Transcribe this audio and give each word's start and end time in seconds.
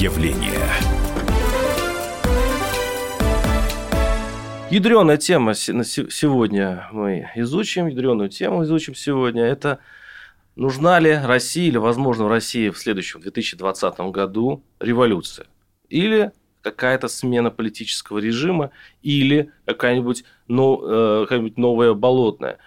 явление. 0.00 0.64
Ядреная 4.70 5.16
тема 5.16 5.54
сегодня 5.54 6.88
мы 6.92 7.28
изучим, 7.34 7.88
ядреную 7.88 8.28
тему 8.28 8.62
изучим 8.62 8.94
сегодня. 8.94 9.44
Это 9.44 9.80
нужна 10.54 11.00
ли 11.00 11.14
России 11.14 11.66
или, 11.66 11.78
возможно, 11.78 12.26
в 12.26 12.28
России 12.28 12.68
в 12.70 12.78
следующем 12.78 13.20
2020 13.20 13.98
году 14.12 14.62
революция? 14.78 15.46
Или 15.88 16.30
какая-то 16.62 17.08
смена 17.08 17.50
политического 17.50 18.18
режима, 18.18 18.70
или 19.02 19.50
какая-нибудь, 19.64 20.24
ну, 20.46 20.80
э, 20.84 21.22
какая-нибудь 21.22 21.56
новая 21.56 21.94
болотная. 21.94 22.58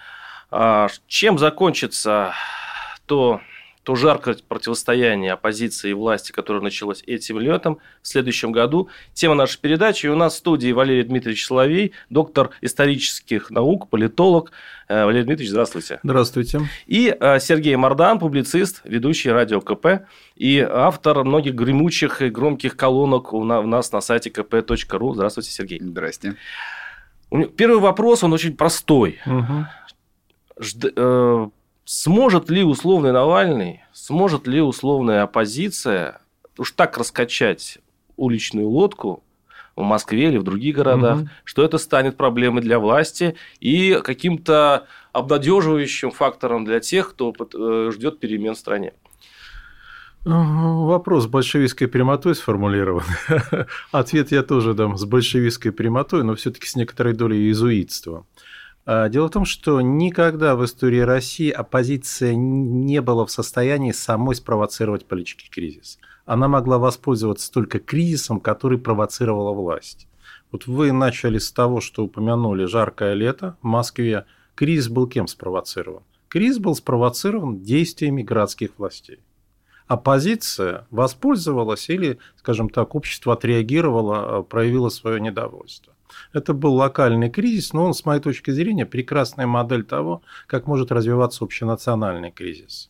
Чем 1.07 1.37
закончится 1.37 2.33
то 3.05 3.39
то 3.83 3.95
жаркое 3.95 4.37
противостояние 4.47 5.33
оппозиции 5.33 5.91
и 5.91 5.93
власти, 5.93 6.31
которое 6.31 6.61
началось 6.61 7.03
этим 7.07 7.39
летом, 7.39 7.79
в 8.01 8.07
следующем 8.07 8.51
году. 8.51 8.89
Тема 9.13 9.35
нашей 9.35 9.59
передачи. 9.59 10.05
И 10.05 10.09
у 10.09 10.15
нас 10.15 10.33
в 10.33 10.37
студии 10.37 10.71
Валерий 10.71 11.03
Дмитриевич 11.03 11.45
Соловей, 11.45 11.93
доктор 12.09 12.51
исторических 12.61 13.49
наук, 13.49 13.89
политолог. 13.89 14.51
Э, 14.87 15.05
Валерий 15.05 15.25
Дмитриевич, 15.25 15.51
здравствуйте. 15.51 15.99
Здравствуйте. 16.03 16.61
И 16.85 17.15
э, 17.19 17.39
Сергей 17.39 17.75
Мордан, 17.75 18.19
публицист, 18.19 18.81
ведущий 18.83 19.31
радио 19.31 19.61
КП 19.61 20.05
и 20.35 20.59
автор 20.59 21.23
многих 21.23 21.55
гремучих 21.55 22.21
и 22.21 22.29
громких 22.29 22.77
колонок 22.77 23.33
у 23.33 23.43
нас 23.43 23.91
на 23.91 24.01
сайте 24.01 24.29
kp.ru. 24.29 25.13
Здравствуйте, 25.15 25.51
Сергей. 25.51 25.79
Здрасте. 25.81 26.35
Первый 27.55 27.79
вопрос, 27.79 28.23
он 28.23 28.33
очень 28.33 28.55
простой. 28.55 29.19
Угу. 29.25 29.65
Сможет 31.93 32.49
ли 32.49 32.63
условный 32.63 33.11
Навальный, 33.11 33.83
сможет 33.91 34.47
ли 34.47 34.61
условная 34.61 35.23
оппозиция 35.23 36.21
уж 36.57 36.71
так 36.71 36.97
раскачать 36.97 37.79
уличную 38.15 38.69
лодку 38.69 39.25
в 39.75 39.81
Москве 39.81 40.29
или 40.29 40.37
в 40.37 40.43
других 40.43 40.77
городах, 40.77 41.19
угу. 41.19 41.29
что 41.43 41.65
это 41.65 41.77
станет 41.77 42.15
проблемой 42.15 42.61
для 42.61 42.79
власти 42.79 43.35
и 43.59 43.99
каким-то 44.01 44.87
обнадеживающим 45.11 46.11
фактором 46.11 46.63
для 46.63 46.79
тех, 46.79 47.09
кто 47.09 47.33
э, 47.37 47.91
ждет 47.93 48.21
перемен 48.21 48.53
в 48.53 48.57
стране? 48.57 48.93
Вопрос 50.23 51.25
с 51.25 51.27
большевистской 51.27 51.89
прямотой 51.89 52.35
сформулирован. 52.35 53.03
Ответ 53.91 54.31
я 54.31 54.43
тоже 54.43 54.73
дам 54.73 54.95
с 54.95 55.03
большевистской 55.03 55.73
прямотой, 55.73 56.23
но 56.23 56.35
все-таки 56.35 56.67
с 56.67 56.77
некоторой 56.77 57.11
долей 57.11 57.47
иезуитства. 57.47 58.25
А, 58.85 59.09
дело 59.09 59.27
в 59.27 59.31
том, 59.31 59.45
что 59.45 59.79
никогда 59.81 60.55
в 60.55 60.65
истории 60.65 60.99
России 60.99 61.49
оппозиция 61.49 62.33
не 62.35 63.01
была 63.01 63.25
в 63.25 63.31
состоянии 63.31 63.91
самой 63.91 64.35
спровоцировать 64.35 65.05
политический 65.05 65.49
кризис. 65.49 65.99
Она 66.25 66.47
могла 66.47 66.77
воспользоваться 66.77 67.51
только 67.51 67.79
кризисом, 67.79 68.39
который 68.39 68.77
провоцировала 68.77 69.53
власть. 69.53 70.07
Вот 70.51 70.67
вы 70.67 70.91
начали 70.91 71.37
с 71.37 71.51
того, 71.51 71.79
что 71.79 72.03
упомянули 72.03 72.65
жаркое 72.65 73.13
лето 73.13 73.57
в 73.61 73.65
Москве. 73.65 74.25
Кризис 74.55 74.89
был 74.89 75.07
кем 75.07 75.27
спровоцирован? 75.27 76.03
Кризис 76.27 76.59
был 76.59 76.75
спровоцирован 76.75 77.61
действиями 77.61 78.23
городских 78.23 78.71
властей. 78.77 79.19
Оппозиция 79.87 80.87
воспользовалась 80.89 81.89
или, 81.89 82.17
скажем 82.37 82.69
так, 82.69 82.95
общество 82.95 83.33
отреагировало, 83.33 84.37
а, 84.37 84.43
проявило 84.43 84.89
свое 84.89 85.19
недовольство. 85.19 85.93
Это 86.33 86.53
был 86.53 86.75
локальный 86.75 87.29
кризис, 87.29 87.73
но 87.73 87.85
он, 87.85 87.93
с 87.93 88.05
моей 88.05 88.21
точки 88.21 88.51
зрения, 88.51 88.85
прекрасная 88.85 89.47
модель 89.47 89.83
того, 89.83 90.21
как 90.47 90.67
может 90.67 90.91
развиваться 90.91 91.43
общенациональный 91.43 92.31
кризис. 92.31 92.89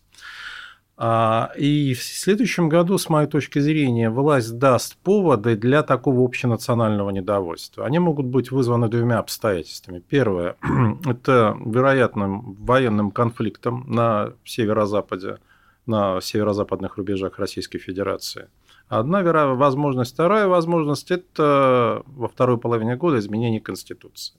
А, 1.03 1.51
и 1.57 1.95
в 1.95 2.03
следующем 2.03 2.69
году, 2.69 2.99
с 2.99 3.09
моей 3.09 3.27
точки 3.27 3.57
зрения, 3.57 4.11
власть 4.11 4.59
даст 4.59 4.97
поводы 4.97 5.55
для 5.55 5.81
такого 5.81 6.23
общенационального 6.23 7.09
недовольства. 7.09 7.85
Они 7.87 7.97
могут 7.97 8.27
быть 8.27 8.51
вызваны 8.51 8.87
двумя 8.87 9.17
обстоятельствами. 9.17 10.03
Первое– 10.07 10.57
это 11.05 11.57
вероятным 11.65 12.53
военным 12.53 13.09
конфликтом 13.09 13.85
на 13.87 14.33
северо-западе, 14.45 15.39
на 15.87 16.21
северо-западных 16.21 16.97
рубежах 16.97 17.39
Российской 17.39 17.79
Федерации– 17.79 18.49
Одна 18.91 19.23
возможность. 19.55 20.13
Вторая 20.13 20.47
возможность– 20.47 21.11
это 21.11 22.03
во 22.05 22.27
второй 22.27 22.57
половине 22.57 22.97
года 22.97 23.19
изменение 23.19 23.61
Конституции. 23.61 24.35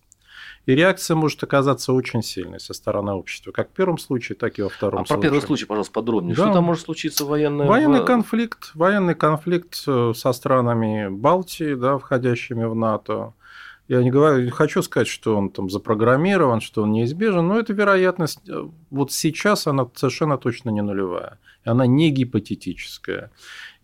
И 0.67 0.75
реакция 0.75 1.15
может 1.15 1.43
оказаться 1.43 1.95
очень 1.95 2.23
сильной 2.23 2.61
со 2.61 2.75
стороны 2.75 3.13
общества, 3.13 3.51
как 3.51 3.71
в 3.71 3.73
первом 3.73 3.97
случае, 3.97 4.37
так 4.37 4.59
и 4.59 4.63
во 4.63 4.69
втором 4.69 5.03
а 5.03 5.07
случае. 5.07 5.21
про 5.21 5.23
первый 5.23 5.41
случай, 5.41 5.65
пожалуйста, 5.65 5.93
подробнее. 5.95 6.37
Да. 6.37 6.45
Что 6.45 6.53
там 6.53 6.65
может 6.65 6.85
случиться 6.85 7.25
военное? 7.25 7.67
Военный 7.67 8.05
конфликт, 8.05 8.73
военный 8.75 9.15
конфликт 9.15 9.83
э, 9.87 10.13
со 10.15 10.33
странами 10.35 11.09
Балтии, 11.09 11.73
да, 11.73 11.97
входящими 11.97 12.65
в 12.65 12.75
НАТО. 12.75 13.33
Я 13.89 14.03
не 14.03 14.11
говорю, 14.11 14.45
не 14.45 14.51
хочу 14.51 14.83
сказать, 14.83 15.09
что 15.09 15.37
он 15.37 15.51
там 15.51 15.69
запрограммирован, 15.69 16.61
что 16.61 16.83
он 16.83 16.93
неизбежен, 16.93 17.47
но 17.47 17.59
эта 17.59 17.73
вероятность 17.73 18.49
э, 18.49 18.69
вот 18.91 19.13
сейчас 19.13 19.67
она 19.67 19.89
совершенно 19.95 20.39
точно 20.39 20.71
не 20.71 20.83
нулевая. 20.83 21.39
Она 21.65 21.87
не 21.87 22.11
гипотетическая. 22.11 23.31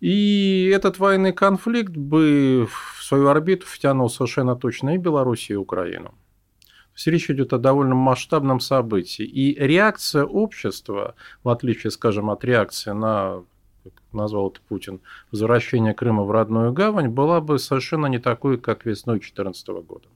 И 0.00 0.72
этот 0.75 0.98
военный 0.98 1.32
конфликт 1.32 1.97
бы 1.97 2.69
в 2.70 3.04
свою 3.04 3.28
орбиту 3.28 3.66
втянул 3.66 4.09
совершенно 4.09 4.56
точно 4.56 4.94
и 4.94 4.98
Белоруссию, 4.98 5.59
и 5.59 5.60
Украину. 5.60 6.15
То 7.04 7.10
речь 7.10 7.30
идет 7.30 7.53
о 7.53 7.59
довольно 7.59 7.94
масштабном 7.94 8.60
событии. 8.60 9.25
И 9.25 9.54
реакция 9.54 10.25
общества, 10.25 11.15
в 11.44 11.48
отличие, 11.48 11.91
скажем, 11.91 12.30
от 12.30 12.44
реакции 12.44 12.91
на 12.91 13.44
назвал 14.13 14.51
это 14.51 14.61
Путин, 14.69 15.01
возвращение 15.31 15.95
Крыма 15.95 16.25
в 16.25 16.31
родную 16.31 16.73
гавань, 16.73 17.09
была 17.09 17.41
бы 17.41 17.59
совершенно 17.59 18.07
не 18.07 18.19
такой, 18.19 18.59
как 18.59 18.85
весной 18.85 19.17
2014 19.17 19.69
года. 19.69 20.09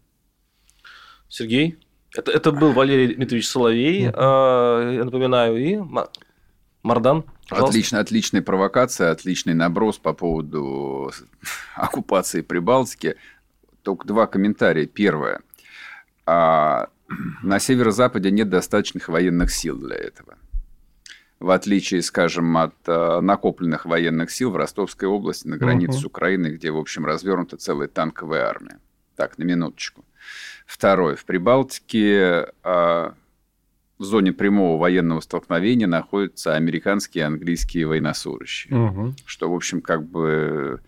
Сергей? 1.28 1.78
Это, 2.14 2.30
это 2.30 2.52
был 2.52 2.72
Валерий 2.72 3.14
Дмитриевич 3.14 3.48
Соловей, 3.48 4.06
mm-hmm. 4.06 4.94
я 4.94 5.04
напоминаю, 5.04 5.56
и 5.56 5.78
Мардан. 6.82 7.24
Пожалуйста. 7.48 7.70
Отлично, 7.70 8.00
отличная 8.00 8.42
провокация, 8.42 9.10
отличный 9.10 9.54
наброс 9.54 9.98
по 9.98 10.12
поводу 10.12 11.12
оккупации 11.76 12.40
Прибалтики. 12.42 13.16
Только 13.82 14.06
два 14.06 14.26
комментария. 14.26 14.86
Первое. 14.86 15.40
А 16.26 16.88
на 17.42 17.58
северо-западе 17.58 18.30
нет 18.30 18.48
достаточных 18.48 19.08
военных 19.08 19.52
сил 19.52 19.78
для 19.78 19.96
этого. 19.96 20.36
В 21.42 21.50
отличие, 21.50 22.02
скажем, 22.02 22.56
от 22.56 22.74
а, 22.86 23.20
накопленных 23.20 23.84
военных 23.84 24.30
сил 24.30 24.52
в 24.52 24.56
Ростовской 24.56 25.08
области 25.08 25.48
на 25.48 25.56
границе 25.56 25.98
uh-huh. 25.98 26.02
с 26.02 26.04
Украиной, 26.04 26.52
где, 26.52 26.70
в 26.70 26.78
общем, 26.78 27.04
развернута 27.04 27.56
целая 27.56 27.88
танковая 27.88 28.46
армия. 28.46 28.78
Так, 29.16 29.38
на 29.38 29.42
минуточку. 29.42 30.04
Второе. 30.66 31.16
В 31.16 31.24
Прибалтике 31.24 32.46
а, 32.62 33.14
в 33.98 34.04
зоне 34.04 34.32
прямого 34.32 34.78
военного 34.78 35.18
столкновения 35.18 35.88
находятся 35.88 36.54
американские 36.54 37.22
и 37.22 37.26
английские 37.26 37.88
военнослужащие. 37.88 38.78
Угу. 38.78 39.14
Что, 39.26 39.50
в 39.50 39.54
общем, 39.54 39.80
как 39.80 40.06
бы 40.06 40.80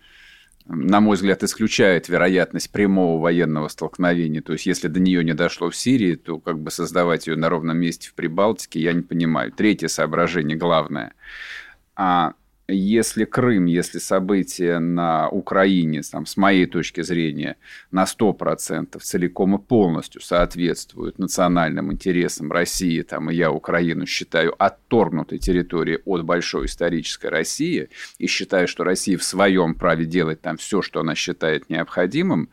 на 0.67 0.99
мой 0.99 1.15
взгляд, 1.15 1.43
исключает 1.43 2.09
вероятность 2.09 2.71
прямого 2.71 3.21
военного 3.21 3.67
столкновения. 3.67 4.41
То 4.41 4.53
есть, 4.53 4.65
если 4.65 4.87
до 4.87 4.99
нее 4.99 5.23
не 5.23 5.33
дошло 5.33 5.69
в 5.69 5.75
Сирии, 5.75 6.15
то 6.15 6.39
как 6.39 6.59
бы 6.59 6.71
создавать 6.71 7.27
ее 7.27 7.35
на 7.35 7.49
ровном 7.49 7.77
месте 7.77 8.09
в 8.09 8.13
Прибалтике 8.13 8.79
я 8.79 8.93
не 8.93 9.03
понимаю. 9.03 9.51
Третье 9.51 9.87
соображение, 9.87 10.57
главное. 10.57 11.13
А 11.95 12.33
если 12.67 13.25
Крым, 13.25 13.65
если 13.65 13.99
события 13.99 14.79
на 14.79 15.29
Украине, 15.29 16.01
там, 16.01 16.25
с 16.25 16.35
моей 16.35 16.65
точки 16.65 17.01
зрения, 17.01 17.57
на 17.91 18.05
100% 18.05 18.99
целиком 18.99 19.55
и 19.55 19.59
полностью 19.59 20.21
соответствуют 20.21 21.19
национальным 21.19 21.93
интересам 21.93 22.51
России, 22.51 23.01
там, 23.03 23.29
и 23.29 23.35
я 23.35 23.51
Украину 23.51 24.05
считаю 24.05 24.55
отторгнутой 24.57 25.37
территорией 25.37 26.01
от 26.05 26.23
большой 26.23 26.65
исторической 26.65 27.27
России, 27.27 27.89
и 28.17 28.27
считаю, 28.27 28.67
что 28.67 28.83
Россия 28.83 29.17
в 29.17 29.23
своем 29.23 29.75
праве 29.75 30.05
делать 30.05 30.41
там 30.41 30.57
все, 30.57 30.81
что 30.81 31.01
она 31.01 31.13
считает 31.13 31.69
необходимым, 31.69 32.49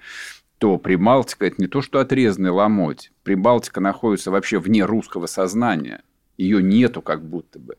то 0.58 0.78
Прибалтика– 0.78 1.46
это 1.46 1.56
не 1.58 1.66
то, 1.66 1.82
что 1.82 1.98
отрезанный 1.98 2.50
ломоть. 2.50 3.10
Прибалтика 3.24 3.80
находится 3.80 4.30
вообще 4.30 4.60
вне 4.60 4.84
русского 4.84 5.26
сознания. 5.26 6.02
Ее 6.36 6.62
нету 6.62 7.02
как 7.02 7.24
будто 7.24 7.58
бы. 7.58 7.76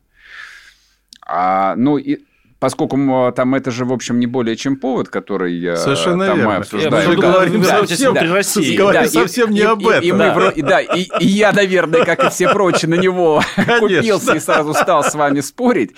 А, 1.26 1.74
ну, 1.76 1.96
и 1.96 2.20
поскольку 2.64 3.30
там 3.36 3.54
это 3.54 3.70
же, 3.70 3.84
в 3.84 3.92
общем, 3.92 4.18
не 4.18 4.26
более 4.26 4.56
чем 4.56 4.76
повод, 4.76 5.10
который 5.10 5.54
я 5.54 5.76
Совершенно 5.76 6.24
там 6.24 6.36
верно. 6.38 6.50
мы 6.50 6.56
обсуждаем. 6.56 7.10
Мы 7.10 7.16
говорим 7.16 7.60
да, 7.60 7.86
совсем, 7.86 8.14
при 8.14 8.26
России. 8.26 8.74
Говорим 8.74 9.02
да, 9.02 9.08
совсем 9.08 9.50
и, 9.50 9.52
не 9.52 9.60
и, 9.60 9.64
об 9.64 9.86
этом. 9.86 10.02
И, 10.02 10.06
и, 10.06 10.62
да. 10.62 10.80
да, 10.80 10.80
и 10.80 11.26
я, 11.26 11.52
наверное, 11.52 12.06
как 12.06 12.24
и 12.24 12.30
все 12.30 12.48
прочие, 12.48 12.88
на 12.88 12.94
него 12.94 13.42
купился 13.80 14.36
и 14.36 14.40
сразу 14.40 14.72
стал 14.72 15.04
с 15.04 15.14
вами 15.14 15.40
спорить. 15.40 15.94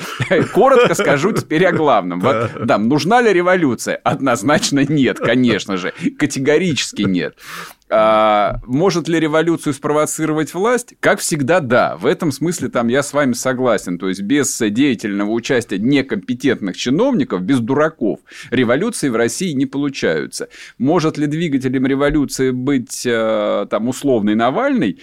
Коротко 0.53 0.97
скажу 0.97 1.31
теперь 1.31 1.65
о 1.67 1.71
главном. 1.71 2.19
Вот, 2.19 2.51
да, 2.65 2.79
нужна 2.79 3.21
ли 3.21 3.33
революция? 3.33 4.01
Однозначно 4.03 4.85
нет, 4.85 5.21
конечно 5.21 5.77
же. 5.77 5.93
Категорически 6.19 7.03
нет. 7.03 7.37
А, 7.89 8.61
может 8.67 9.07
ли 9.07 9.21
революцию 9.21 9.73
спровоцировать 9.73 10.53
власть? 10.55 10.95
Как 10.99 11.21
всегда, 11.21 11.61
да. 11.61 11.97
В 11.97 12.07
этом 12.07 12.33
смысле 12.33 12.69
там 12.69 12.89
я 12.89 13.03
с 13.03 13.13
вами 13.13 13.33
согласен. 13.33 13.99
То 13.99 14.09
есть 14.09 14.23
без 14.23 14.59
деятельного 14.59 15.31
участия 15.31 15.79
некомпетентных 15.79 16.77
чиновников, 16.77 17.43
без 17.43 17.61
дураков, 17.61 18.21
революции 18.51 19.09
в 19.09 19.15
России 19.17 19.53
не 19.53 19.67
получаются. 19.67 20.49
Может 20.79 21.17
ли 21.17 21.27
двигателем 21.27 21.87
революции 21.87 22.51
быть 22.51 23.07
э, 23.07 23.67
там 23.71 23.89
условный 23.89 24.35
Навальный? 24.35 25.01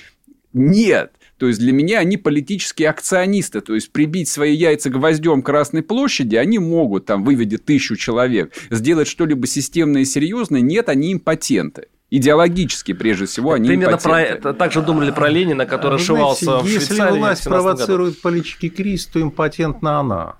Нет. 0.52 1.14
То 1.38 1.48
есть 1.48 1.60
для 1.60 1.72
меня 1.72 2.00
они 2.00 2.18
политические 2.18 2.90
акционисты. 2.90 3.62
То 3.62 3.76
есть 3.76 3.92
прибить 3.92 4.28
свои 4.28 4.54
яйца 4.54 4.90
гвоздем 4.90 5.42
Красной 5.42 5.84
площади 5.84 6.36
они 6.36 6.60
могут, 6.60 7.06
там, 7.06 7.24
выведя 7.24 7.58
тысячу 7.60 7.96
человек. 7.96 8.54
Сделать 8.70 9.08
что-либо 9.08 9.48
системное 9.48 10.02
и 10.02 10.06
серьезное, 10.06 10.62
нет, 10.62 10.90
они 10.90 11.14
импотенты 11.14 11.88
идеологически, 12.16 12.94
прежде 12.94 13.26
всего, 13.26 13.54
они 13.54 13.68
Примерно 13.68 13.98
про 13.98 14.22
это. 14.22 14.54
Также 14.54 14.84
думали 14.84 15.10
про 15.10 15.30
Ленина, 15.30 15.66
который 15.66 15.98
Вы 15.98 16.06
шивался 16.06 16.46
знаете, 16.46 16.64
в 16.64 16.70
Если 16.70 16.86
Швейцарии 16.86 17.20
власть 17.20 17.44
провоцирует 17.44 18.22
политический 18.22 18.70
кризис, 18.70 19.08
то 19.08 19.20
импотентна 19.20 20.00
она. 20.00 20.36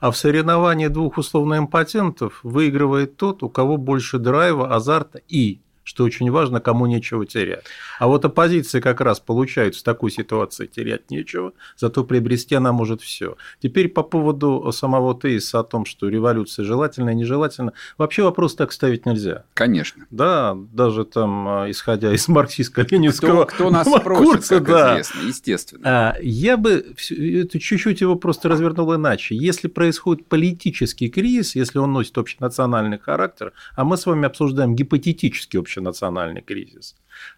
А 0.00 0.10
в 0.10 0.16
соревновании 0.16 0.88
двух 0.88 1.18
условно 1.18 1.58
импотентов 1.58 2.40
выигрывает 2.42 3.16
тот, 3.16 3.44
у 3.44 3.48
кого 3.48 3.76
больше 3.76 4.18
драйва, 4.18 4.74
азарта 4.74 5.20
и 5.28 5.60
что 5.84 6.04
очень 6.04 6.30
важно, 6.30 6.60
кому 6.60 6.86
нечего 6.86 7.26
терять. 7.26 7.64
А 7.98 8.06
вот 8.06 8.24
оппозиция 8.24 8.80
как 8.80 9.00
раз 9.00 9.20
получает 9.20 9.74
в 9.74 9.82
такой 9.82 10.10
ситуации 10.10 10.66
терять 10.66 11.10
нечего, 11.10 11.52
зато 11.76 12.04
приобрести 12.04 12.54
она 12.54 12.72
может 12.72 13.00
все. 13.00 13.36
Теперь 13.60 13.88
по 13.88 14.02
поводу 14.02 14.70
самого 14.72 15.18
тезиса 15.18 15.60
о 15.60 15.64
том, 15.64 15.84
что 15.84 16.08
революция 16.08 16.64
желательна 16.64 17.10
и 17.10 17.14
нежелательна, 17.14 17.72
вообще 17.98 18.22
вопрос 18.22 18.54
так 18.54 18.72
ставить 18.72 19.06
нельзя. 19.06 19.44
Конечно. 19.54 20.06
Да, 20.10 20.56
даже 20.72 21.04
там, 21.04 21.48
а, 21.48 21.70
исходя 21.70 22.12
из 22.12 22.28
марксистско-ленинского 22.28 23.44
кто, 23.44 23.46
кто 23.46 23.70
нас 23.70 23.86
спросит, 23.86 24.48
как 24.48 24.66
да. 24.66 24.92
известно, 24.94 25.20
естественно. 25.26 25.82
А, 25.84 26.16
я 26.20 26.56
бы 26.56 26.94
чуть-чуть 26.96 28.00
его 28.00 28.16
просто 28.16 28.48
развернул 28.48 28.94
иначе. 28.94 29.34
Если 29.34 29.68
происходит 29.68 30.26
политический 30.26 31.08
кризис, 31.08 31.54
если 31.56 31.78
он 31.78 31.92
носит 31.92 32.16
общенациональный 32.18 32.98
характер, 32.98 33.52
а 33.74 33.84
мы 33.84 33.96
с 33.96 34.06
вами 34.06 34.26
обсуждаем 34.26 34.74
гипотетический 34.74 35.58
общенациональный 35.58 35.71
общенациональный 35.72 36.42
кризис. 36.42 36.94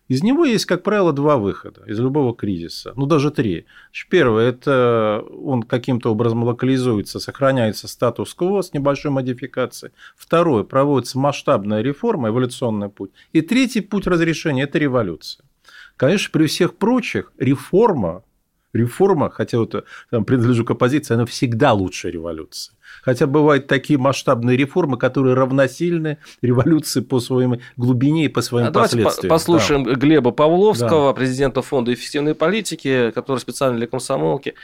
Из 0.09 0.23
него 0.23 0.45
есть, 0.45 0.67
как 0.67 0.83
правило, 0.83 1.13
два 1.13 1.37
выхода 1.37 1.83
из 1.87 1.99
любого 1.99 2.35
кризиса, 2.35 2.93
ну 2.97 3.07
даже 3.07 3.31
три. 3.31 3.67
Первое– 4.11 4.49
это 4.51 5.25
он 5.31 5.63
каким-то 5.63 6.11
образом 6.11 6.45
локализуется, 6.45 7.21
сохраняется 7.21 7.89
статус-кво 7.89 8.63
с 8.63 8.73
небольшой 8.73 9.11
модификацией. 9.11 9.93
Второе– 10.17 10.63
проводится 10.65 11.19
масштабная 11.19 11.83
реформа, 11.83 12.29
эволюционный 12.29 12.89
путь. 12.89 13.11
И 13.33 13.41
третий 13.41 13.81
путь 13.81 14.07
разрешения– 14.07 14.63
это 14.65 14.79
революция. 14.79 15.45
Конечно, 15.97 16.31
при 16.33 16.47
всех 16.47 16.77
прочих 16.77 17.33
реформа 17.39 18.25
реформа, 18.75 19.31
хотя 19.31 19.59
вот 19.59 19.85
там, 20.11 20.25
принадлежу 20.25 20.65
к 20.65 20.73
оппозиции, 20.73 21.15
она 21.15 21.27
всегда 21.27 21.73
лучше 21.73 22.11
революции. 22.11 22.75
Хотя 23.03 23.27
бывают 23.27 23.67
такие 23.67 23.99
масштабные 23.99 24.57
реформы, 24.57 24.97
которые 24.97 25.35
равносильны 25.35 26.19
революции 26.43 27.01
по 27.01 27.21
своей 27.21 27.61
глубине 27.77 28.27
и 28.27 28.29
по 28.29 28.43
своим 28.43 28.69
а 28.69 28.73
последствиям. 28.73 29.05
Давайте 29.05 29.29
послушаем 29.29 29.85
да. 29.85 29.95
Глеба 29.95 30.31
Павловского, 30.31 31.11
да. 31.11 31.15
президента 31.15 31.63
Фонда 31.63 31.93
эффективной 31.93 32.35
политики, 32.35 33.11
который 33.15 33.39
специально 33.39 33.77
для 33.77 33.87
комсомолки, 33.87 34.55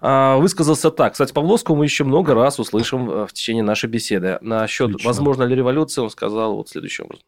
а, 0.00 0.36
высказался 0.36 0.90
так. 0.90 1.12
Кстати, 1.12 1.32
Павловского 1.32 1.76
мы 1.76 1.84
еще 1.84 2.04
много 2.04 2.34
раз 2.34 2.58
услышим 2.58 3.10
э, 3.10 3.26
в 3.26 3.32
течение 3.32 3.62
нашей 3.62 3.88
беседы. 3.88 4.38
Насчет, 4.40 5.04
возможно 5.04 5.42
ли 5.44 5.54
революция, 5.54 6.02
он 6.02 6.10
сказал 6.10 6.56
вот 6.56 6.68
следующим 6.68 7.04
образом. 7.04 7.24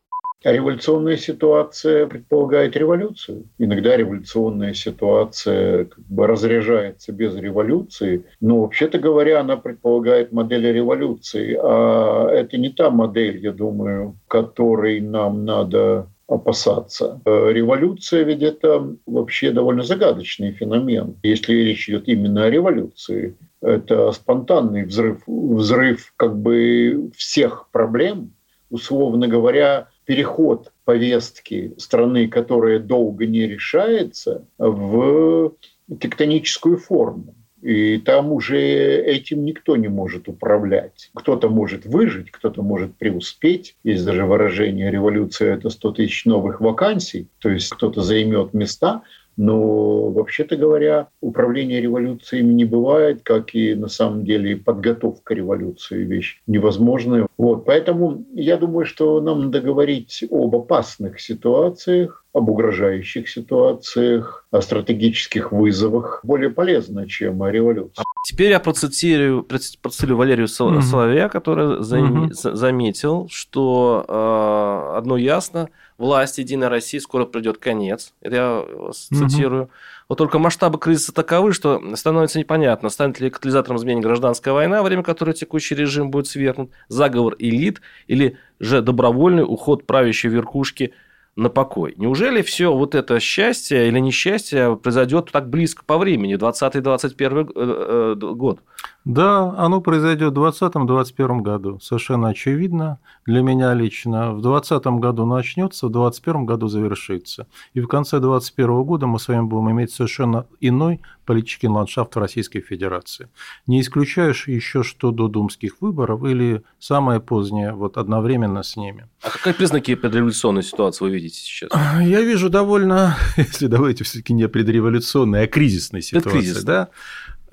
А 0.46 0.52
революционная 0.52 1.16
ситуация 1.16 2.06
предполагает 2.06 2.76
революцию. 2.76 3.46
Иногда 3.58 3.96
революционная 3.96 4.74
ситуация 4.74 5.86
как 5.86 6.04
бы 6.06 6.28
разряжается 6.28 7.10
без 7.10 7.34
революции, 7.34 8.22
но 8.40 8.60
вообще-то 8.60 9.00
говоря, 9.00 9.40
она 9.40 9.56
предполагает 9.56 10.30
модель 10.30 10.70
революции. 10.70 11.58
А 11.60 12.28
это 12.30 12.58
не 12.58 12.68
та 12.68 12.90
модель, 12.90 13.38
я 13.42 13.50
думаю, 13.50 14.18
которой 14.28 15.00
нам 15.00 15.44
надо 15.44 16.06
опасаться. 16.28 17.20
Революция 17.24 18.22
ведь 18.22 18.42
это 18.42 18.94
вообще 19.04 19.50
довольно 19.50 19.82
загадочный 19.82 20.52
феномен. 20.52 21.16
Если 21.24 21.54
речь 21.54 21.88
идет 21.88 22.06
именно 22.06 22.44
о 22.44 22.50
революции, 22.50 23.34
это 23.60 24.12
спонтанный 24.12 24.84
взрыв, 24.84 25.24
взрыв 25.26 26.12
как 26.16 26.38
бы 26.38 27.10
всех 27.16 27.66
проблем, 27.72 28.30
условно 28.70 29.26
говоря, 29.26 29.88
переход 30.06 30.72
повестки 30.84 31.74
страны, 31.76 32.28
которая 32.28 32.78
долго 32.78 33.26
не 33.26 33.46
решается, 33.46 34.46
в 34.56 35.52
тектоническую 36.00 36.78
форму. 36.78 37.34
И 37.62 37.98
там 37.98 38.32
уже 38.32 38.58
этим 38.58 39.44
никто 39.44 39.76
не 39.76 39.88
может 39.88 40.28
управлять. 40.28 41.10
Кто-то 41.14 41.48
может 41.48 41.84
выжить, 41.84 42.30
кто-то 42.30 42.62
может 42.62 42.94
преуспеть. 42.96 43.74
Есть 43.82 44.04
даже 44.04 44.24
выражение 44.24 44.90
«революция– 44.90 45.54
это 45.56 45.70
100 45.70 45.92
тысяч 45.92 46.24
новых 46.26 46.60
вакансий», 46.60 47.28
то 47.38 47.50
есть 47.50 47.68
кто-то 47.70 48.02
займет 48.02 48.54
места, 48.54 49.02
но, 49.36 50.10
вообще-то 50.10 50.56
говоря, 50.56 51.08
управление 51.20 51.80
революциями 51.80 52.52
не 52.52 52.64
бывает, 52.64 53.22
как 53.22 53.54
и 53.54 53.74
на 53.74 53.88
самом 53.88 54.24
деле 54.24 54.56
подготовка 54.56 55.34
революции 55.34 56.04
вещь 56.04 56.40
невозможная. 56.46 57.28
Вот, 57.36 57.64
поэтому 57.64 58.24
я 58.34 58.56
думаю, 58.56 58.86
что 58.86 59.20
нам 59.20 59.44
надо 59.46 59.60
говорить 59.60 60.24
об 60.30 60.56
опасных 60.56 61.20
ситуациях, 61.20 62.24
об 62.36 62.50
угрожающих 62.50 63.30
ситуациях, 63.30 64.44
о 64.50 64.60
стратегических 64.60 65.52
вызовах 65.52 66.20
более 66.22 66.50
полезно, 66.50 67.08
чем 67.08 67.42
о 67.42 67.50
революции. 67.50 68.02
Теперь 68.28 68.50
я 68.50 68.60
процитирую, 68.60 69.42
процитирую 69.42 70.18
Валерию 70.18 70.46
mm-hmm. 70.46 70.82
Соловья, 70.82 71.30
который 71.30 71.78
mm-hmm. 71.80 72.54
заметил, 72.54 73.28
что 73.30 74.04
э, 74.06 74.98
одно 74.98 75.16
ясно, 75.16 75.70
власть 75.96 76.36
Единой 76.36 76.68
России 76.68 76.98
скоро 76.98 77.24
придет 77.24 77.56
конец. 77.56 78.12
Это 78.20 78.36
я 78.36 78.92
цитирую. 78.92 79.64
Mm-hmm. 79.64 80.04
Вот 80.10 80.18
только 80.18 80.38
масштабы 80.38 80.78
кризиса 80.78 81.14
таковы, 81.14 81.54
что 81.54 81.80
становится 81.96 82.38
непонятно, 82.38 82.90
станет 82.90 83.18
ли 83.18 83.30
катализатором 83.30 83.78
изменения 83.78 84.02
гражданская 84.02 84.52
война, 84.52 84.82
во 84.82 84.88
время 84.88 85.02
которой 85.02 85.32
текущий 85.32 85.74
режим 85.74 86.10
будет 86.10 86.26
свергнут, 86.26 86.70
заговор 86.88 87.34
элит 87.38 87.80
или 88.08 88.36
же 88.60 88.82
добровольный 88.82 89.42
уход 89.42 89.86
правящей 89.86 90.30
верхушки– 90.30 90.92
на 91.36 91.50
покой. 91.50 91.94
Неужели 91.98 92.40
все 92.42 92.72
вот 92.72 92.94
это 92.94 93.20
счастье 93.20 93.88
или 93.88 93.98
несчастье 93.98 94.76
произойдет 94.76 95.30
так 95.30 95.50
близко 95.50 95.84
по 95.84 95.98
времени, 95.98 96.36
20-21 96.36 97.52
э, 97.54 98.14
э, 98.14 98.34
год? 98.34 98.60
Да, 99.06 99.54
оно 99.56 99.80
произойдет 99.80 100.36
в 100.36 100.44
2020-2021 100.44 101.40
году. 101.40 101.78
Совершенно 101.78 102.30
очевидно 102.30 102.98
для 103.24 103.40
меня 103.40 103.72
лично. 103.72 104.32
В 104.32 104.42
2020 104.42 104.86
году 105.00 105.24
начнется, 105.26 105.86
в 105.86 105.92
2021 105.92 106.44
году 106.44 106.66
завершится. 106.66 107.46
И 107.72 107.80
в 107.80 107.86
конце 107.86 108.18
2021 108.18 108.82
года 108.82 109.06
мы 109.06 109.20
с 109.20 109.28
вами 109.28 109.42
будем 109.42 109.70
иметь 109.70 109.92
совершенно 109.92 110.46
иной 110.60 111.00
политический 111.24 111.68
ландшафт 111.68 112.16
в 112.16 112.18
Российской 112.18 112.60
Федерации. 112.60 113.28
Не 113.68 113.80
исключаешь 113.80 114.48
еще 114.48 114.82
что 114.82 115.12
до 115.12 115.28
думских 115.28 115.80
выборов 115.80 116.24
или 116.24 116.64
самое 116.80 117.20
позднее, 117.20 117.74
вот 117.74 117.98
одновременно 117.98 118.64
с 118.64 118.76
ними. 118.76 119.06
А 119.22 119.30
какие 119.30 119.52
признаки 119.52 119.94
предреволюционной 119.94 120.64
ситуации 120.64 121.04
вы 121.04 121.10
видите 121.10 121.38
сейчас? 121.38 121.70
Я 122.00 122.22
вижу 122.22 122.50
довольно, 122.50 123.16
если 123.36 123.68
давайте 123.68 124.02
все-таки 124.02 124.32
не 124.32 124.48
предреволюционной, 124.48 125.44
а 125.44 125.46
кризисной 125.46 126.02
ситуации. 126.02 126.64
Да? 126.64 126.88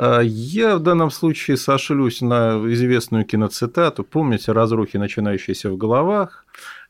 А, 0.06 0.20
я 0.22 0.76
в 0.76 0.82
данном 0.82 1.12
случае 1.12 1.56
сошлюсь 1.56 2.20
на 2.20 2.60
известную 2.74 3.24
киноцитату. 3.24 4.04
Помните 4.04 4.52
разрухи, 4.52 4.98
начинающиеся 4.98 5.72
в 5.72 5.78
головах? 5.78 6.46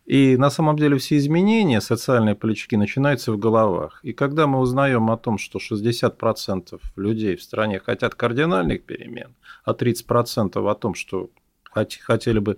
И 0.07 0.35
на 0.35 0.49
самом 0.49 0.77
деле 0.77 0.97
все 0.97 1.17
изменения 1.17 1.79
социальной 1.79 2.33
политики 2.33 2.73
начинаются 2.73 3.31
в 3.31 3.37
головах. 3.37 3.99
И 4.01 4.13
когда 4.13 4.47
мы 4.47 4.59
узнаем 4.59 5.11
о 5.11 5.17
том, 5.17 5.37
что 5.37 5.59
60% 5.59 6.81
людей 6.95 7.35
в 7.35 7.43
стране 7.43 7.79
хотят 7.79 8.15
кардинальных 8.15 8.83
перемен, 8.83 9.35
а 9.63 9.73
30% 9.73 10.71
о 10.71 10.73
том, 10.73 10.95
что 10.95 11.29
хотели 11.71 12.39
бы 12.39 12.57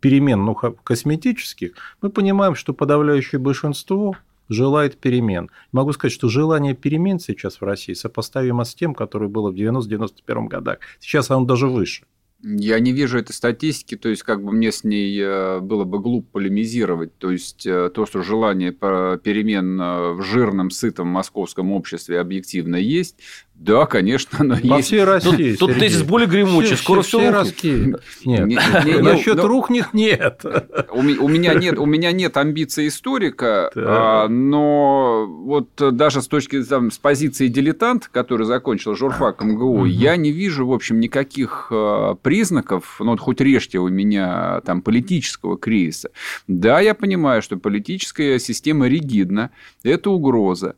перемен 0.00 0.46
ну, 0.46 0.54
косметических, 0.54 1.72
мы 2.00 2.08
понимаем, 2.08 2.54
что 2.54 2.72
подавляющее 2.72 3.38
большинство 3.38 4.16
желает 4.50 4.98
перемен. 4.98 5.50
Могу 5.72 5.92
сказать, 5.92 6.12
что 6.12 6.28
желание 6.28 6.74
перемен 6.74 7.18
сейчас 7.18 7.60
в 7.60 7.64
России 7.64 7.94
сопоставимо 7.94 8.64
с 8.64 8.74
тем, 8.74 8.94
которое 8.94 9.28
было 9.28 9.50
в 9.50 9.54
90-91 9.54 10.48
годах. 10.48 10.78
Сейчас 10.98 11.30
оно 11.30 11.46
даже 11.46 11.68
выше. 11.68 12.04
Я 12.42 12.80
не 12.80 12.92
вижу 12.92 13.18
этой 13.18 13.32
статистики, 13.32 13.96
то 13.96 14.08
есть 14.08 14.22
как 14.22 14.42
бы 14.42 14.50
мне 14.50 14.72
с 14.72 14.82
ней 14.82 15.14
э, 15.20 15.60
было 15.60 15.84
бы 15.84 15.98
глупо 15.98 16.26
полемизировать. 16.32 17.16
То 17.18 17.30
есть 17.30 17.66
э, 17.66 17.90
то, 17.90 18.06
что 18.06 18.22
желание 18.22 18.72
перемен 18.72 19.78
э, 19.78 20.12
в 20.14 20.22
жирном, 20.22 20.70
сытом 20.70 21.08
московском 21.08 21.70
обществе 21.70 22.18
объективно 22.18 22.76
есть, 22.76 23.16
Да, 23.60 23.84
конечно, 23.84 24.42
но 24.42 24.56
По 24.56 24.76
есть. 24.76 24.86
всей 24.88 25.04
России. 25.04 25.54
Тут, 25.54 25.68
тут 25.68 25.78
тезис 25.78 26.02
более 26.02 26.26
гремучий, 26.26 26.76
Все- 26.76 26.82
скоро 26.82 27.02
все- 27.02 27.18
все, 27.18 27.30
раскинет. 27.30 28.02
Нет. 28.24 28.46
Не- 28.46 28.54
не- 28.54 28.84
не- 28.94 29.02
Насчет 29.02 29.36
ну, 29.36 29.46
рухнет 29.46 29.92
нет. 29.92 30.42
У 30.94 31.02
меня 31.02 31.52
нет, 31.52 31.78
у 31.78 31.84
меня 31.84 32.10
нет 32.12 32.38
амбиций 32.38 32.88
историка, 32.88 33.70
а, 33.76 34.28
но 34.28 35.26
вот 35.26 35.68
даже 35.76 36.22
с 36.22 36.26
точки 36.26 36.62
там, 36.64 36.90
с 36.90 36.96
позиции 36.96 37.48
дилетант, 37.48 38.08
который 38.08 38.46
закончил 38.46 38.96
журфак 38.96 39.42
МГУ, 39.42 39.84
я 39.84 40.16
не 40.16 40.32
вижу, 40.32 40.66
в 40.66 40.72
общем, 40.72 40.98
никаких 40.98 41.68
а, 41.70 42.14
признаков, 42.14 42.96
ну 42.98 43.10
вот 43.10 43.20
хоть 43.20 43.42
режьте 43.42 43.78
у 43.78 43.88
меня 43.88 44.62
там 44.64 44.80
политического 44.80 45.58
кризиса. 45.58 46.08
Да, 46.48 46.80
я 46.80 46.94
понимаю, 46.94 47.42
что 47.42 47.58
политическая 47.58 48.38
система 48.38 48.88
ригидна, 48.88 49.50
это 49.82 50.08
угроза. 50.08 50.76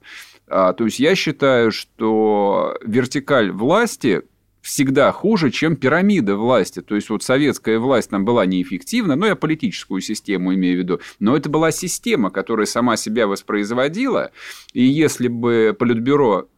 А, 0.53 0.75
то 0.75 0.85
есть 0.85 0.99
я 0.99 1.15
считаю, 1.15 1.73
что 1.73 2.77
вертикаль 2.85 3.51
власти 3.51 4.23
всегда 4.61 5.11
хуже, 5.11 5.51
чем 5.51 5.77
пирамида 5.77 6.37
власти. 6.37 6.81
То 6.81 6.95
есть 6.95 7.11
вот 7.11 7.23
советская 7.23 7.79
власть 7.79 8.11
там 8.11 8.25
была 8.25 8.47
неэффективна, 8.47 9.17
но 9.17 9.27
я 9.27 9.35
политическую 9.35 10.01
систему 10.01 10.55
имею 10.55 10.77
в 10.77 10.79
виду, 10.79 11.01
но 11.19 11.37
это 11.37 11.49
была 11.49 11.73
система, 11.73 12.31
которая 12.31 12.67
сама 12.67 12.97
себя 12.97 13.27
воспроизводила, 13.27 14.31
и 14.73 14.83
если 14.83 15.29
бы 15.29 15.75
Политбюро 15.77 16.49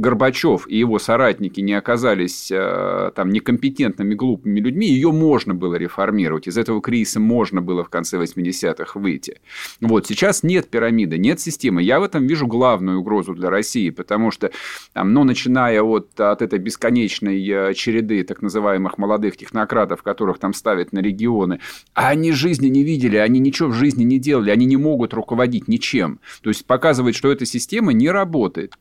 Горбачев 0.00 0.66
и 0.66 0.78
его 0.78 0.98
соратники 0.98 1.60
не 1.60 1.74
оказались 1.74 2.50
э, 2.50 3.10
там 3.14 3.28
некомпетентными, 3.28 4.14
глупыми 4.14 4.58
людьми, 4.58 4.88
ее 4.88 5.12
можно 5.12 5.54
было 5.54 5.74
реформировать. 5.74 6.48
Из 6.48 6.56
этого 6.56 6.80
кризиса 6.80 7.20
можно 7.20 7.60
было 7.60 7.84
в 7.84 7.90
конце 7.90 8.16
80-х 8.16 8.98
выйти. 8.98 9.40
Вот 9.82 10.06
сейчас 10.06 10.42
нет 10.42 10.70
пирамиды, 10.70 11.18
нет 11.18 11.38
системы. 11.38 11.82
Я 11.82 12.00
в 12.00 12.02
этом 12.02 12.26
вижу 12.26 12.46
главную 12.46 13.00
угрозу 13.00 13.34
для 13.34 13.50
России, 13.50 13.90
потому 13.90 14.30
что, 14.30 14.50
там, 14.94 15.12
ну, 15.12 15.24
начиная 15.24 15.82
от, 15.82 16.18
от 16.18 16.40
этой 16.40 16.58
бесконечной 16.58 17.46
э, 17.46 17.74
череды 17.74 18.24
так 18.24 18.40
называемых 18.40 18.96
молодых 18.96 19.36
технократов, 19.36 20.02
которых 20.02 20.38
там 20.38 20.54
ставят 20.54 20.94
на 20.94 21.00
регионы, 21.00 21.60
а 21.92 22.08
они 22.08 22.32
жизни 22.32 22.68
не 22.68 22.84
видели, 22.84 23.18
они 23.18 23.38
ничего 23.38 23.68
в 23.68 23.74
жизни 23.74 24.04
не 24.04 24.18
делали, 24.18 24.50
они 24.50 24.64
не 24.64 24.78
могут 24.78 25.12
руководить 25.12 25.68
ничем. 25.68 26.20
То 26.40 26.48
есть 26.48 26.64
показывает, 26.64 27.14
что 27.14 27.30
эта 27.30 27.44
система 27.44 27.92
не 27.92 28.10
работает. 28.10 28.76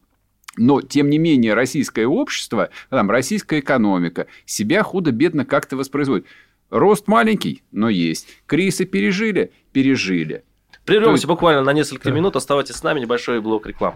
Но, 0.59 0.81
тем 0.81 1.09
не 1.09 1.17
менее, 1.17 1.53
российское 1.53 2.05
общество, 2.05 2.69
там, 2.89 3.09
российская 3.09 3.61
экономика 3.61 4.27
себя 4.45 4.83
худо-бедно 4.83 5.45
как-то 5.45 5.77
воспроизводит. 5.77 6.25
Рост 6.69 7.07
маленький, 7.07 7.63
но 7.71 7.87
есть. 7.87 8.27
Кризисы 8.45 8.83
пережили? 8.85 9.53
Пережили. 9.71 10.43
Прервемся 10.83 11.23
То 11.23 11.29
буквально 11.29 11.61
на 11.61 11.71
несколько 11.71 12.09
Да. 12.09 12.15
минут. 12.15 12.35
Оставайтесь 12.35 12.75
с 12.75 12.83
нами. 12.83 12.99
Небольшой 12.99 13.39
блок 13.39 13.67
реклам. 13.67 13.95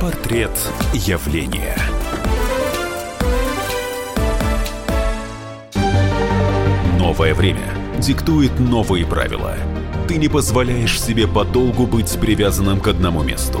Портрет 0.00 0.50
явления. 0.92 1.76
Новое 6.98 7.34
время 7.34 7.72
диктует 8.00 8.58
новые 8.58 9.06
правила. 9.06 9.54
Ты 10.08 10.16
не 10.16 10.28
позволяешь 10.28 11.00
себе 11.00 11.26
подолгу 11.26 11.86
быть 11.86 12.18
привязанным 12.20 12.80
к 12.80 12.88
одному 12.88 13.22
месту. 13.22 13.60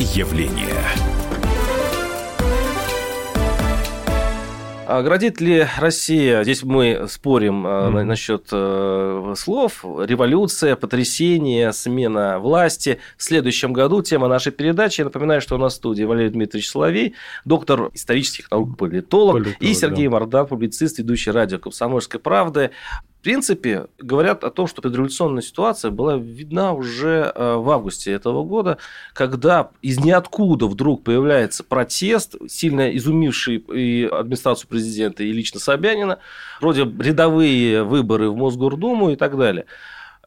Явления. 0.00 0.74
А 4.90 5.02
градит 5.02 5.38
ли 5.42 5.66
Россия, 5.78 6.42
здесь 6.44 6.62
мы 6.62 7.04
спорим 7.10 7.56
Мгм. 7.56 8.06
насчет 8.06 8.46
э, 8.52 9.34
слов, 9.36 9.84
революция, 9.84 10.76
потрясение, 10.76 11.74
смена 11.74 12.38
власти. 12.38 12.98
В 13.18 13.22
следующем 13.22 13.74
году 13.74 14.00
тема 14.00 14.28
нашей 14.28 14.50
передачи, 14.50 15.02
я 15.02 15.04
напоминаю, 15.04 15.42
что 15.42 15.56
у 15.56 15.58
нас 15.58 15.74
в 15.74 15.76
студии 15.76 16.04
Валерий 16.04 16.30
Дмитриевич 16.30 16.70
Соловей, 16.70 17.14
доктор 17.44 17.90
исторических 17.92 18.50
наук, 18.50 18.78
политолог, 18.78 19.44
Политолог, 19.44 19.60
и 19.60 19.74
Сергей 19.74 20.06
да. 20.06 20.12
Мордан, 20.12 20.46
публицист, 20.46 20.96
ведущий 20.98 21.32
радио 21.32 21.58
«Комсомольской 21.58 22.18
правды». 22.18 22.70
В 23.18 23.24
принципе, 23.24 23.86
говорят 23.98 24.44
о 24.44 24.50
том, 24.50 24.68
что 24.68 24.80
предреволюционная 24.80 25.42
ситуация 25.42 25.90
была 25.90 26.16
видна 26.16 26.72
уже 26.72 27.32
э, 27.34 27.54
в 27.56 27.68
августе 27.68 28.12
этого 28.12 28.44
года, 28.44 28.78
когда 29.12 29.70
из 29.82 29.98
ниоткуда 29.98 30.66
вдруг 30.66 31.02
появляется 31.02 31.64
протест, 31.64 32.36
сильно 32.48 32.96
изумивший 32.96 33.56
и 33.56 34.04
администрацию 34.04 34.68
президента, 34.68 35.24
и 35.24 35.32
лично 35.32 35.58
Собянина, 35.58 36.20
вроде 36.60 36.82
рядовые 36.82 37.82
выборы 37.82 38.30
в 38.30 38.36
Мосгордуму 38.36 39.10
и 39.10 39.16
так 39.16 39.36
далее. 39.36 39.66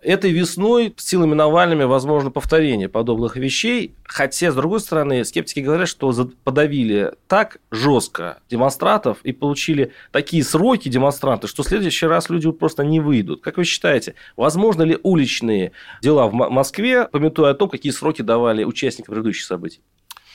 Этой 0.02 0.32
весной 0.32 0.96
силами 0.98 1.36
Навальными 1.36 1.84
возможно 1.84 2.32
повторение 2.32 2.90
подобных 2.90 3.36
вещей, 3.36 3.94
хотя, 4.04 4.52
с 4.52 4.56
другой 4.56 4.80
стороны, 4.80 5.24
скептики 5.24 5.60
говорят, 5.60 5.88
что 5.88 6.12
подавили 6.44 7.14
так 7.28 7.60
жестко 7.70 8.40
демонстрантов 8.50 9.20
и 9.24 9.32
получили 9.32 9.92
такие 10.12 10.44
сроки 10.44 10.90
демонстранты, 10.90 11.48
что 11.48 11.62
в 11.62 11.68
следующий 11.68 12.08
раз 12.08 12.32
люди 12.32 12.50
просто 12.52 12.84
не 12.84 13.00
выйдут. 13.00 13.42
Как 13.42 13.58
вы 13.58 13.64
считаете, 13.64 14.16
возможно 14.36 14.82
ли 14.82 14.98
уличные 15.04 15.72
дела 16.02 16.28
в 16.28 16.34
Москве, 16.34 17.08
пометуя 17.08 17.52
о 17.52 17.54
том, 17.54 17.70
какие 17.70 17.92
сроки 17.92 18.24
давали 18.24 18.64
участникам 18.64 19.14
предыдущих 19.14 19.46
событий? 19.46 19.82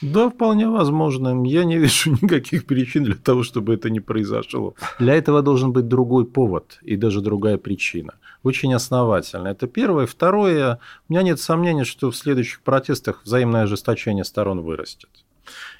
Да, 0.03 0.29
вполне 0.29 0.69
возможно. 0.69 1.43
Я 1.45 1.65
не 1.65 1.79
вижу 1.79 2.11
никаких 2.23 2.67
причин 2.67 3.05
для 3.05 3.15
того, 3.15 3.43
чтобы 3.43 3.75
это 3.75 3.91
не 3.91 4.01
произошло. 4.01 4.75
Для 4.99 5.15
этого 5.15 5.43
должен 5.43 5.73
быть 5.73 5.89
другой 5.89 6.27
повод 6.27 6.79
и 6.83 6.97
даже 6.97 7.21
другая 7.21 7.57
причина. 7.57 8.15
Очень 8.47 8.75
основательно. 8.75 9.49
Это 9.49 9.67
первое. 9.67 10.07
Второе. 10.07 10.79
У 11.09 11.13
меня 11.13 11.23
нет 11.23 11.41
сомнений, 11.41 11.83
что 11.83 12.13
в 12.13 12.17
следующих 12.17 12.61
протестах 12.61 13.23
взаимное 13.25 13.63
ожесточение 13.63 14.25
сторон 14.25 14.61
вырастет. 14.61 15.11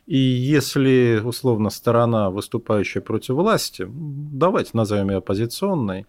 И 0.07 0.19
если, 0.19 1.21
условно, 1.23 1.71
сторона, 1.71 2.29
выступающая 2.29 3.01
против 3.01 3.37
власти, 3.37 3.87
давайте 3.89 4.71
назовем 4.73 5.11
ее 5.11 5.19
оппозиционной, 5.19 6.07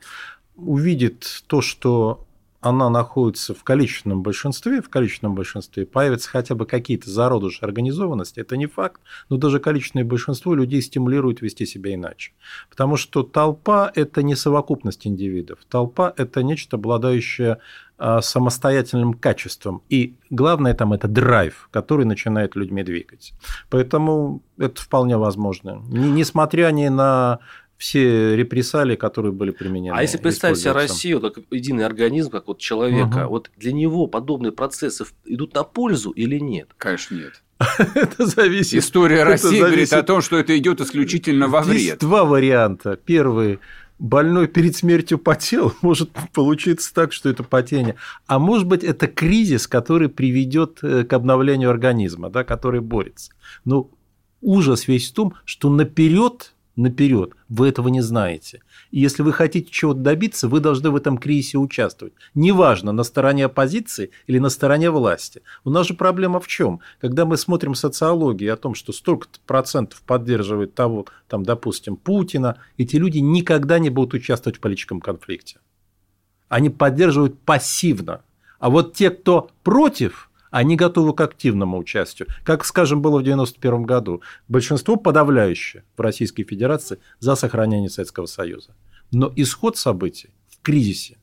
увидит 0.56 1.44
то, 1.46 1.62
что 1.62 2.26
она 2.69 2.89
находится 2.89 3.53
в 3.53 3.63
количественном 3.63 4.24
большинстве, 4.24 4.81
в 4.81 4.89
количественном 4.89 5.36
большинстве 5.36 5.86
появятся 5.86 6.29
хотя 6.29 6.55
бы 6.55 6.65
какие-то 6.65 7.09
зародыши 7.09 7.63
организованности, 7.63 8.39
это 8.39 8.57
не 8.57 8.65
факт, 8.67 9.01
но 9.29 9.38
даже 9.38 9.59
количественное 9.59 10.05
большинство 10.05 10.53
людей 10.53 10.81
стимулирует 10.81 11.41
вести 11.41 11.65
себя 11.65 11.93
иначе. 11.93 12.33
Потому 12.69 12.97
что 12.97 13.24
толпа– 13.24 13.91
это 13.95 14.24
не 14.24 14.36
совокупность 14.36 15.07
индивидов. 15.07 15.59
Толпа– 15.69 16.13
это 16.17 16.43
нечто, 16.43 16.77
обладающее 16.77 17.59
а, 17.97 18.21
самостоятельным 18.21 19.13
качеством. 19.13 19.81
И 19.89 20.15
главное 20.29 20.74
там– 20.74 20.93
это 20.93 21.07
драйв, 21.07 21.67
который 21.71 22.05
начинает 22.05 22.55
людьми 22.55 22.83
двигать. 22.83 23.33
Поэтому 23.69 24.43
это 24.57 24.81
вполне 24.81 25.17
возможно. 25.17 25.81
Не- 25.88 26.12
Несмотря 26.12 26.69
ни 26.71 26.88
на 26.89 27.39
все 27.77 28.36
репрессалии, 28.36 28.96
которые 28.96 29.31
были 29.31 29.51
применены. 29.51 29.96
А 29.96 30.01
если 30.01 30.17
представить 30.17 30.57
себе. 30.57 30.72
Россию 30.72 31.22
как 31.22 31.36
единый 31.51 31.86
организм, 31.86 32.31
как 32.31 32.48
вот 32.48 32.57
человека, 32.60 33.19
Мгм. 33.22 33.27
вот 33.27 33.51
для 33.57 33.72
него 33.72 34.07
подобные 34.07 34.51
процессы 34.51 35.05
идут 35.25 35.53
на 35.53 35.63
пользу 35.63 36.10
или 36.12 36.39
нет? 36.39 36.69
Конечно, 36.77 37.15
нет. 37.15 37.43
Это 37.96 38.25
зависит. 38.25 38.79
История 38.79 39.17
это 39.17 39.25
России 39.31 39.60
говорит 39.60 39.93
о 39.93 40.03
том, 40.03 40.22
что 40.22 40.38
это 40.38 40.55
идет 40.57 40.79
исключительно 40.81 41.48
во 41.48 41.62
вред. 41.62 42.00
два 42.00 42.24
варианта. 42.24 42.98
Первый 43.03 43.60
больной 43.98 44.48
перед 44.48 44.75
смертью 44.75 45.17
потел, 45.17 45.74
может 45.81 46.12
получиться 46.34 46.93
так, 46.93 47.13
что 47.13 47.29
это 47.29 47.41
потение. 47.43 47.96
А 48.27 48.38
может 48.38 48.67
быть, 48.67 48.84
это 48.84 49.07
кризис, 49.07 49.65
который 49.67 50.07
приведет 50.10 50.79
э, 50.84 51.03
к 51.03 51.13
обновлению 51.13 51.72
организма, 51.72 52.29
да, 52.29 52.43
который 52.43 52.79
борется. 52.81 53.31
Но 53.65 53.89
ужас 54.41 54.88
весь 54.88 55.10
в 55.10 55.13
том, 55.15 55.34
что 55.46 55.69
наперед 55.72 56.53
наперед. 56.77 57.34
Вы 57.50 57.67
этого 57.67 57.89
не 57.89 58.01
знаете. 58.01 58.62
И 58.91 59.00
если 59.00 59.24
вы 59.24 59.34
хотите 59.34 59.69
чего-то 59.69 60.00
добиться, 60.00 60.48
вы 60.48 60.60
должны 60.60 60.89
в 60.89 60.96
этом 60.96 61.17
кризисе 61.17 61.57
участвовать. 61.57 62.13
Неважно, 62.36 62.91
на 62.91 63.03
стороне 63.03 63.46
оппозиции 63.46 64.12
или 64.27 64.39
на 64.39 64.50
стороне 64.50 64.91
власти. 64.91 65.41
У 65.65 65.69
нас 65.69 65.88
же 65.88 65.93
проблема 65.96 66.39
в 66.39 66.48
чем? 66.48 66.79
Когда 67.01 67.25
мы 67.25 67.36
смотрим 67.38 67.75
социологию 67.75 68.53
о 68.53 68.57
том, 68.57 68.75
что 68.75 68.93
столько 68.93 69.27
процентов 69.46 70.01
поддерживает 70.03 70.75
того, 70.75 71.05
там, 71.27 71.43
допустим, 71.43 71.98
Путина, 71.98 72.57
эти 72.77 72.96
люди 72.96 73.17
никогда 73.17 73.79
не 73.79 73.89
будут 73.89 74.13
участвовать 74.13 74.57
в 74.57 74.62
политическом 74.62 75.01
конфликте. 75.01 75.57
Они 76.48 76.69
поддерживают 76.69 77.39
пассивно. 77.39 78.22
А 78.60 78.69
вот 78.69 78.93
те, 78.93 79.10
кто 79.10 79.50
против, 79.63 80.29
они 80.51 80.75
готовы 80.75 81.13
к 81.13 81.22
активному 81.22 81.77
участию. 81.77 82.27
Как, 82.44 82.66
скажем, 82.66 83.01
было 83.01 83.18
в 83.18 83.22
1991 83.22 83.84
году. 83.84 84.22
Большинство 84.48 84.96
подавляющее 84.96 85.84
в 85.96 86.01
Российской 86.01 86.44
Федерации 86.44 87.00
за 87.20 87.36
сохранение 87.36 87.89
Советского 87.89 88.25
Союза. 88.25 88.75
Но 89.12 89.32
исход 89.36 89.77
событий 89.77 90.30
в 90.50 90.62
кризисе 90.62 91.18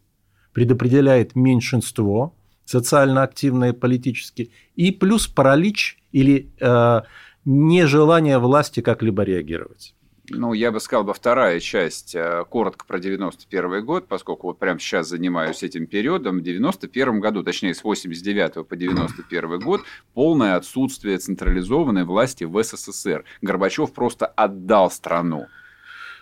предопределяет 0.52 1.35
меньшинство, 1.35 2.35
социально 2.64 3.23
активное 3.23 3.73
политически, 3.73 4.50
и 4.75 4.90
плюс 4.90 5.26
паралич 5.26 5.99
или 6.12 6.50
э, 6.61 7.02
нежелание 7.45 8.38
власти 8.38 8.81
как-либо 8.81 9.23
реагировать 9.23 9.95
ну, 10.31 10.52
я 10.54 10.73
бы 10.73 10.81
сказал, 10.81 11.04
бы 11.04 11.12
вторая 11.12 11.61
часть, 11.61 12.14
э, 12.14 12.45
коротко 12.49 12.87
про 12.87 12.99
91 12.99 13.85
год, 13.85 14.09
поскольку 14.09 14.49
вот 14.49 14.59
прямо 14.59 14.78
сейчас 14.78 15.09
занимаюсь 15.09 15.62
этим 15.62 15.87
периодом. 15.87 16.38
В 16.38 16.43
91 16.43 17.21
году, 17.21 17.43
точнее, 17.43 17.75
с 17.75 17.85
89 17.85 18.66
по 18.66 18.76
91 18.76 19.59
год, 19.61 19.83
полное 20.14 20.57
отсутствие 20.57 21.19
централизованной 21.19 22.04
власти 22.04 22.45
в 22.45 22.62
СССР. 22.62 23.25
Горбачев 23.43 23.93
просто 23.93 24.26
отдал 24.26 24.90
страну 24.90 25.47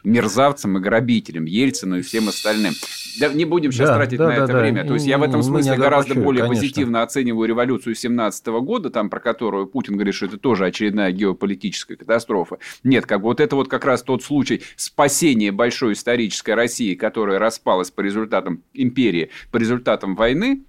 мерзавцам 0.05 0.79
и 0.79 0.81
грабителям, 0.81 1.45
Ельцину 1.45 1.99
и 1.99 2.03
всем 2.03 2.29
остальным. 2.29 2.75
Да, 3.21 3.29
не 3.33 3.45
будем 3.45 3.73
сейчас 3.73 3.89
да, 3.91 3.97
тратить 3.97 4.19
да, 4.19 4.29
на 4.29 4.37
да, 4.37 4.45
это 4.45 4.53
да. 4.53 4.61
время. 4.61 4.85
То 4.85 4.95
есть 4.95 5.07
я 5.07 5.19
в 5.19 5.23
этом 5.23 5.43
смысле 5.43 5.77
гораздо 5.77 6.15
более 6.15 6.45
конечно. 6.45 6.61
позитивно 6.61 7.03
оцениваю 7.03 7.49
революцию 7.49 7.95
17 7.95 8.47
года, 8.47 8.91
там, 8.91 9.11
про 9.11 9.21
которую 9.21 9.67
Путин 9.67 9.95
говорит, 9.95 10.15
что 10.15 10.27
это 10.27 10.39
тоже 10.39 10.67
очередная 10.67 11.13
геополитическая 11.13 11.97
катастрофа. 11.97 12.59
Нет, 12.85 13.07
как 13.07 13.21
бы 13.21 13.27
вот 13.27 13.41
это 13.41 13.57
вот 13.57 13.69
как 13.69 13.85
раз 13.85 14.03
тот 14.03 14.23
случай 14.23 14.63
спасения 14.77 15.53
большой 15.53 15.93
исторической 15.93 16.55
России, 16.55 16.95
которая 16.95 17.39
распалась 17.39 17.91
по 17.91 18.01
результатам 18.01 18.63
империи, 18.73 19.31
по 19.51 19.59
результатам 19.59 20.15
войны, 20.15 20.63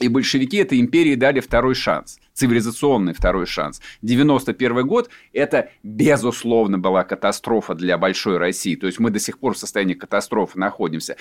и 0.00 0.08
большевики 0.08 0.56
этой 0.56 0.80
империи 0.80 1.14
дали 1.14 1.40
второй 1.40 1.74
шанс– 1.74 2.18
цивилизационный 2.40 3.12
второй 3.12 3.44
шанс. 3.44 3.82
91 4.00 4.86
год– 4.86 5.10
это, 5.34 5.68
безусловно, 5.82 6.78
была 6.78 7.04
катастрофа 7.04 7.74
для 7.74 7.98
большой 7.98 8.38
России. 8.38 8.76
То 8.76 8.86
есть 8.86 8.98
мы 8.98 9.10
до 9.10 9.18
сих 9.18 9.38
пор 9.38 9.54
в 9.54 9.58
состоянии 9.58 9.92
катастрофы 9.92 10.58
находимся. 10.58 11.16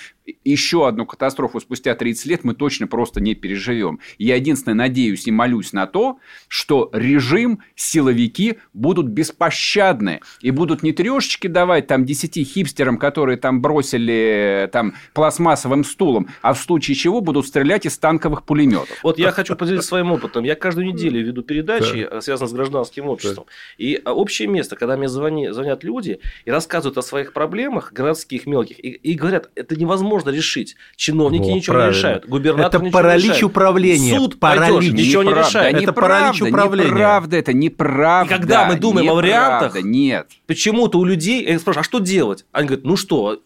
Еще 0.45 0.88
одну 0.88 1.05
катастрофу 1.05 1.59
спустя 1.59 1.93
30 1.93 2.25
лет 2.25 2.43
мы 2.45 2.55
точно 2.55 2.88
просто 2.88 3.19
не 3.19 3.36
переживем. 3.36 4.00
Я 4.17 4.38
единственное 4.38 4.75
надеюсь 4.75 5.27
и 5.27 5.31
молюсь 5.31 5.74
на 5.74 5.88
то, 5.88 6.19
что 6.48 6.89
режим, 6.93 7.59
силовики 7.75 8.59
будут 8.74 9.07
беспощадны 9.07 10.21
и 10.41 10.51
будут 10.51 10.83
не 10.83 10.93
трешечки 10.93 11.48
давать 11.48 11.88
там 11.88 12.05
10 12.05 12.48
хипстерам, 12.48 12.98
которые 12.98 13.38
там 13.38 13.62
бросили 13.62 14.69
там 14.71 14.93
пластмассовым 15.13 15.83
стулом, 15.83 16.29
а 16.41 16.53
в 16.53 16.59
случае 16.59 16.95
чего 16.95 17.19
будут 17.19 17.45
стрелять 17.45 17.86
из 17.86 17.98
танковых 17.98 18.43
пулеметов. 18.43 18.68
Вот 19.03 19.17
я 19.19 19.31
хочу 19.39 19.55
поделиться 19.55 19.88
своим 19.88 20.11
опытом. 20.11 20.43
Я 20.43 20.55
каждую 20.55 20.88
неделю 20.88 21.23
веду 21.23 21.41
передачи, 21.41 22.07
да. 22.09 22.21
связанные 22.21 22.49
с 22.49 22.53
гражданским 22.53 23.07
обществом. 23.07 23.45
Да. 23.47 23.53
И 23.83 24.01
а, 24.03 24.13
общее 24.13 24.47
место, 24.47 24.75
когда 24.75 24.97
мне 24.97 25.07
звони, 25.07 25.49
звонят 25.49 25.83
люди 25.83 26.19
и 26.45 26.51
рассказывают 26.51 26.97
о 26.97 27.01
своих 27.01 27.33
проблемах, 27.33 27.93
городских, 27.93 28.45
мелких, 28.45 28.79
и, 28.83 28.89
и 28.89 29.13
говорят, 29.15 29.49
это 29.55 29.75
невозможно 29.75 30.29
решить. 30.29 30.75
Чиновники 30.95 31.49
О, 31.49 31.53
ничего 31.53 31.73
правильно. 31.75 31.93
не 31.93 31.97
решают, 31.97 32.25
губернатор 32.25 32.81
это 32.81 32.85
ничего 32.85 32.99
паралич 32.99 33.23
не 33.23 33.29
решает. 33.29 33.43
управления. 33.43 34.17
Суд 34.17 34.39
паралич. 34.39 34.73
пойдешь, 34.73 34.93
ничего 34.93 35.23
не 35.23 35.33
решает. 35.33 35.75
Да 35.75 35.81
это 35.81 35.93
паралич 35.93 36.41
управления. 36.41 36.89
Неправда, 36.89 37.38
это 37.38 37.53
неправда. 37.53 38.33
И 38.33 38.38
когда 38.38 38.65
мы 38.65 38.75
думаем 38.75 39.05
неправда, 39.05 39.11
о 39.11 39.15
вариантах, 39.21 39.83
нет. 39.83 40.27
почему-то 40.47 40.99
у 40.99 41.05
людей, 41.05 41.45
я 41.45 41.59
спрашиваю, 41.59 41.81
а 41.81 41.83
что 41.83 41.99
делать? 41.99 42.45
Они 42.51 42.67
говорят, 42.67 42.85
ну 42.85 42.95
что, 42.95 43.41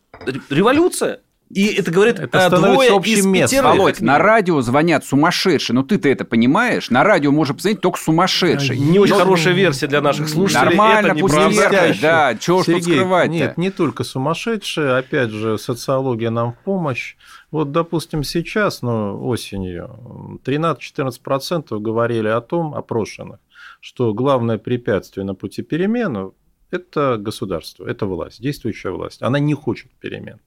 революция? 0.50 1.22
И 1.50 1.68
это 1.68 1.92
говорит 1.92 2.20
это 2.20 2.50
двое 2.50 2.92
общим 2.92 3.14
из 3.14 3.26
местом. 3.26 3.66
Володь, 3.66 4.02
на 4.02 4.18
радио 4.18 4.62
звонят 4.62 5.06
сумасшедшие. 5.06 5.76
Ну 5.76 5.84
ты-то 5.84 6.10
это 6.10 6.26
понимаешь? 6.26 6.90
На 6.90 7.04
радио 7.04 7.32
может 7.32 7.58
позвонить 7.58 7.82
только 7.82 8.00
сумасшедший. 8.00 8.78
Не 8.78 9.00
очень 9.00 9.16
хорошая 9.16 9.54
версия 9.54 9.88
для 9.88 10.02
наших 10.02 10.30
слушателей. 10.30 10.76
Нормально, 10.76 11.08
это 11.08 11.20
пусть 11.20 11.36
верят, 11.36 11.98
да. 12.02 12.36
Чего 12.36 12.64
Сергей, 12.64 12.82
тут 12.82 12.94
скрывать 12.94 13.30
-то? 13.30 13.34
Нет, 13.34 13.58
не 13.58 13.70
только 13.70 14.04
сумасшедшие. 14.04 14.98
Опять 14.98 15.30
же, 15.30 15.58
социология 15.58 16.30
нам 16.32 16.54
в 16.54 16.58
помощь. 16.58 17.16
Вот, 17.52 17.72
допустим, 17.72 18.24
сейчас, 18.24 18.82
ну, 18.82 19.24
осенью, 19.28 20.40
13-14% 20.44 21.80
говорили 21.80 22.28
о 22.28 22.42
том, 22.42 22.74
опрошенных, 22.74 23.38
что 23.80 24.12
главное 24.16 24.58
препятствие 24.58 25.24
на 25.24 25.36
пути 25.36 25.62
перемен 25.62 26.32
это 26.74 27.18
государство, 27.18 27.86
это 27.86 28.06
власть, 28.06 28.42
действующая 28.42 28.92
власть. 28.92 29.22
Она 29.22 29.40
не 29.40 29.54
хочет 29.54 29.92
перемен. 30.00 30.40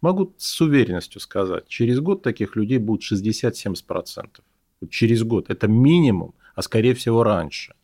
Могу 0.00 0.34
с 0.38 0.60
уверенностью 0.60 1.20
сказать, 1.20 1.68
через 1.68 2.00
год 2.00 2.22
таких 2.22 2.56
людей 2.56 2.78
будет 2.78 3.02
60-70%. 3.02 4.40
Через 4.90 5.22
год. 5.22 5.50
Это 5.50 5.68
минимум, 5.68 6.34
а 6.54 6.62
скорее 6.62 6.94
всего 6.94 7.22
раньше. 7.24 7.74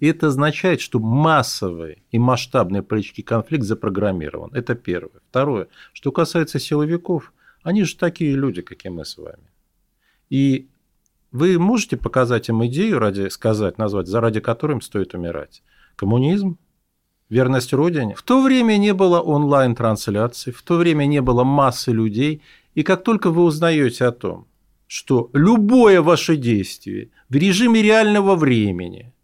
И 0.00 0.06
это 0.06 0.28
означает, 0.28 0.80
что 0.80 0.98
массовый 0.98 2.02
и 2.10 2.18
масштабный 2.18 2.82
политический 2.82 3.22
конфликт 3.22 3.64
запрограммирован. 3.64 4.50
Это 4.54 4.74
первое. 4.74 5.20
Второе. 5.28 5.68
Что 5.92 6.10
касается 6.10 6.58
силовиков, 6.58 7.32
они 7.62 7.84
же 7.84 7.96
такие 7.96 8.34
люди, 8.34 8.62
как 8.62 8.86
и 8.86 8.88
мы 8.88 9.04
с 9.04 9.18
вами. 9.18 9.50
И 10.30 10.70
вы 11.32 11.58
можете 11.58 11.96
показать 11.96 12.48
им 12.48 12.64
идею, 12.66 12.98
ради, 12.98 13.28
сказать, 13.28 13.76
назвать, 13.76 14.06
заради 14.06 14.40
которой 14.40 14.72
им 14.72 14.80
стоит 14.80 15.14
умирать? 15.14 15.62
Коммунизм, 15.96 16.58
верность 17.30 17.72
Родине. 17.72 18.14
В 18.14 18.22
то 18.22 18.42
время 18.42 18.76
не 18.76 18.92
было 18.92 19.20
онлайн-трансляций, 19.20 20.52
в 20.52 20.62
то 20.62 20.76
время 20.76 21.06
не 21.06 21.22
было 21.22 21.44
массы 21.44 21.92
людей. 21.92 22.42
И 22.74 22.82
как 22.82 23.04
только 23.04 23.30
вы 23.30 23.42
узнаете 23.42 24.04
о 24.04 24.12
том, 24.12 24.46
что 24.86 25.30
любое 25.32 26.02
ваше 26.02 26.36
действие 26.36 27.10
в 27.28 27.36
режиме 27.36 27.80
реального 27.82 28.34
времени 28.34 29.14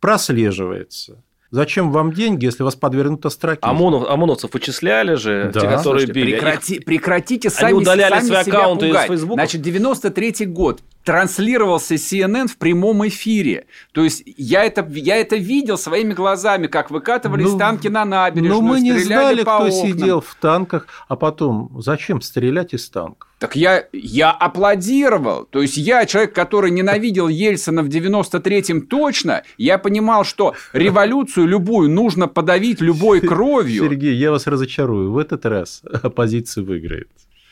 прослеживается, 0.00 1.22
Зачем 1.50 1.92
вам 1.92 2.12
деньги, 2.12 2.44
если 2.44 2.62
вас 2.62 2.74
подвергнуто 2.74 3.30
строке? 3.30 3.60
ОМОНов, 3.62 4.08
ОМОНовцев 4.08 4.52
вычисляли 4.52 5.14
же, 5.14 5.50
да. 5.54 5.60
те, 5.60 5.66
которые 5.66 5.82
Слушайте, 5.82 6.12
били. 6.12 6.32
Прекрати, 6.32 6.80
прекратите 6.80 7.50
сами, 7.50 7.70
Они 7.70 7.80
удаляли 7.80 8.14
сами 8.14 8.26
свои 8.26 8.40
аккаунты 8.40 8.86
пугать. 8.88 9.04
из 9.04 9.08
Фейсбука. 9.08 9.40
Значит, 9.40 9.62
93 9.62 10.46
год 10.46 10.80
транслировался 11.04 11.94
CNN 11.94 12.48
в 12.48 12.56
прямом 12.56 13.06
эфире. 13.06 13.66
То 13.92 14.02
есть 14.02 14.24
я 14.36 14.64
это, 14.64 14.84
я 14.90 15.16
это 15.16 15.36
видел 15.36 15.78
своими 15.78 16.12
глазами, 16.14 16.66
как 16.66 16.90
выкатывались 16.90 17.52
ну, 17.52 17.58
танки 17.58 17.86
на 17.86 18.04
набережную, 18.04 18.60
Но 18.60 18.66
мы 18.66 18.80
не 18.80 18.98
знали, 18.98 19.42
кто 19.42 19.58
окнам. 19.58 19.70
сидел 19.70 20.20
в 20.20 20.34
танках, 20.34 20.88
а 21.06 21.14
потом 21.14 21.70
зачем 21.80 22.20
стрелять 22.20 22.74
из 22.74 22.90
танков? 22.90 23.28
Так 23.38 23.54
я, 23.54 23.84
я 23.92 24.30
аплодировал. 24.30 25.44
То 25.44 25.60
есть 25.60 25.76
я, 25.76 26.06
человек, 26.06 26.34
который 26.34 26.70
ненавидел 26.70 27.28
Ельцина 27.28 27.82
в 27.82 27.88
93-м 27.88 28.86
точно, 28.86 29.42
я 29.58 29.76
понимал, 29.76 30.24
что 30.24 30.54
революцию 30.72 31.35
любую 31.44 31.90
нужно 31.90 32.28
подавить 32.28 32.80
любой 32.80 33.20
кровью. 33.26 33.84
Сергей, 33.84 34.14
я 34.14 34.30
вас 34.30 34.46
разочарую. 34.46 35.12
В 35.12 35.18
этот 35.18 35.44
раз 35.46 35.82
оппозиция 36.02 36.64
выиграет. 36.64 37.08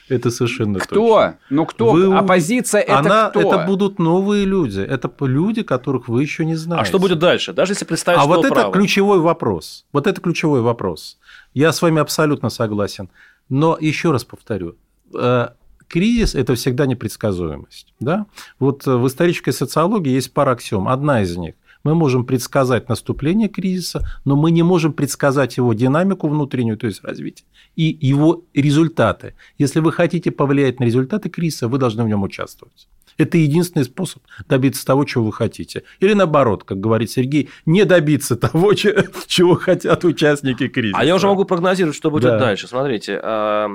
Это 0.08 0.30
совершенно 0.30 0.78
кто? 0.78 0.94
точно. 0.94 1.38
Ну 1.50 1.66
кто? 1.66 1.92
Вы... 1.92 2.14
Оппозиция 2.14 2.82
это 2.82 2.98
Она... 2.98 3.30
кто? 3.30 3.40
Это 3.40 3.66
будут 3.66 3.98
новые 3.98 4.44
люди. 4.44 4.80
Это 4.80 5.10
люди, 5.24 5.62
которых 5.62 6.08
вы 6.08 6.22
еще 6.22 6.44
не 6.44 6.56
знаете. 6.56 6.82
А 6.82 6.84
что 6.84 6.98
будет 6.98 7.18
дальше? 7.18 7.52
Даже 7.52 7.72
если 7.72 7.86
представить, 7.86 8.20
А 8.20 8.26
вот 8.26 8.44
это 8.44 8.54
право. 8.54 8.72
ключевой 8.72 9.20
вопрос. 9.20 9.86
Вот 9.92 10.06
это 10.06 10.20
ключевой 10.20 10.60
вопрос. 10.60 11.18
Я 11.54 11.72
с 11.72 11.80
вами 11.80 12.00
абсолютно 12.00 12.50
согласен. 12.50 13.08
Но 13.48 13.78
еще 13.80 14.10
раз 14.12 14.24
повторю. 14.24 14.76
Э, 15.14 15.48
кризис– 15.88 16.34
это 16.34 16.54
всегда 16.54 16.86
непредсказуемость. 16.86 17.94
Да? 17.98 18.26
Вот 18.58 18.84
в 18.84 19.06
исторической 19.06 19.52
социологии 19.52 20.10
есть 20.10 20.34
пара 20.34 20.52
аксиом. 20.52 20.88
Одна 20.88 21.22
из 21.22 21.34
них 21.36 21.54
мы 21.84 21.94
можем 21.94 22.24
предсказать 22.24 22.88
наступление 22.88 23.48
кризиса, 23.48 24.04
но 24.24 24.36
мы 24.36 24.50
не 24.50 24.62
можем 24.62 24.92
предсказать 24.92 25.56
его 25.56 25.72
динамику 25.74 26.28
внутреннюю, 26.28 26.76
то 26.76 26.86
есть 26.86 27.04
развитие, 27.04 27.46
и 27.76 27.96
его 28.00 28.44
результаты. 28.54 29.34
Если 29.58 29.80
вы 29.80 29.92
хотите 29.92 30.30
повлиять 30.30 30.80
на 30.80 30.84
результаты 30.84 31.28
кризиса, 31.28 31.68
вы 31.68 31.78
должны 31.78 32.02
в 32.02 32.08
нем 32.08 32.22
участвовать. 32.22 32.88
Это 33.16 33.38
единственный 33.38 33.84
способ 33.84 34.22
добиться 34.48 34.84
того, 34.84 35.04
чего 35.04 35.24
вы 35.24 35.32
хотите. 35.32 35.84
Или 36.00 36.14
наоборот, 36.14 36.64
как 36.64 36.80
говорит 36.80 37.10
Сергей, 37.10 37.48
не 37.64 37.84
добиться 37.84 38.34
того, 38.34 38.74
чего 39.26 39.54
хотят 39.54 40.04
участники 40.04 40.68
кризиса. 40.68 40.98
А 40.98 41.04
я 41.04 41.14
уже 41.14 41.26
могу 41.26 41.44
прогнозировать, 41.44 41.96
что 41.96 42.10
будет 42.10 42.24
да. 42.24 42.38
дальше. 42.38 42.66
Смотрите, 42.66 43.20
а, 43.22 43.68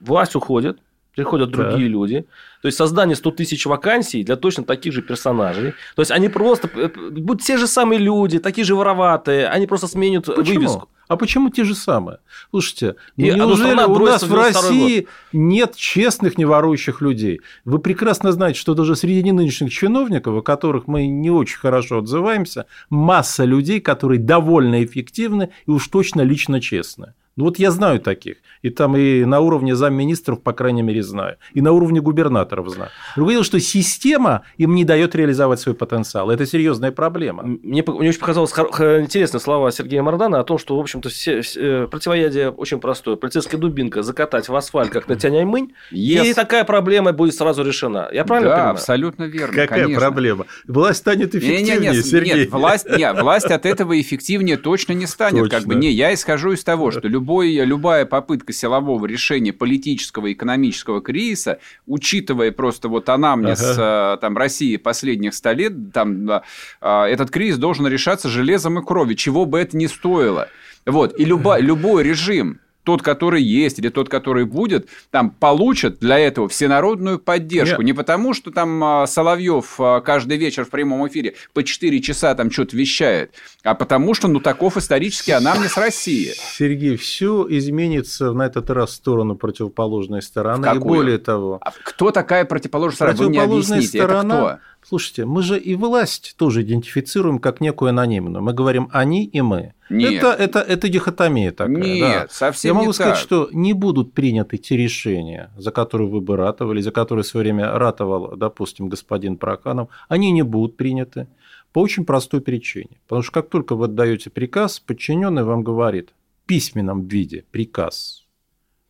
власть 0.00 0.36
уходит, 0.36 0.78
приходят 1.14 1.50
другие 1.50 1.88
да. 1.88 1.92
люди. 1.92 2.26
То 2.66 2.68
есть 2.68 2.78
создание 2.78 3.14
100 3.14 3.30
тысяч 3.30 3.64
вакансий 3.64 4.24
для 4.24 4.34
точно 4.34 4.64
таких 4.64 4.92
же 4.92 5.00
персонажей. 5.00 5.74
То 5.94 6.02
есть 6.02 6.10
они 6.10 6.28
просто 6.28 6.68
э, 6.74 6.88
будут 6.88 7.42
те 7.42 7.58
же 7.58 7.68
самые 7.68 8.00
люди, 8.00 8.40
такие 8.40 8.64
же 8.64 8.74
вороватые, 8.74 9.46
они 9.46 9.68
просто 9.68 9.86
сменят 9.86 10.26
Почему? 10.26 10.58
вывеску. 10.58 10.88
А 11.06 11.16
почему 11.16 11.48
те 11.50 11.62
же 11.62 11.76
самые? 11.76 12.18
Слушайте, 12.50 12.96
ну 13.16 13.36
неужели 13.36 13.84
у 13.84 14.04
нас 14.04 14.24
в 14.24 14.34
России 14.34 15.02
год? 15.02 15.10
нет 15.32 15.76
честных, 15.76 16.38
неворующих 16.38 17.00
людей? 17.00 17.40
Вы 17.64 17.78
прекрасно 17.78 18.32
знаете, 18.32 18.58
что 18.58 18.74
даже 18.74 18.96
среди 18.96 19.30
нынешних 19.30 19.70
чиновников, 19.70 20.34
о 20.36 20.42
которых 20.42 20.88
мы 20.88 21.06
не 21.06 21.30
очень 21.30 21.58
хорошо 21.58 21.98
отзываемся, 21.98 22.66
масса 22.90 23.44
людей, 23.44 23.80
которые 23.80 24.18
довольно 24.18 24.84
эффективны 24.84 25.50
и 25.68 25.70
уж 25.70 25.86
точно 25.86 26.22
лично 26.22 26.60
честны. 26.60 27.14
Ну 27.36 27.44
вот 27.44 27.58
я 27.58 27.70
знаю 27.70 28.00
таких. 28.00 28.36
И 28.62 28.70
там 28.70 28.96
и 28.96 29.24
на 29.24 29.40
уровне 29.40 29.76
замминистров, 29.76 30.42
по 30.42 30.52
крайней 30.52 30.82
мере, 30.82 31.02
знаю. 31.02 31.36
И 31.52 31.60
на 31.60 31.72
уровне 31.72 32.00
губернаторов 32.00 32.68
знаю. 32.70 32.90
Дело, 33.16 33.44
что 33.44 33.60
система 33.60 34.42
им 34.56 34.74
не 34.74 34.84
дает 34.84 35.14
реализовать 35.14 35.60
свой 35.60 35.74
потенциал. 35.74 36.30
Это 36.30 36.46
серьезная 36.46 36.92
проблема. 36.92 37.42
Мне, 37.42 37.84
мне 37.86 38.08
очень 38.08 38.20
показалось 38.20 38.52
интересные 38.52 39.40
слова 39.40 39.70
Сергея 39.70 40.02
Мардана 40.02 40.40
о 40.40 40.44
том, 40.44 40.58
что, 40.58 40.76
в 40.76 40.80
общем-то, 40.80 41.10
все, 41.10 41.42
все, 41.42 41.84
э, 41.84 41.86
противоядие 41.88 42.50
очень 42.50 42.80
простое. 42.80 43.16
Полицейская 43.16 43.60
дубинка 43.60 44.02
закатать 44.02 44.48
в 44.48 44.56
асфальт, 44.56 44.90
как 44.90 45.08
на 45.08 45.16
Тяньаньмынь, 45.16 45.74
yes. 45.92 46.30
и 46.30 46.34
такая 46.34 46.64
проблема 46.64 47.12
будет 47.12 47.34
сразу 47.34 47.62
решена. 47.62 48.08
Я 48.12 48.24
правильно 48.24 48.50
да, 48.50 48.56
понимаю? 48.56 48.74
абсолютно 48.74 49.24
верно. 49.24 49.54
Какая 49.54 49.82
конечно. 49.82 50.00
проблема? 50.00 50.46
Власть 50.66 51.00
станет 51.00 51.34
эффективнее, 51.34 51.78
не, 51.78 51.88
не, 51.88 51.96
не, 51.96 52.02
Сергей. 52.02 52.40
Нет, 52.40 52.50
власть, 52.50 52.86
нет, 52.88 53.20
власть 53.20 53.46
от 53.46 53.66
этого 53.66 54.00
эффективнее 54.00 54.56
точно 54.56 54.92
не 54.92 55.06
станет. 55.06 55.42
Точно. 55.44 55.58
Как 55.58 55.66
бы, 55.66 55.74
не, 55.74 55.90
я 55.90 56.14
исхожу 56.14 56.52
из 56.52 56.64
того, 56.64 56.90
что 56.90 57.06
любой, 57.06 57.25
любая 57.64 58.06
попытка 58.06 58.52
силового 58.52 59.06
решения 59.06 59.52
политического 59.52 60.26
и 60.26 60.32
экономического 60.32 61.00
кризиса, 61.00 61.58
учитывая 61.86 62.52
просто 62.52 62.88
вот 62.88 63.08
анамнез 63.08 63.60
ага. 63.60 64.14
Э, 64.14 64.20
там, 64.20 64.36
России 64.36 64.76
последних 64.76 65.34
ста 65.34 65.52
лет, 65.52 65.92
там, 65.92 66.30
э, 66.30 66.40
этот 66.80 67.30
кризис 67.30 67.58
должен 67.58 67.86
решаться 67.86 68.28
железом 68.28 68.78
и 68.78 68.84
кровью, 68.84 69.16
чего 69.16 69.44
бы 69.44 69.58
это 69.58 69.76
ни 69.76 69.86
стоило. 69.86 70.48
Вот. 70.84 71.18
И 71.18 71.24
люба, 71.24 71.58
любой 71.58 72.04
режим, 72.04 72.60
тот, 72.86 73.02
который 73.02 73.42
есть, 73.42 73.80
или 73.80 73.88
тот, 73.88 74.08
который 74.08 74.44
будет, 74.44 74.88
там 75.10 75.30
получат 75.30 75.98
для 75.98 76.20
этого 76.20 76.48
всенародную 76.48 77.18
поддержку. 77.18 77.82
Нет. 77.82 77.86
Не 77.86 77.92
потому, 77.92 78.32
что 78.32 78.52
там 78.52 78.82
а, 78.82 79.06
Соловьев 79.08 79.74
а, 79.80 80.00
каждый 80.00 80.36
вечер 80.36 80.64
в 80.64 80.70
прямом 80.70 81.06
эфире 81.08 81.34
по 81.52 81.64
4 81.64 82.00
часа 82.00 82.32
там 82.36 82.48
что-то 82.48 82.76
вещает, 82.76 83.34
а 83.64 83.74
потому 83.74 84.14
что, 84.14 84.28
ну, 84.28 84.38
таков 84.38 84.76
исторический 84.76 85.32
анамнез 85.32 85.76
России. 85.76 86.32
Сергей, 86.36 86.96
все 86.96 87.44
изменится 87.50 88.32
на 88.32 88.46
этот 88.46 88.70
раз 88.70 88.90
в 88.90 88.94
сторону 88.94 89.34
противоположной 89.34 90.22
стороны. 90.22 90.64
И 90.72 90.78
более 90.78 91.18
того... 91.18 91.58
А 91.62 91.72
кто 91.82 92.12
такая 92.12 92.44
противоположная 92.44 93.14
сторона? 93.14 93.46
Вы 93.46 93.56
мне 93.56 93.82
сторона... 93.82 94.34
Это 94.34 94.44
кто? 94.44 94.75
Слушайте, 94.88 95.24
мы 95.24 95.42
же 95.42 95.58
и 95.58 95.74
власть 95.74 96.36
тоже 96.38 96.62
идентифицируем 96.62 97.40
как 97.40 97.60
некую 97.60 97.88
анонимную. 97.88 98.40
Мы 98.40 98.52
говорим 98.52 98.88
«они» 98.92 99.24
и 99.24 99.40
«мы». 99.40 99.74
Нет. 99.90 100.22
Это, 100.22 100.28
это, 100.28 100.60
это 100.60 100.88
дихотомия 100.88 101.50
такая. 101.50 101.76
Нет, 101.76 102.00
да. 102.00 102.26
совсем 102.30 102.70
Я 102.70 102.74
могу 102.74 102.86
не 102.88 102.92
сказать, 102.92 103.14
так. 103.14 103.22
что 103.22 103.48
не 103.50 103.72
будут 103.72 104.12
приняты 104.12 104.58
те 104.58 104.76
решения, 104.76 105.50
за 105.56 105.72
которые 105.72 106.08
вы 106.08 106.20
бы 106.20 106.36
ратовали, 106.36 106.80
за 106.80 106.92
которые 106.92 107.24
в 107.24 107.26
свое 107.26 107.42
время 107.42 107.76
ратовал, 107.76 108.36
допустим, 108.36 108.88
господин 108.88 109.38
Проканов. 109.38 109.88
Они 110.08 110.30
не 110.30 110.42
будут 110.42 110.76
приняты 110.76 111.26
по 111.72 111.80
очень 111.80 112.04
простой 112.04 112.40
причине. 112.40 113.00
Потому 113.08 113.22
что 113.22 113.32
как 113.32 113.48
только 113.48 113.74
вы 113.74 113.86
отдаете 113.86 114.30
приказ, 114.30 114.78
подчиненный 114.78 115.42
вам 115.42 115.64
говорит 115.64 116.10
в 116.44 116.46
письменном 116.46 117.08
виде 117.08 117.44
приказ. 117.50 118.22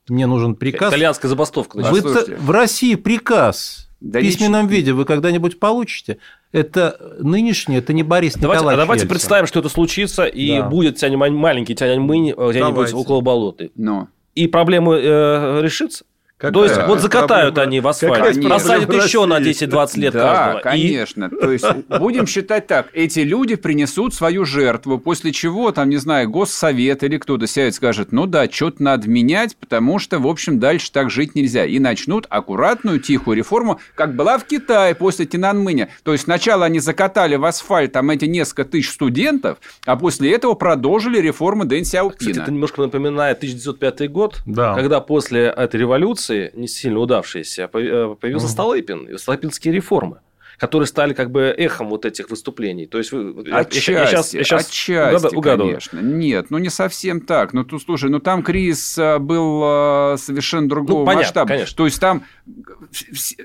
Мне 0.09 0.27
нужен 0.27 0.57
приказ. 0.57 0.91
Итальянская 0.91 1.31
забастовка. 1.31 1.79
Вы 1.79 2.03
в 2.03 2.51
России 2.51 2.97
приказ 2.97 3.86
да 4.01 4.21
в 4.21 4.23
письменном 4.23 4.67
виде 4.67 4.93
вы 4.93 5.05
когда-нибудь 5.05 5.59
получите. 5.59 6.19
Это 6.53 7.17
нынешний, 7.19 7.77
это 7.77 7.93
не 7.93 8.03
Борис 8.03 8.35
давайте, 8.35 8.61
Николаевич. 8.61 8.79
А 8.79 8.85
давайте 8.85 9.03
Ельцин. 9.03 9.09
представим, 9.09 9.47
что 9.47 9.61
это 9.61 9.69
случится, 9.69 10.25
и 10.25 10.59
да. 10.59 10.69
будет 10.69 10.97
тянь, 10.97 11.17
маленький 11.17 11.75
Тяньаньмынь 11.75 12.35
э, 12.37 12.51
где-нибудь 12.51 12.93
около 12.95 13.21
болоты. 13.21 13.71
Но. 13.75 14.09
И 14.35 14.47
проблема 14.49 14.95
э, 14.97 15.61
решится? 15.63 16.05
Какая 16.39 16.53
То 16.53 16.65
есть, 16.65 16.87
вот 16.87 17.01
закатают 17.01 17.55
проблема? 17.55 17.63
они 17.63 17.81
в 17.81 17.89
асфальт, 17.89 18.47
посадят 18.47 18.93
еще 18.93 19.25
на 19.25 19.41
10-20 19.41 19.99
лет 19.99 20.13
да, 20.13 20.21
каждого. 20.21 20.61
конечно. 20.61 21.31
И... 21.33 21.41
То 21.41 21.51
есть, 21.51 21.67
будем 21.99 22.27
считать 22.27 22.67
так, 22.67 22.89
эти 22.93 23.21
люди 23.21 23.57
принесут 23.57 24.13
свою 24.13 24.45
жертву, 24.45 24.99
после 24.99 25.33
чего, 25.33 25.73
там, 25.73 25.89
не 25.89 25.97
знаю, 25.97 26.29
госсовет 26.29 27.03
или 27.05 27.17
кто-то 27.17 27.47
сядет 27.47 27.73
и 27.73 27.77
скажет, 27.77 28.13
ну 28.13 28.27
да, 28.27 28.51
что-то 28.51 28.83
надо 28.83 29.09
менять, 29.09 29.57
потому 29.57 29.99
что, 29.99 30.19
в 30.19 30.27
общем, 30.27 30.59
дальше 30.59 30.93
так 30.93 31.09
жить 31.09 31.35
нельзя. 31.35 31.65
И 31.65 31.79
начнут 31.79 32.27
аккуратную, 32.29 33.01
тихую 33.01 33.39
реформу, 33.39 33.81
как 33.95 34.15
была 34.15 34.37
в 34.37 34.45
Китае 34.45 34.95
после 34.95 35.25
Тинанмыня. 35.25 35.89
То 36.03 36.13
есть, 36.13 36.25
сначала 36.25 36.67
они 36.67 36.81
закатали 36.81 37.37
в 37.37 37.47
асфальт 37.47 37.93
там 37.93 38.11
эти 38.11 38.27
несколько 38.27 38.67
тысяч 38.67 38.91
студентов, 38.91 39.57
а 39.87 39.97
после 39.97 40.33
этого 40.33 40.53
продолжили 40.53 41.19
реформы 41.19 41.65
Дэн 41.65 41.87
Сяопина. 41.87 42.19
Кстати, 42.19 42.41
это 42.41 42.53
немножко 42.53 42.83
напоминает 42.83 43.39
1905 43.39 44.11
год, 44.11 44.43
да. 44.45 44.75
когда 44.75 45.01
после 45.01 45.47
этой 45.47 45.81
революции 45.81 46.26
революции, 46.31 46.59
не 46.59 46.69
сильно 46.69 46.99
удавшиеся, 47.01 47.63
э, 47.63 47.69
появился 47.69 48.47
mm. 48.47 48.51
Столыпин 48.51 49.05
и 49.09 49.19
Столыпинские 49.19 49.75
реформы 49.75 50.21
которые 50.59 50.87
стали 50.87 51.13
как 51.13 51.31
бы 51.31 51.55
эхом 51.57 51.89
вот 51.89 52.05
этих 52.05 52.31
выступлений. 52.31 52.87
То 52.87 52.99
есть 52.99 53.13
отчасти, 53.13 53.91
я, 53.91 54.01
я 54.01 54.07
сейчас, 54.07 54.35
я 54.35 54.45
сейчас 54.45 54.67
отчасти, 54.67 55.35
угадываю. 55.35 55.73
конечно. 55.73 56.01
Нет, 56.01 56.47
ну 56.51 56.59
не 56.59 56.71
совсем 56.71 57.21
так. 57.21 57.53
Ну, 57.53 57.65
тут, 57.65 57.83
слушай, 57.83 58.11
ну 58.11 58.21
там 58.21 58.43
кризис 58.43 58.97
э, 58.99 59.19
был 59.19 59.63
э, 59.65 60.17
совершенно 60.19 60.69
другого 60.69 61.01
ну, 61.01 61.07
понятно, 61.07 61.25
масштаба. 61.27 61.49
Конечно. 61.49 61.77
То 61.77 61.85
есть 61.85 62.01
там 62.01 62.25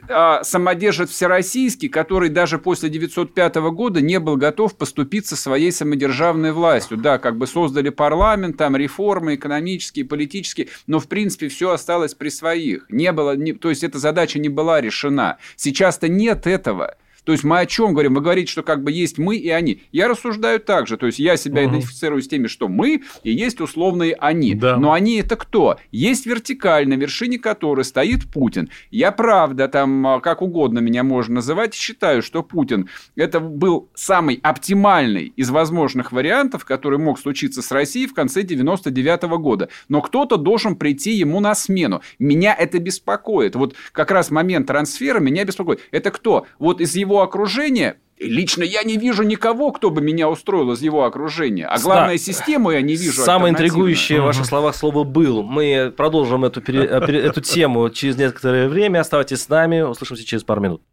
а, 0.10 0.44
самодержец 0.44 1.10
всероссийский, 1.10 1.90
который 1.90 2.30
даже 2.30 2.60
после 2.60 2.90
905 2.90 3.56
года 3.56 4.02
не 4.02 4.20
был 4.20 4.38
готов 4.38 4.78
поступиться 4.78 5.36
своей 5.36 5.72
самодержавной 5.72 6.52
властью. 6.52 6.98
Да, 6.98 7.18
как 7.18 7.38
бы 7.38 7.48
создали 7.48 7.90
парламент, 7.90 8.58
там 8.58 8.76
реформы 8.76 9.36
экономические, 9.36 10.06
политические, 10.06 10.68
но 10.88 11.00
в 11.00 11.08
принципе 11.08 11.48
все 11.48 11.72
осталось 11.72 12.14
при 12.14 12.30
своих. 12.30 12.86
Не 12.90 13.12
было, 13.12 13.36
не, 13.36 13.54
то 13.54 13.70
есть 13.70 13.84
эта 13.84 14.00
задача 14.00 14.40
не 14.40 14.50
была 14.50 14.82
решена. 14.82 15.38
Сейчас-то 15.56 16.08
нет 16.08 16.48
этого. 16.48 16.96
То 17.24 17.34
есть 17.34 17.44
мы 17.44 17.60
о 17.60 17.66
чем 17.66 17.94
говорим? 17.94 18.16
Вы 18.16 18.22
говорите, 18.22 18.52
что 18.52 18.64
как 18.64 18.84
бы 18.84 18.92
есть 18.92 19.18
мы 19.18 19.36
и 19.36 19.50
они. 19.50 19.84
Я 19.92 20.08
рассуждаю 20.08 20.60
так 20.60 20.88
же. 20.88 20.98
То 20.98 21.06
есть 21.06 21.20
я 21.20 21.38
себя 21.38 21.64
угу. 21.64 21.72
идентифицирую 21.72 22.22
с 22.22 22.28
теми, 22.28 22.48
что 22.48 22.68
мы, 22.68 23.04
и 23.24 23.32
есть 23.32 23.62
условные 23.62 24.16
они. 24.16 24.56
Да. 24.56 24.78
Но 24.78 24.92
они 24.92 25.20
это 25.20 25.36
кто? 25.36 25.78
Есть 25.92 26.26
вертикаль, 26.26 26.88
на 26.88 26.96
вершине 26.96 27.38
которой 27.38 27.86
стоит 27.86 28.28
Путин. 28.28 28.70
Я 28.90 29.12
правда, 29.12 29.68
там 29.68 30.08
а, 30.08 30.20
как 30.20 30.42
угодно 30.42 30.80
меня 30.80 31.04
можно 31.04 31.36
называть, 31.36 31.74
считаю, 31.74 32.22
что 32.24 32.44
Путин 32.44 32.90
это 33.16 33.40
был 33.40 33.90
самый 33.94 34.40
оптимальный 34.42 35.34
из 35.36 35.50
возможных 35.50 36.12
вариантов, 36.12 36.66
который 36.66 36.98
мог 36.98 37.20
случиться 37.20 37.62
с 37.62 37.72
Россией 37.72 38.08
в 38.08 38.14
конце 38.14 38.42
99 38.44 39.24
-го 39.24 39.38
года. 39.38 39.70
Но 39.90 40.02
кто-то 40.02 40.38
должен 40.38 40.76
прийти 40.76 41.12
ему 41.12 41.40
на 41.40 41.54
смену. 41.56 42.02
Меня 42.20 42.56
это 42.58 42.80
беспокоит. 42.80 43.56
Вот 43.56 43.76
как 43.92 44.12
раз 44.12 44.32
момент 44.32 44.68
трансфера 44.68 45.20
меня 45.20 45.46
беспокоит. 45.46 45.82
Это 45.92 46.12
кто? 46.12 46.48
Вот 46.60 46.82
из 46.82 46.96
его 46.96 47.11
его 47.12 47.22
окружения, 47.22 47.98
Лично 48.24 48.62
я 48.62 48.84
не 48.84 48.98
вижу 48.98 49.24
никого, 49.24 49.72
кто 49.72 49.90
бы 49.90 50.00
меня 50.00 50.30
устроил 50.30 50.74
из 50.74 50.82
его 50.84 51.06
окружения. 51.06 51.66
А 51.66 51.80
главное, 51.80 52.18
да. 52.18 52.24
систему 52.24 52.70
я 52.70 52.80
не 52.84 52.96
вижу. 52.96 53.20
Самое 53.20 53.52
интригующее 53.52 54.22
в 54.22 54.26
ваших 54.26 54.46
словах 54.46 54.76
слово 54.76 55.04
«был». 55.04 55.42
Мы 55.42 55.92
продолжим 55.96 56.46
эту, 56.46 56.62
пере... 56.62 56.86
Э, 56.86 57.00
эту 57.00 57.42
тему 57.42 57.90
через 57.90 58.18
некоторое 58.18 58.70
время. 58.70 59.00
Оставайтесь 59.00 59.42
с 59.42 59.50
нами. 59.50 59.82
Услышимся 59.82 60.24
через 60.24 60.44
пару 60.44 60.62
минут. 60.62 60.84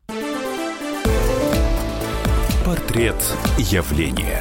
Портрет 2.65 3.17
явления. 3.59 4.41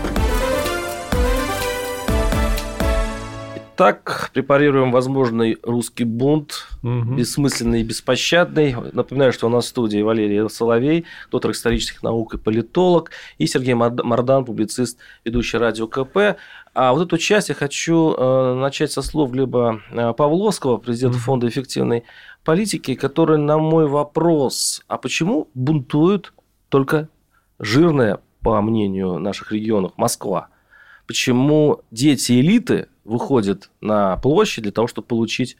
Так 3.81 4.29
препарируем 4.35 4.91
возможный 4.91 5.57
русский 5.63 6.03
бунт, 6.03 6.67
Мгм. 6.83 7.15
бессмысленный 7.15 7.81
и 7.81 7.83
беспощадный. 7.83 8.75
Напоминаю, 8.93 9.33
что 9.33 9.47
у 9.47 9.49
нас 9.49 9.65
в 9.65 9.69
студии 9.69 10.03
Валерий 10.03 10.47
Соловей, 10.51 11.05
доктор 11.31 11.49
исторических 11.49 12.03
наук 12.03 12.35
и 12.35 12.37
политолог, 12.37 13.09
и 13.39 13.47
Сергей 13.47 13.73
Мордан, 13.73 14.45
публицист, 14.45 14.99
ведущий 15.25 15.57
радио 15.57 15.87
КП. 15.87 16.37
А 16.75 16.93
вот 16.93 17.07
эту 17.07 17.17
часть 17.17 17.49
я 17.49 17.55
хочу 17.55 18.13
э, 18.15 18.53
начать 18.53 18.91
со 18.91 19.01
слов 19.01 19.31
Глеба 19.31 19.81
э, 19.89 20.13
Павловского, 20.13 20.77
президента 20.77 21.17
Мгм. 21.17 21.23
Фонда 21.23 21.47
эффективной 21.47 22.03
политики, 22.43 22.93
который 22.93 23.39
на 23.39 23.57
мой 23.57 23.87
вопрос, 23.87 24.83
а 24.87 24.99
почему 24.99 25.47
бунтуют 25.55 26.33
только 26.69 27.09
жирная, 27.57 28.19
по 28.43 28.61
мнению 28.61 29.17
наших 29.17 29.51
регионов, 29.51 29.93
Москва? 29.97 30.49
Почему 31.07 31.81
дети 31.89 32.33
элиты 32.39 32.87
выходят 33.03 33.69
на 33.81 34.17
площадь 34.17 34.63
для 34.63 34.71
того, 34.71 34.87
чтобы 34.87 35.07
получить 35.07 35.57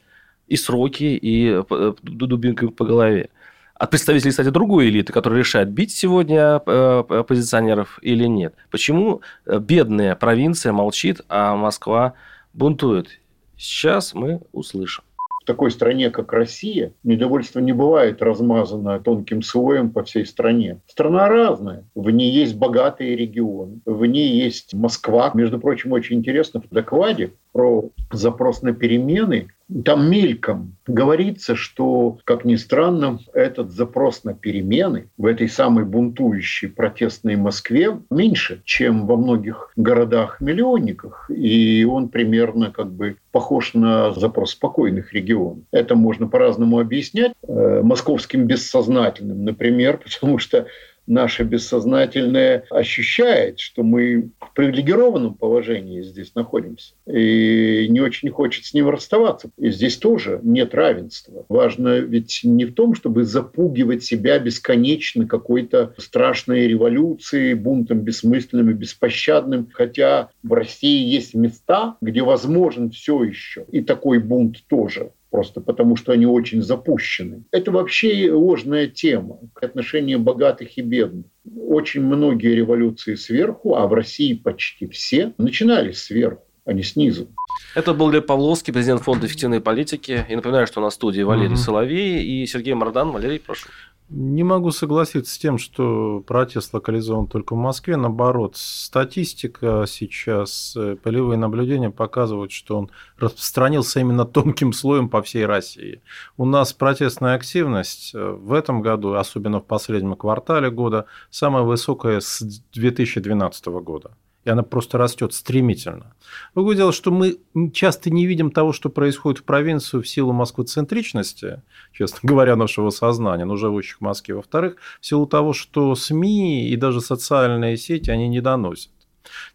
и 0.48 0.56
сроки, 0.56 1.04
и 1.04 1.62
э, 1.68 1.92
дубинками 2.02 2.70
по 2.70 2.84
голове? 2.84 3.30
От 3.74 3.90
представителей, 3.90 4.30
кстати, 4.30 4.50
другой 4.50 4.88
элиты, 4.88 5.12
которая 5.12 5.40
решает, 5.40 5.70
бить 5.70 5.90
сегодня 5.90 6.62
э, 6.64 7.04
оппозиционеров 7.08 7.98
или 8.02 8.26
нет. 8.26 8.54
Почему 8.70 9.22
э, 9.44 9.58
бедная 9.58 10.14
провинция 10.14 10.72
молчит, 10.72 11.22
а 11.28 11.56
Москва 11.56 12.14
бунтует? 12.52 13.20
Сейчас 13.56 14.14
мы 14.14 14.40
услышим. 14.52 15.02
В 15.42 15.44
такой 15.44 15.72
стране, 15.72 16.10
как 16.10 16.32
Россия, 16.32 16.92
недовольство 17.02 17.58
не 17.58 17.72
бывает 17.72 18.22
размазано 18.22 19.00
тонким 19.00 19.42
слоем 19.42 19.90
по 19.90 20.04
всей 20.04 20.24
стране. 20.24 20.78
Страна 20.86 21.28
разная. 21.28 21.82
В 21.96 22.10
ней 22.10 22.30
есть 22.30 22.54
богатые 22.54 23.16
регионы, 23.16 23.80
в 23.84 24.06
ней 24.06 24.40
есть 24.40 24.72
Москва. 24.72 25.32
Между 25.34 25.58
прочим, 25.58 25.90
очень 25.90 26.18
интересно 26.18 26.60
в 26.60 26.72
докладе 26.72 27.32
про 27.50 27.90
запрос 28.12 28.62
на 28.62 28.72
перемены 28.72 29.48
там 29.84 30.10
мельком 30.10 30.76
говорится, 30.86 31.56
что, 31.56 32.18
как 32.24 32.44
ни 32.44 32.56
странно, 32.56 33.18
этот 33.32 33.70
запрос 33.70 34.24
на 34.24 34.34
перемены 34.34 35.08
в 35.16 35.26
этой 35.26 35.48
самой 35.48 35.84
бунтующей 35.84 36.68
протестной 36.68 37.36
Москве 37.36 37.98
меньше, 38.10 38.62
чем 38.64 39.06
во 39.06 39.16
многих 39.16 39.72
городах-миллионниках. 39.76 41.30
И 41.30 41.84
он 41.84 42.08
примерно 42.08 42.70
как 42.70 42.90
бы 42.92 43.16
похож 43.30 43.74
на 43.74 44.12
запрос 44.12 44.52
спокойных 44.52 45.12
регионов. 45.12 45.64
Это 45.70 45.94
можно 45.94 46.26
по-разному 46.26 46.78
объяснять. 46.78 47.32
Э, 47.46 47.80
Московским 47.82 48.46
бессознательным, 48.46 49.44
например, 49.44 49.98
потому 50.04 50.38
что 50.38 50.66
наше 51.06 51.44
бессознательное 51.44 52.64
ощущает, 52.70 53.60
что 53.60 53.82
мы 53.82 54.30
в 54.40 54.54
привилегированном 54.54 55.34
положении 55.34 56.02
здесь 56.02 56.34
находимся 56.34 56.94
и 57.06 57.86
не 57.88 58.00
очень 58.00 58.30
хочет 58.30 58.64
с 58.64 58.74
ним 58.74 58.88
расставаться. 58.88 59.50
И 59.58 59.70
здесь 59.70 59.96
тоже 59.96 60.40
нет 60.42 60.74
равенства. 60.74 61.44
Важно 61.48 61.98
ведь 61.98 62.40
не 62.44 62.64
в 62.64 62.74
том, 62.74 62.94
чтобы 62.94 63.24
запугивать 63.24 64.04
себя 64.04 64.38
бесконечно 64.38 65.26
какой-то 65.26 65.94
страшной 65.98 66.66
революцией, 66.66 67.54
бунтом 67.54 68.00
бессмысленным 68.00 68.70
и 68.70 68.74
беспощадным, 68.74 69.68
хотя 69.72 70.30
в 70.42 70.52
России 70.52 71.06
есть 71.06 71.34
места, 71.34 71.96
где 72.00 72.22
возможен 72.22 72.90
все 72.90 73.22
еще, 73.24 73.64
и 73.70 73.82
такой 73.82 74.18
бунт 74.18 74.64
тоже 74.68 75.12
просто 75.32 75.62
потому 75.62 75.96
что 75.96 76.12
они 76.12 76.26
очень 76.26 76.62
запущены. 76.62 77.42
Это 77.50 77.72
вообще 77.72 78.30
ложная 78.30 78.86
тема, 78.86 79.38
отношения 79.60 80.18
богатых 80.18 80.76
и 80.76 80.82
бедных. 80.82 81.24
Очень 81.56 82.02
многие 82.02 82.54
революции 82.54 83.14
сверху, 83.14 83.74
а 83.74 83.86
в 83.86 83.94
России 83.94 84.34
почти 84.34 84.86
все, 84.86 85.32
начинались 85.38 86.02
сверху, 86.02 86.42
а 86.66 86.74
не 86.74 86.82
снизу. 86.82 87.28
Это 87.74 87.94
был 87.94 88.10
Глеб 88.10 88.26
Павловский, 88.26 88.74
президент 88.74 89.00
Фонда 89.02 89.26
эффективной 89.26 89.62
политики. 89.62 90.26
И 90.28 90.36
напоминаю, 90.36 90.66
что 90.66 90.86
в 90.86 90.90
студии 90.90 91.22
Валерий 91.22 91.48
Мгм. 91.48 91.56
Соловей 91.56 92.22
и 92.22 92.46
Сергей 92.46 92.74
Мордан. 92.74 93.10
Валерий, 93.10 93.40
прошу. 93.40 93.68
Не 94.14 94.44
могу 94.44 94.72
согласиться 94.72 95.34
с 95.34 95.38
тем, 95.38 95.56
что 95.56 96.22
протест 96.26 96.74
локализован 96.74 97.28
только 97.28 97.54
в 97.54 97.58
Москве. 97.58 97.96
Наоборот, 97.96 98.58
статистика 98.58 99.86
сейчас, 99.88 100.74
э, 100.76 100.96
полевые 101.02 101.38
наблюдения 101.38 101.88
показывают, 101.88 102.52
что 102.52 102.76
он 102.76 102.90
распространился 103.16 104.00
именно 104.00 104.26
тонким 104.26 104.74
слоем 104.74 105.08
по 105.08 105.22
всей 105.22 105.46
России. 105.46 106.02
У 106.36 106.44
нас 106.44 106.74
протестная 106.74 107.36
активность 107.36 108.10
э, 108.14 108.32
в 108.32 108.52
этом 108.52 108.82
году, 108.82 109.14
особенно 109.14 109.60
в 109.60 109.66
последнем 109.66 110.14
квартале 110.14 110.70
года, 110.70 111.06
самая 111.30 111.62
высокая 111.62 112.20
с 112.20 112.42
2012 112.74 113.66
года. 113.66 114.10
И 114.44 114.50
она 114.50 114.62
просто 114.62 114.98
растет 114.98 115.32
стремительно. 115.34 116.14
Другое 116.54 116.76
дело, 116.76 116.92
что 116.92 117.12
мы 117.12 117.38
часто 117.72 118.10
не 118.10 118.26
видим 118.26 118.50
того, 118.50 118.72
что 118.72 118.88
происходит 118.88 119.40
в 119.40 119.44
провинцию 119.44 120.02
в 120.02 120.08
силу 120.08 120.32
москвоцентричности, 120.32 121.62
честно 121.92 122.18
говоря, 122.28 122.56
нашего 122.56 122.90
сознания, 122.90 123.44
но 123.44 123.56
живущих 123.56 123.98
в 123.98 124.00
Москве. 124.00 124.34
Во-вторых, 124.34 124.76
в 125.00 125.06
силу 125.06 125.26
того, 125.26 125.52
что 125.52 125.94
СМИ 125.94 126.68
и 126.70 126.76
даже 126.76 127.00
социальные 127.00 127.76
сети, 127.76 128.10
они 128.10 128.28
не 128.28 128.40
доносят. 128.40 128.90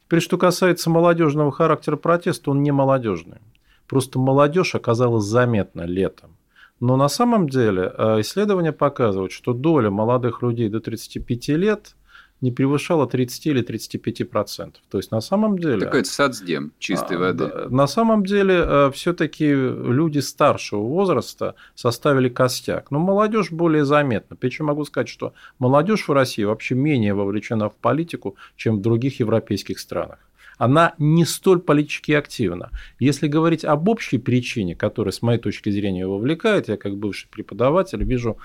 Теперь, 0.06 0.22
что 0.22 0.38
касается 0.38 0.90
молодежного 0.90 1.52
характера 1.52 1.98
протеста, 1.98 2.52
он 2.52 2.64
не 2.64 2.72
молодежный. 2.72 3.40
Просто 3.88 4.20
молодежь 4.20 4.76
оказалась 4.76 5.26
заметна 5.26 5.82
летом. 5.82 6.38
Но 6.80 6.96
на 6.96 7.10
самом 7.10 7.50
деле 7.50 7.92
э, 7.98 8.22
исследования 8.22 8.72
показывают, 8.72 9.32
что 9.32 9.54
доля 9.54 9.90
молодых 9.90 10.42
людей 10.42 10.70
до 10.70 10.80
35 10.80 11.48
лет 11.50 11.96
не 12.42 12.52
превышала 12.52 13.08
30 13.08 13.48
или 13.48 13.62
35 13.62 14.30
процентов. 14.30 14.82
То 14.90 14.98
есть 14.98 15.12
на 15.12 15.22
самом 15.22 15.58
деле... 15.58 15.80
Такой 15.80 16.06
сацдем 16.06 16.72
чистой 16.80 17.18
А, 17.18 17.20
воды. 17.20 17.48
да. 17.48 17.66
На 17.70 17.88
самом 17.88 18.24
деле, 18.26 18.92
все-таки 18.94 19.48
люди 19.52 20.20
старшего 20.20 20.82
возраста 20.82 21.56
составили 21.76 22.30
костяк. 22.30 22.92
Но 22.92 23.00
молодежь 23.00 23.52
более 23.52 23.86
заметна. 23.86 24.36
Причем 24.36 24.66
могу 24.66 24.86
сказать, 24.86 25.10
что 25.10 25.34
молодежь 25.60 26.08
в 26.08 26.12
России 26.12 26.44
вообще 26.44 26.76
менее 26.76 27.14
вовлечена 27.14 27.70
в 27.70 27.76
политику, 27.76 28.36
чем 28.56 28.78
в 28.78 28.82
других 28.82 29.20
европейских 29.20 29.80
странах. 29.80 30.20
Она 30.60 30.96
не 30.98 31.24
столь 31.24 31.60
политически 31.60 32.14
активна. 32.14 32.72
Если 33.00 33.28
говорить 33.28 33.64
об 33.64 33.88
общей 33.90 34.18
причине, 34.18 34.76
которая, 34.76 35.12
с 35.12 35.22
моей 35.22 35.40
точки 35.40 35.70
зрения, 35.70 36.08
вовлекает, 36.08 36.68
я 36.68 36.78
как 36.78 36.98
бывший 36.98 37.28
преподаватель 37.30 38.04
вижу 38.04 38.38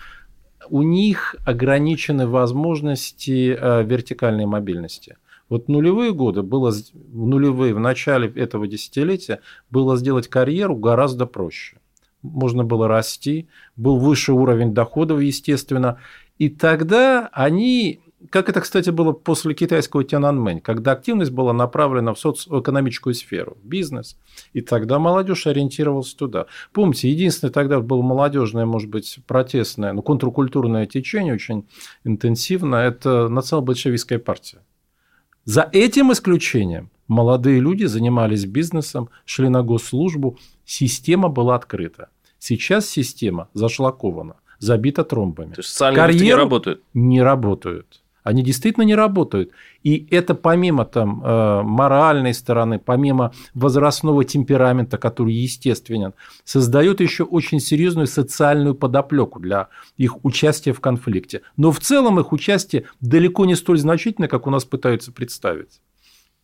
у 0.68 0.82
них 0.82 1.36
ограничены 1.44 2.26
возможности 2.26 3.56
э, 3.58 3.84
вертикальной 3.84 4.46
мобильности. 4.46 5.16
Вот 5.48 5.68
нулевые 5.68 6.14
годы 6.14 6.42
было, 6.42 6.70
в 6.70 7.26
нулевые, 7.26 7.74
в 7.74 7.80
начале 7.80 8.28
этого 8.28 8.66
десятилетия 8.66 9.40
было 9.70 9.96
сделать 9.96 10.28
карьеру 10.28 10.76
гораздо 10.76 11.26
проще. 11.26 11.76
Можно 12.22 12.64
было 12.64 12.88
расти, 12.88 13.48
был 13.76 13.98
выше 13.98 14.32
уровень 14.32 14.72
доходов, 14.72 15.20
естественно. 15.20 15.98
И 16.38 16.48
тогда 16.48 17.28
они, 17.32 18.00
как 18.30 18.48
это, 18.48 18.60
кстати, 18.60 18.90
было 18.90 19.12
после 19.12 19.54
китайского 19.54 20.04
Тяньаньмэнь, 20.04 20.60
когда 20.60 20.92
активность 20.92 21.30
была 21.30 21.52
направлена 21.52 22.14
в 22.14 22.18
социоэкономическую 22.18 23.14
сферу, 23.14 23.56
бизнес, 23.62 24.16
и 24.52 24.60
тогда 24.60 24.98
молодежь 24.98 25.46
ориентировалась 25.46 26.14
туда. 26.14 26.46
Помните, 26.72 27.10
единственное 27.10 27.52
тогда 27.52 27.80
было 27.80 28.02
молодежное, 28.02 28.66
может 28.66 28.90
быть, 28.90 29.18
протестное, 29.26 29.92
но 29.92 30.02
контркультурное 30.02 30.86
течение 30.86 31.34
очень 31.34 31.66
интенсивно, 32.04 32.76
это 32.76 33.28
национал-большевистская 33.28 34.18
партия. 34.18 34.58
За 35.44 35.68
этим 35.72 36.12
исключением 36.12 36.90
молодые 37.08 37.60
люди 37.60 37.84
занимались 37.84 38.44
бизнесом, 38.44 39.08
шли 39.24 39.48
на 39.48 39.62
госслужбу, 39.62 40.38
система 40.64 41.28
была 41.28 41.56
открыта. 41.56 42.08
Сейчас 42.38 42.88
система 42.88 43.48
зашлакована, 43.54 44.36
забита 44.58 45.04
тромбами. 45.04 45.54
То 45.54 45.60
есть 45.60 45.70
социальные 45.70 45.96
Карьеру 45.96 46.24
не 46.24 46.34
работают? 46.34 46.82
Не 46.94 47.22
работают. 47.22 48.01
Они 48.22 48.42
действительно 48.42 48.84
не 48.84 48.94
работают. 48.94 49.50
И 49.82 50.06
это 50.10 50.34
помимо 50.34 50.84
там, 50.84 51.22
э, 51.24 51.62
моральной 51.62 52.34
стороны, 52.34 52.78
помимо 52.78 53.32
возрастного 53.54 54.24
темперамента, 54.24 54.98
который 54.98 55.34
естественен, 55.34 56.14
создает 56.44 57.00
еще 57.00 57.24
очень 57.24 57.60
серьезную 57.60 58.06
социальную 58.06 58.74
подоплеку 58.74 59.40
для 59.40 59.68
их 59.96 60.24
участия 60.24 60.72
в 60.72 60.80
конфликте. 60.80 61.42
Но 61.56 61.72
в 61.72 61.80
целом 61.80 62.20
их 62.20 62.32
участие 62.32 62.84
далеко 63.00 63.44
не 63.44 63.56
столь 63.56 63.78
значительно, 63.78 64.28
как 64.28 64.46
у 64.46 64.50
нас 64.50 64.64
пытаются 64.64 65.12
представить. 65.12 65.80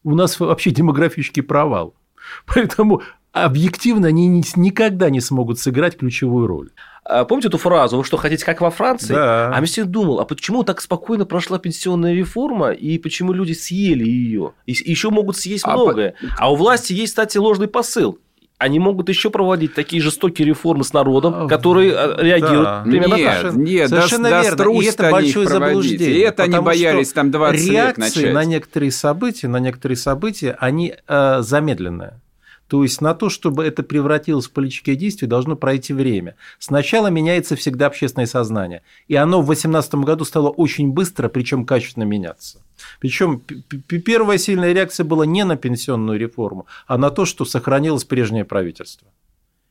У 0.03 0.15
нас 0.15 0.41
вообще 0.41 0.71
демографический 0.71 1.43
провал. 1.43 1.95
Поэтому 2.47 3.03
объективно 3.45 4.09
они 4.09 4.43
никогда 4.57 5.11
не 5.11 5.21
смогут 5.21 5.59
сыграть 5.59 5.97
ключевую 5.97 6.47
роль. 6.47 6.71
А 7.05 7.25
помните 7.25 7.49
эту 7.49 7.57
фразу 7.57 7.97
«Вы 7.97 8.05
что, 8.05 8.19
хотите 8.19 8.45
как 8.45 8.61
во 8.61 8.71
Франции?» 8.71 9.15
Да. 9.15 9.49
А 9.49 9.65
всегда 9.65 9.89
думал, 9.89 10.21
а 10.21 10.27
почему 10.27 10.63
так 10.63 10.81
спокойно 10.81 11.25
прошла 11.25 11.59
пенсионная 11.59 12.15
реформа, 12.15 12.71
и 12.71 12.99
почему 12.99 13.33
люди 13.33 13.53
съели 13.53 14.05
ее? 14.05 14.53
И 14.67 14.73
еще 14.73 15.09
могут 15.09 15.39
съесть 15.39 15.65
А 15.67 15.75
многое. 15.75 16.15
По... 16.37 16.45
А 16.45 16.53
у 16.53 16.57
власти 16.57 16.93
есть, 16.93 17.13
кстати, 17.13 17.39
ложный 17.39 17.67
посыл. 17.67 18.19
Они 18.59 18.81
могут 18.81 19.09
еще 19.09 19.31
проводить 19.31 19.75
такие 19.75 20.03
жестокие 20.03 20.47
реформы 20.47 20.83
с 20.83 20.93
народом, 20.93 21.47
которые 21.49 21.93
реагируют 22.19 22.65
Да. 22.65 22.83
примерно 22.85 23.15
нет, 23.15 23.43
так. 23.43 23.55
Нет, 23.55 23.89
Совершенно 23.89 24.31
да, 24.31 24.43
верно. 24.43 24.71
И 24.71 24.85
это 24.85 25.11
большое 25.11 25.47
заблуждение. 25.47 26.11
И 26.11 26.19
это 26.19 26.43
они 26.43 26.59
боялись 26.59 27.13
там 27.13 27.31
20 27.31 27.65
лет 27.65 27.73
реакции 27.73 28.21
начать. 28.21 28.35
на 28.35 28.45
некоторые 28.45 28.91
события, 28.91 29.47
на 29.47 29.61
некоторые 29.61 29.97
события, 29.97 30.57
они 30.59 30.93
э, 31.07 31.39
замедленные. 31.41 32.21
То 32.69 32.83
есть 32.83 33.01
на 33.01 33.15
то, 33.15 33.31
чтобы 33.31 33.65
это 33.65 33.83
превратилось 33.83 34.47
в 34.47 34.53
политическое 34.53 34.95
действие, 34.95 35.29
должно 35.29 35.57
пройти 35.57 35.95
время. 35.95 36.37
Сначала 36.59 37.09
меняется 37.09 37.57
всегда 37.57 37.87
общественное 37.87 38.27
сознание. 38.27 38.83
И 39.09 39.17
оно 39.17 39.41
в 39.41 39.47
2018 39.47 39.95
году 39.97 40.25
стало 40.25 40.51
очень 40.51 40.93
быстро, 40.93 41.29
причем 41.29 41.65
качественно 41.65 42.05
меняться. 42.05 42.61
Причем 43.01 43.41
первая 43.41 44.39
сильная 44.39 44.73
реакция 44.73 45.05
была 45.05 45.25
не 45.25 45.45
на 45.45 45.57
пенсионную 45.57 46.19
реформу, 46.19 46.67
а 46.87 46.99
на 46.99 47.11
то, 47.11 47.25
что 47.25 47.45
сохранилось 47.45 48.05
прежнее 48.05 48.45
правительство. 48.45 49.09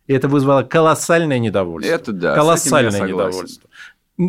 И 0.07 0.13
это 0.13 0.27
вызвало 0.27 0.63
колоссальное 0.63 1.37
недовольство. 1.37 1.91
Это 1.91 2.11
да. 2.13 2.35
Колоссальное 2.35 3.01
недовольство 3.01 3.69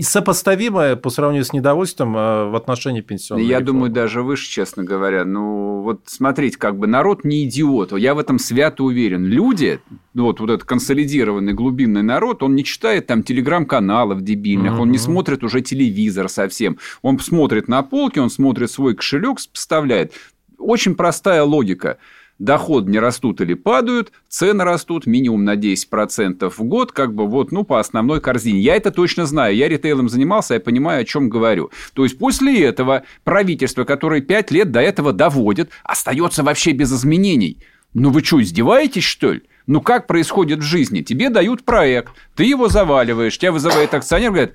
сопоставимое 0.00 0.96
по 0.96 1.08
сравнению 1.08 1.44
с 1.44 1.52
недовольством 1.52 2.16
э, 2.16 2.50
в 2.50 2.56
отношении 2.56 3.00
пенсионной 3.00 3.44
Я 3.44 3.60
реформы. 3.60 3.66
думаю, 3.66 3.90
даже 3.90 4.22
выше, 4.22 4.48
честно 4.50 4.84
говоря. 4.84 5.24
Ну, 5.24 5.80
вот 5.80 6.02
смотрите, 6.06 6.58
как 6.58 6.78
бы 6.78 6.86
народ 6.86 7.24
не 7.24 7.44
идиот. 7.44 7.92
Я 7.98 8.14
в 8.14 8.18
этом 8.18 8.38
свято 8.38 8.84
уверен. 8.84 9.24
Люди, 9.24 9.80
вот, 10.14 10.40
вот 10.40 10.50
этот 10.50 10.64
консолидированный 10.64 11.54
глубинный 11.54 12.02
народ, 12.02 12.42
он 12.42 12.54
не 12.54 12.64
читает 12.64 13.06
там 13.06 13.22
телеграм-каналов 13.22 14.20
дебильных, 14.20 14.74
угу. 14.74 14.82
он 14.82 14.90
не 14.90 14.98
смотрит 14.98 15.42
уже 15.42 15.62
телевизор 15.62 16.28
совсем. 16.28 16.78
Он 17.00 17.18
смотрит 17.18 17.66
на 17.68 17.82
полки, 17.82 18.18
он 18.18 18.28
смотрит 18.28 18.70
свой 18.70 18.94
кошелек, 18.94 19.38
вставляет. 19.52 20.12
Очень 20.58 20.96
простая 20.96 21.42
логика– 21.44 21.96
доходы 22.38 22.90
не 22.90 22.98
растут 22.98 23.40
или 23.40 23.54
падают, 23.54 24.12
цены 24.28 24.64
растут 24.64 25.06
минимум 25.06 25.44
на 25.44 25.56
10% 25.56 26.50
в 26.50 26.62
год, 26.64 26.92
как 26.92 27.14
бы 27.14 27.26
вот, 27.26 27.52
ну, 27.52 27.64
по 27.64 27.80
основной 27.80 28.20
корзине. 28.20 28.60
Я 28.60 28.76
это 28.76 28.90
точно 28.90 29.26
знаю, 29.26 29.56
я 29.56 29.68
ритейлом 29.68 30.08
занимался, 30.08 30.54
я 30.54 30.60
понимаю, 30.60 31.02
о 31.02 31.04
чем 31.04 31.28
говорю. 31.28 31.70
То 31.94 32.04
есть, 32.04 32.18
после 32.18 32.64
этого 32.64 33.02
правительство, 33.24 33.84
которое 33.84 34.20
5 34.20 34.50
лет 34.50 34.70
до 34.70 34.80
этого 34.80 35.12
доводит, 35.12 35.70
остается 35.84 36.42
вообще 36.42 36.72
без 36.72 36.92
изменений. 36.92 37.58
Ну, 37.94 38.10
вы 38.10 38.22
что, 38.22 38.40
издеваетесь, 38.40 39.04
что 39.04 39.32
ли? 39.32 39.42
Ну, 39.66 39.80
как 39.80 40.06
происходит 40.06 40.60
в 40.60 40.62
жизни? 40.62 41.02
Тебе 41.02 41.28
дают 41.28 41.64
проект, 41.64 42.12
ты 42.34 42.44
его 42.44 42.68
заваливаешь, 42.68 43.36
тебя 43.36 43.52
вызывает 43.52 43.92
акционер, 43.92 44.30
говорит, 44.30 44.54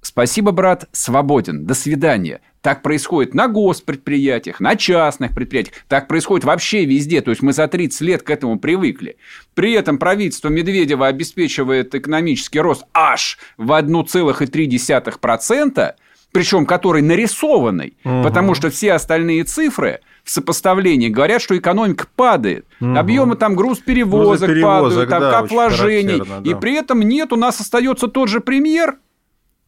спасибо, 0.00 0.52
брат, 0.52 0.88
свободен, 0.92 1.64
до 1.64 1.74
свидания. 1.74 2.40
Так 2.62 2.82
происходит 2.82 3.32
на 3.32 3.48
госпредприятиях, 3.48 4.60
на 4.60 4.76
частных 4.76 5.34
предприятиях. 5.34 5.76
Так 5.88 6.08
происходит 6.08 6.44
вообще 6.44 6.84
везде. 6.84 7.22
То 7.22 7.30
есть 7.30 7.40
мы 7.42 7.54
за 7.54 7.68
30 7.68 8.00
лет 8.02 8.22
к 8.22 8.28
этому 8.28 8.58
привыкли. 8.58 9.16
При 9.54 9.72
этом 9.72 9.96
правительство 9.98 10.48
Медведева 10.48 11.06
обеспечивает 11.06 11.94
экономический 11.94 12.60
рост 12.60 12.84
аж 12.92 13.38
в 13.56 13.72
1,3%, 13.72 15.94
причем 16.32 16.66
который 16.66 17.02
нарисованный, 17.02 17.96
угу. 18.04 18.22
потому 18.22 18.54
что 18.54 18.70
все 18.70 18.92
остальные 18.92 19.44
цифры 19.44 20.00
в 20.22 20.30
сопоставлении 20.30 21.08
говорят, 21.08 21.40
что 21.40 21.56
экономика 21.56 22.06
падает. 22.14 22.66
Угу. 22.80 22.94
Объемы 22.94 23.36
там 23.36 23.56
груз 23.56 23.78
перевозок, 23.78 24.50
груз 24.50 24.62
падают, 24.62 25.08
там 25.08 25.22
да, 25.22 25.30
кап 25.30 25.50
вложений. 25.50 26.22
Да. 26.26 26.42
И 26.44 26.52
при 26.54 26.74
этом 26.74 27.00
нет, 27.00 27.32
у 27.32 27.36
нас 27.36 27.58
остается 27.58 28.06
тот 28.06 28.28
же 28.28 28.40
премьер, 28.40 28.98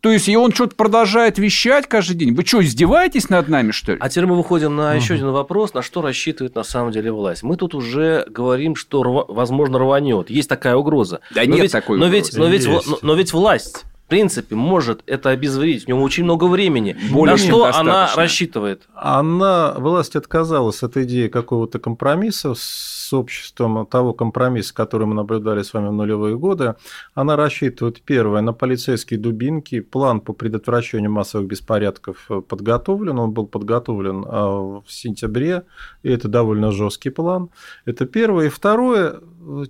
то 0.03 0.11
есть, 0.11 0.29
и 0.29 0.37
он 0.37 0.53
что-то 0.53 0.75
продолжает 0.75 1.39
вещать 1.39 1.87
каждый 1.87 2.17
день. 2.17 2.35
Вы 2.35 2.45
что, 2.45 2.61
издеваетесь 2.61 3.29
над 3.29 3.47
нами, 3.47 3.71
что 3.71 3.93
ли? 3.93 3.99
А 4.01 4.09
теперь 4.09 4.27
мы 4.27 4.35
выходим 4.35 4.75
на 4.75 4.95
еще 4.95 5.15
один 5.15 5.31
вопрос, 5.31 5.75
на 5.75 5.83
что 5.83 6.03
рассчитывает 6.03 6.57
на 6.57 6.65
самом 6.65 6.91
деле 6.91 7.13
власть. 7.13 7.45
Мы 7.45 7.57
тут 7.57 7.73
уже 7.73 8.27
говорим, 8.29 8.75
что, 8.75 9.25
возможно, 9.29 9.79
рванет. 9.79 10.29
Есть 10.29 10.49
такая 10.49 10.75
угроза. 10.75 11.21
Да 11.33 11.43
но 11.43 11.53
нет 11.53 11.63
ведь, 11.63 11.73
такой 11.73 11.99
но 11.99 12.07
угрозы. 12.07 12.17
Ведь, 12.17 12.37
но, 12.37 12.49
ведь, 12.49 12.67
но, 12.67 12.99
но 13.01 13.15
ведь 13.15 13.33
власть 13.33 13.85
принципе, 14.13 14.55
может 14.57 15.03
это 15.07 15.31
обезвредить. 15.31 15.87
У 15.87 15.89
него 15.89 16.03
очень 16.03 16.25
много 16.25 16.45
времени. 16.45 16.95
Более 17.11 17.37
На 17.37 17.39
что 17.39 17.65
она 17.65 18.11
рассчитывает? 18.15 18.83
Она, 18.95 19.73
власть 19.79 20.17
отказалась 20.17 20.83
от 20.83 20.99
идеи 20.99 21.29
какого-то 21.29 21.79
компромисса 21.79 22.53
с 22.55 23.11
обществом, 23.15 23.87
того 23.87 24.13
компромисса, 24.13 24.75
который 24.75 25.07
мы 25.07 25.15
наблюдали 25.15 25.63
с 25.63 25.73
вами 25.73 25.89
в 25.89 25.93
нулевые 25.93 26.37
годы. 26.37 26.75
Она 27.15 27.37
рассчитывает, 27.37 28.03
первое, 28.03 28.43
на 28.43 28.53
полицейские 28.53 29.19
дубинки. 29.19 29.81
План 29.81 30.21
по 30.21 30.35
предотвращению 30.35 31.11
массовых 31.11 31.49
беспорядков 31.49 32.29
подготовлен. 32.49 33.19
Он 33.19 33.31
был 33.31 33.47
подготовлен 33.47 34.27
а, 34.29 34.81
в 34.81 34.85
сентябре, 34.89 35.63
и 36.03 36.11
это 36.11 36.29
довольно 36.29 36.71
жесткий 36.71 37.09
план. 37.09 37.49
Это 37.87 38.05
первое. 38.05 38.49
И 38.49 38.51
второе, 38.51 39.21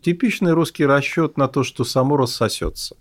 типичный 0.02 0.52
русский 0.52 0.84
расчет 0.84 1.36
на 1.36 1.46
то, 1.46 1.62
что 1.62 1.84
само 1.84 2.16
рассосется. 2.16 2.96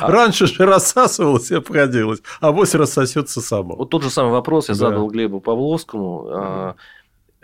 А... 0.00 0.10
Раньше 0.10 0.46
же 0.46 0.64
рассасывалось 0.64 1.50
и 1.50 1.54
обходилось, 1.54 2.22
а 2.40 2.52
вось 2.52 2.74
рассосется 2.74 3.40
само. 3.40 3.76
Вот 3.76 3.90
тот 3.90 4.02
же 4.02 4.10
самый 4.10 4.32
вопрос 4.32 4.68
я 4.68 4.74
да. 4.74 4.78
задал 4.78 5.08
Глебу 5.08 5.40
Павловскому. 5.40 6.26
А, 6.28 6.74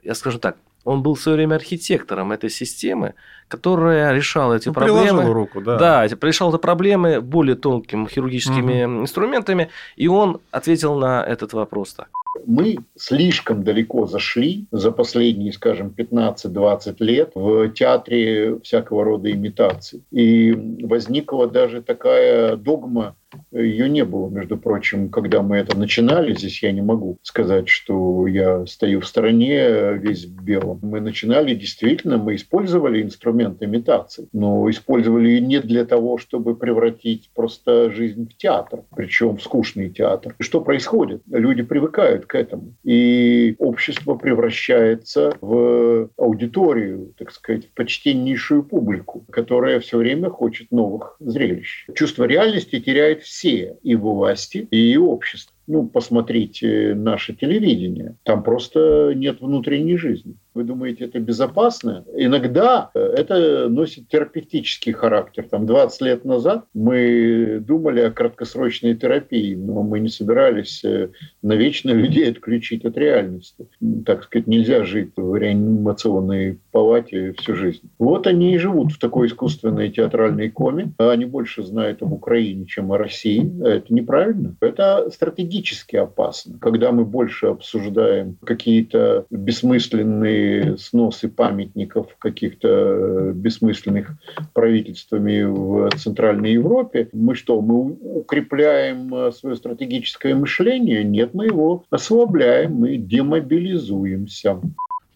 я 0.03 0.15
скажу 0.15 0.39
так, 0.39 0.57
он 0.85 1.03
был 1.03 1.15
в 1.15 1.21
свое 1.21 1.37
время 1.37 1.57
архитектором 1.57 2.33
этой 2.33 2.51
системы, 2.51 3.15
которая 3.51 4.13
решала 4.13 4.55
эти 4.55 4.69
ну, 4.69 4.75
проблемы. 4.75 5.25
руку, 5.25 5.61
да. 5.61 5.77
Да, 5.77 6.07
решала 6.07 6.55
эти 6.55 6.61
проблемы 6.61 7.21
более 7.21 7.57
тонкими 7.57 8.07
хирургическими 8.07 8.85
угу. 8.85 9.03
инструментами, 9.03 9.69
и 9.97 10.09
он 10.09 10.41
ответил 10.51 10.95
на 10.95 11.23
этот 11.23 11.53
вопрос 11.53 11.95
так. 11.95 12.09
Мы 12.47 12.79
слишком 12.97 13.65
далеко 13.65 14.07
зашли 14.07 14.67
за 14.71 14.93
последние, 14.93 15.53
скажем, 15.53 15.93
15-20 15.97 16.97
лет 17.01 17.33
в 17.35 17.71
театре 17.71 18.61
всякого 18.61 19.05
рода 19.05 19.31
имитаций. 19.31 20.05
И 20.13 20.53
возникла 20.83 21.49
даже 21.49 21.83
такая 21.83 22.57
догма 22.57 23.17
ее 23.53 23.89
не 23.89 24.05
было, 24.05 24.29
между 24.29 24.57
прочим, 24.57 25.09
когда 25.09 25.43
мы 25.43 25.57
это 25.57 25.77
начинали. 25.77 26.35
Здесь 26.35 26.63
я 26.63 26.73
не 26.73 26.83
могу 26.83 27.19
сказать, 27.23 27.69
что 27.69 28.27
я 28.27 28.67
стою 28.67 29.01
в 29.01 29.07
стороне 29.07 29.95
весь 29.95 30.25
в 30.25 30.43
белом. 30.43 30.81
Мы 30.83 31.01
начинали, 31.01 31.55
действительно, 31.55 32.19
мы 32.19 32.35
использовали 32.35 33.03
инструмент 33.40 33.62
имитации, 33.62 34.29
но 34.33 34.68
использовали 34.70 35.38
не 35.38 35.61
для 35.61 35.85
того, 35.85 36.18
чтобы 36.18 36.57
превратить 36.57 37.31
просто 37.35 37.90
жизнь 37.90 38.29
в 38.29 38.37
театр, 38.37 38.83
причем 38.94 39.37
в 39.37 39.42
скучный 39.42 39.90
театр. 39.90 40.35
Что 40.38 40.61
происходит? 40.61 41.22
Люди 41.31 41.62
привыкают 41.62 42.26
к 42.26 42.35
этому. 42.35 42.74
И 42.85 43.55
общество 43.59 44.14
превращается 44.14 45.33
в 45.40 46.11
аудиторию, 46.16 47.14
так 47.18 47.31
сказать, 47.31 47.66
в 47.66 47.74
почтеннейшую 47.74 48.62
публику, 48.62 49.24
которая 49.31 49.81
все 49.81 49.98
время 49.98 50.31
хочет 50.31 50.70
новых 50.70 51.16
зрелищ. 51.20 51.87
Чувство 51.94 52.24
реальности 52.24 52.81
теряет 52.81 53.22
все 53.22 53.76
и 53.83 53.94
власти, 53.96 54.68
и 54.70 54.96
общество 54.96 55.55
ну, 55.70 55.87
посмотрите 55.87 56.94
наше 56.96 57.33
телевидение. 57.33 58.16
Там 58.24 58.42
просто 58.42 59.12
нет 59.14 59.40
внутренней 59.40 59.96
жизни. 59.96 60.35
Вы 60.61 60.64
думаете, 60.64 61.07
это 61.07 61.18
безопасно? 61.20 62.05
Иногда 62.14 62.90
э, 62.92 62.99
это 62.99 63.70
носит 63.70 64.09
терапевтический 64.09 64.92
характер. 64.92 65.49
Там 65.51 65.64
20 65.64 66.03
лет 66.03 66.27
назад 66.27 66.66
мы 66.75 67.61
думали 67.66 68.01
о 68.03 68.11
краткосрочной 68.11 68.94
терапии, 68.94 69.55
но 69.55 69.83
мы 69.83 70.01
не 70.01 70.11
собирались 70.11 70.85
э, 70.85 71.12
навечно 71.42 71.90
людей 71.90 72.31
отключить 72.31 72.85
от 72.85 72.96
реальности. 72.96 73.66
Так 74.05 74.24
сказать, 74.24 74.46
нельзя 74.46 74.85
жить 74.85 75.12
в 75.16 75.35
реанимационной 75.37 76.59
палате 76.70 77.35
всю 77.38 77.55
жизнь. 77.55 77.90
Вот 77.98 78.26
они 78.26 78.55
и 78.55 78.59
живут 78.59 78.92
в 78.92 78.98
такой 78.98 79.29
искусственной 79.29 79.90
театральной 79.90 80.50
коме. 80.50 80.92
Они 80.98 81.24
больше 81.24 81.62
знают 81.62 82.03
об 82.03 82.12
Украине, 82.12 82.66
чем 82.66 82.92
о 82.92 82.98
России. 82.98 83.50
Это 83.64 83.92
неправильно. 83.92 84.57
Это 84.61 85.11
стратегически 85.11 85.96
опасно. 85.96 86.59
Когда 86.61 86.92
мы 86.92 87.05
больше 87.05 87.46
обсуждаем 87.46 88.37
какие-то 88.44 89.24
бессмысленные 89.31 90.76
сносы 90.79 91.29
памятников 91.29 92.16
каких-то 92.18 93.33
бессмысленных 93.35 94.12
правительствами 94.53 95.42
в 95.42 95.90
Центральной 95.96 96.53
Европе, 96.53 97.09
мы 97.12 97.35
что, 97.35 97.61
мы 97.61 97.92
укрепляем 97.92 99.33
свое 99.33 99.57
стратегическое 99.57 100.35
мышление? 100.35 101.05
Нет, 101.05 101.30
мы 101.35 101.47
его 101.47 101.85
ослабляем, 101.90 102.75
мы 102.75 102.97
демобилизуемся. 102.97 104.61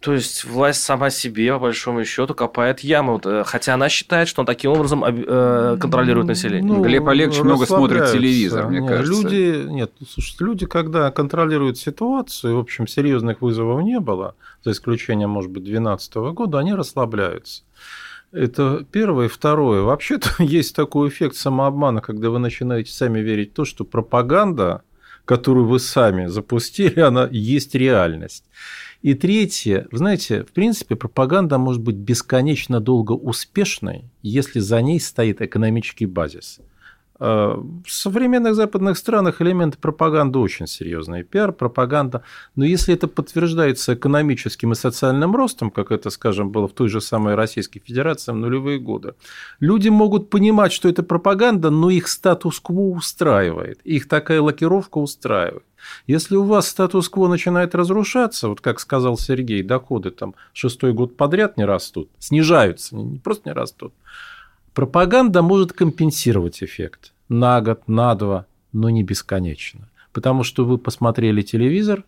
То 0.05 0.13
есть 0.13 0.45
власть 0.45 0.83
сама 0.83 1.09
себе, 1.09 1.51
по 1.53 1.59
большому 1.59 2.05
счету, 2.05 2.35
копает 2.35 2.81
яму. 2.81 3.19
Э, 3.23 3.43
хотя 3.43 3.73
она 3.73 3.89
считает, 3.89 4.27
что 4.27 4.41
он 4.41 4.45
таким 4.45 4.71
образом 4.71 5.03
э, 5.03 5.77
контролирует 5.79 6.27
население. 6.27 6.63
Ну, 6.63 6.83
Глеб 6.83 7.07
Олегович 7.07 7.39
много 7.39 7.65
смотрит 7.65 8.11
телевизор, 8.11 8.67
мне 8.67 8.81
нет, 8.81 8.89
кажется. 8.89 9.23
Люди, 9.23 9.67
нет, 9.67 9.91
слушайте, 10.07 10.43
люди, 10.45 10.65
когда 10.67 11.09
контролируют 11.09 11.79
ситуацию, 11.79 12.55
в 12.55 12.59
общем, 12.59 12.85
серьезных 12.85 13.41
вызовов 13.41 13.81
не 13.81 13.99
было, 13.99 14.35
за 14.63 14.71
исключением, 14.71 15.31
может 15.31 15.49
быть, 15.49 15.63
2012 15.63 16.15
года, 16.35 16.59
они 16.59 16.75
расслабляются. 16.75 17.63
Это 18.31 18.85
первое. 18.91 19.27
Второе. 19.27 19.81
Вообще-то 19.81 20.29
есть 20.43 20.75
такой 20.75 21.09
эффект 21.09 21.35
самообмана, 21.35 22.01
когда 22.01 22.29
вы 22.29 22.37
начинаете 22.37 22.91
сами 22.91 23.21
верить 23.21 23.51
в 23.51 23.55
то, 23.55 23.65
что 23.65 23.85
пропаганда, 23.85 24.83
которую 25.25 25.67
вы 25.67 25.79
сами 25.79 26.27
запустили, 26.27 26.99
она 26.99 27.27
есть 27.31 27.75
реальность. 27.75 28.45
И 29.01 29.13
третье, 29.13 29.87
вы 29.91 29.97
знаете, 29.97 30.43
в 30.43 30.51
принципе, 30.51 30.95
пропаганда 30.95 31.57
может 31.57 31.81
быть 31.81 31.95
бесконечно 31.95 32.79
долго 32.79 33.11
успешной, 33.11 34.05
если 34.23 34.59
за 34.59 34.81
ней 34.81 34.99
стоит 34.99 35.41
экономический 35.41 36.05
базис. 36.05 36.59
Э, 37.17 37.55
в 37.57 37.89
современных 37.89 38.55
западных 38.55 38.97
странах 38.97 39.41
элементы 39.41 39.77
пропаганды 39.77 40.39
очень 40.39 40.67
серьезные. 40.67 41.23
Пиар, 41.23 41.53
пропаганда. 41.53 42.23
Но 42.55 42.65
если 42.65 42.93
это 42.93 43.07
подтверждается 43.07 43.93
экономическим 43.93 44.73
и 44.73 44.75
социальным 44.75 45.35
ростом, 45.35 45.71
как 45.71 45.91
это, 45.91 46.09
скажем, 46.09 46.51
было 46.51 46.67
в 46.67 46.73
той 46.73 46.89
же 46.89 46.99
самой 46.99 47.35
Российской 47.35 47.79
Федерации 47.79 48.33
в 48.33 48.35
нулевые 48.35 48.79
годы, 48.79 49.13
люди 49.59 49.87
могут 49.89 50.29
понимать, 50.29 50.73
что 50.73 50.89
это 50.89 51.03
пропаганда, 51.03 51.69
но 51.69 51.89
их 51.89 52.07
статус-кво 52.09 52.89
устраивает. 52.95 53.79
Их 53.83 54.07
такая 54.09 54.41
лакировка 54.41 54.97
устраивает. 54.97 55.63
Если 56.07 56.35
у 56.35 56.43
вас 56.43 56.67
статус-кво 56.67 57.27
начинает 57.27 57.75
разрушаться, 57.75 58.49
вот 58.49 58.59
как 58.59 58.79
сказал 58.79 59.17
Сергей, 59.17 59.61
доходы 59.61 60.09
там 60.09 60.33
шестой 60.51 60.93
год 60.93 61.15
подряд 61.15 61.57
не 61.57 61.63
растут, 61.63 62.09
снижаются, 62.19 62.95
не 62.95 63.19
просто 63.19 63.49
не 63.49 63.53
растут, 63.53 63.93
Пропаганда 64.75 65.41
может 65.41 65.71
компенсировать 65.71 66.61
эффект 66.61 67.13
на 67.29 67.61
год, 67.61 67.87
на 67.87 68.15
два, 68.15 68.45
но 68.71 68.89
не 68.89 69.03
бесконечно. 69.03 69.89
Потому 70.13 70.43
что 70.43 70.65
вы 70.65 70.77
посмотрели 70.77 71.41
телевизор, 71.41 72.03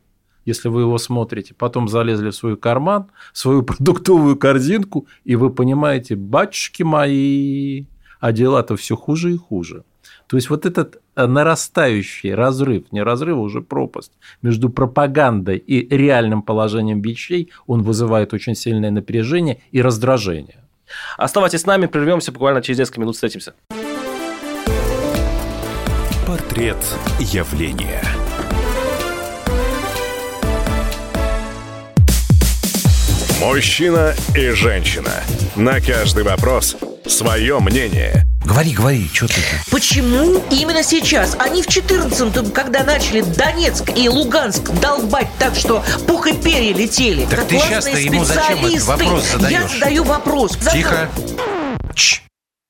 если 0.46 0.70
вы 0.70 0.82
его 0.82 0.98
смотрите, 0.98 1.54
потом 1.54 1.90
залезли 1.90 2.30
в 2.30 2.36
свой 2.36 2.56
карман, 2.56 3.08
в 3.34 3.38
свою 3.38 3.64
продуктовую 3.64 4.38
корзинку, 4.38 5.08
и 5.26 5.36
вы 5.36 5.50
понимаете, 5.50 6.16
батюшки 6.16 6.84
мои, 6.84 7.86
а 8.20 8.32
дела-то 8.32 8.76
все 8.76 8.96
хуже 8.96 9.34
и 9.34 9.38
хуже. 9.38 9.84
То 10.28 10.38
есть 10.38 10.50
вот 10.50 10.66
этот 10.66 11.02
нарастающий 11.16 12.34
разрыв, 12.34 12.92
не 12.92 13.02
разрыв, 13.02 13.38
а 13.38 13.42
уже 13.42 13.62
пропасть 13.62 14.12
между 14.42 14.70
пропагандой 14.70 15.58
и 15.58 15.88
реальным 15.96 16.42
положением 16.42 17.02
вещей, 17.02 17.52
он 17.66 17.82
вызывает 17.82 18.34
очень 18.34 18.56
сильное 18.56 18.92
напряжение 18.92 19.62
и 19.72 19.82
раздражение. 19.82 20.64
Оставайтесь 21.18 21.62
с 21.62 21.66
нами, 21.66 21.88
прервемся 21.88 22.32
буквально 22.32 22.62
через 22.62 22.80
несколько 22.80 23.02
минут, 23.02 23.16
встретимся. 23.16 23.54
Портрет 26.38 26.78
явления. 27.20 28.04
Мужчина 33.42 34.14
и 34.36 34.50
женщина. 34.52 35.24
На 35.56 35.80
каждый 35.82 36.24
вопрос 36.24 36.78
свое 37.08 37.60
мнение. 37.60 38.24
Говори, 38.46 38.74
говори, 38.74 39.10
что 39.12 39.28
ты? 39.28 39.34
Почему 39.72 40.44
именно 40.52 40.84
сейчас? 40.84 41.36
Они 41.40 41.64
в 41.64 41.68
14-м, 41.68 42.52
когда 42.52 42.84
начали 42.84 43.22
Донецк 43.22 43.90
и 43.96 44.08
Луганск 44.08 44.70
долбать 44.80 45.30
так, 45.40 45.56
что 45.56 45.84
пух 46.08 46.28
и 46.28 46.34
перья 46.34 46.72
летели. 46.72 47.26
Так 47.26 47.48
ты 47.48 47.58
сейчас-то 47.58 47.98
ему 47.98 48.24
зачем 48.24 48.64
этот 48.64 48.84
вопрос 48.84 49.24
задаешь? 49.32 49.52
Я 49.52 49.68
задаю 49.68 50.04
вопрос. 50.04 50.56
Тихо. 50.72 51.10
Чш. 51.96 52.22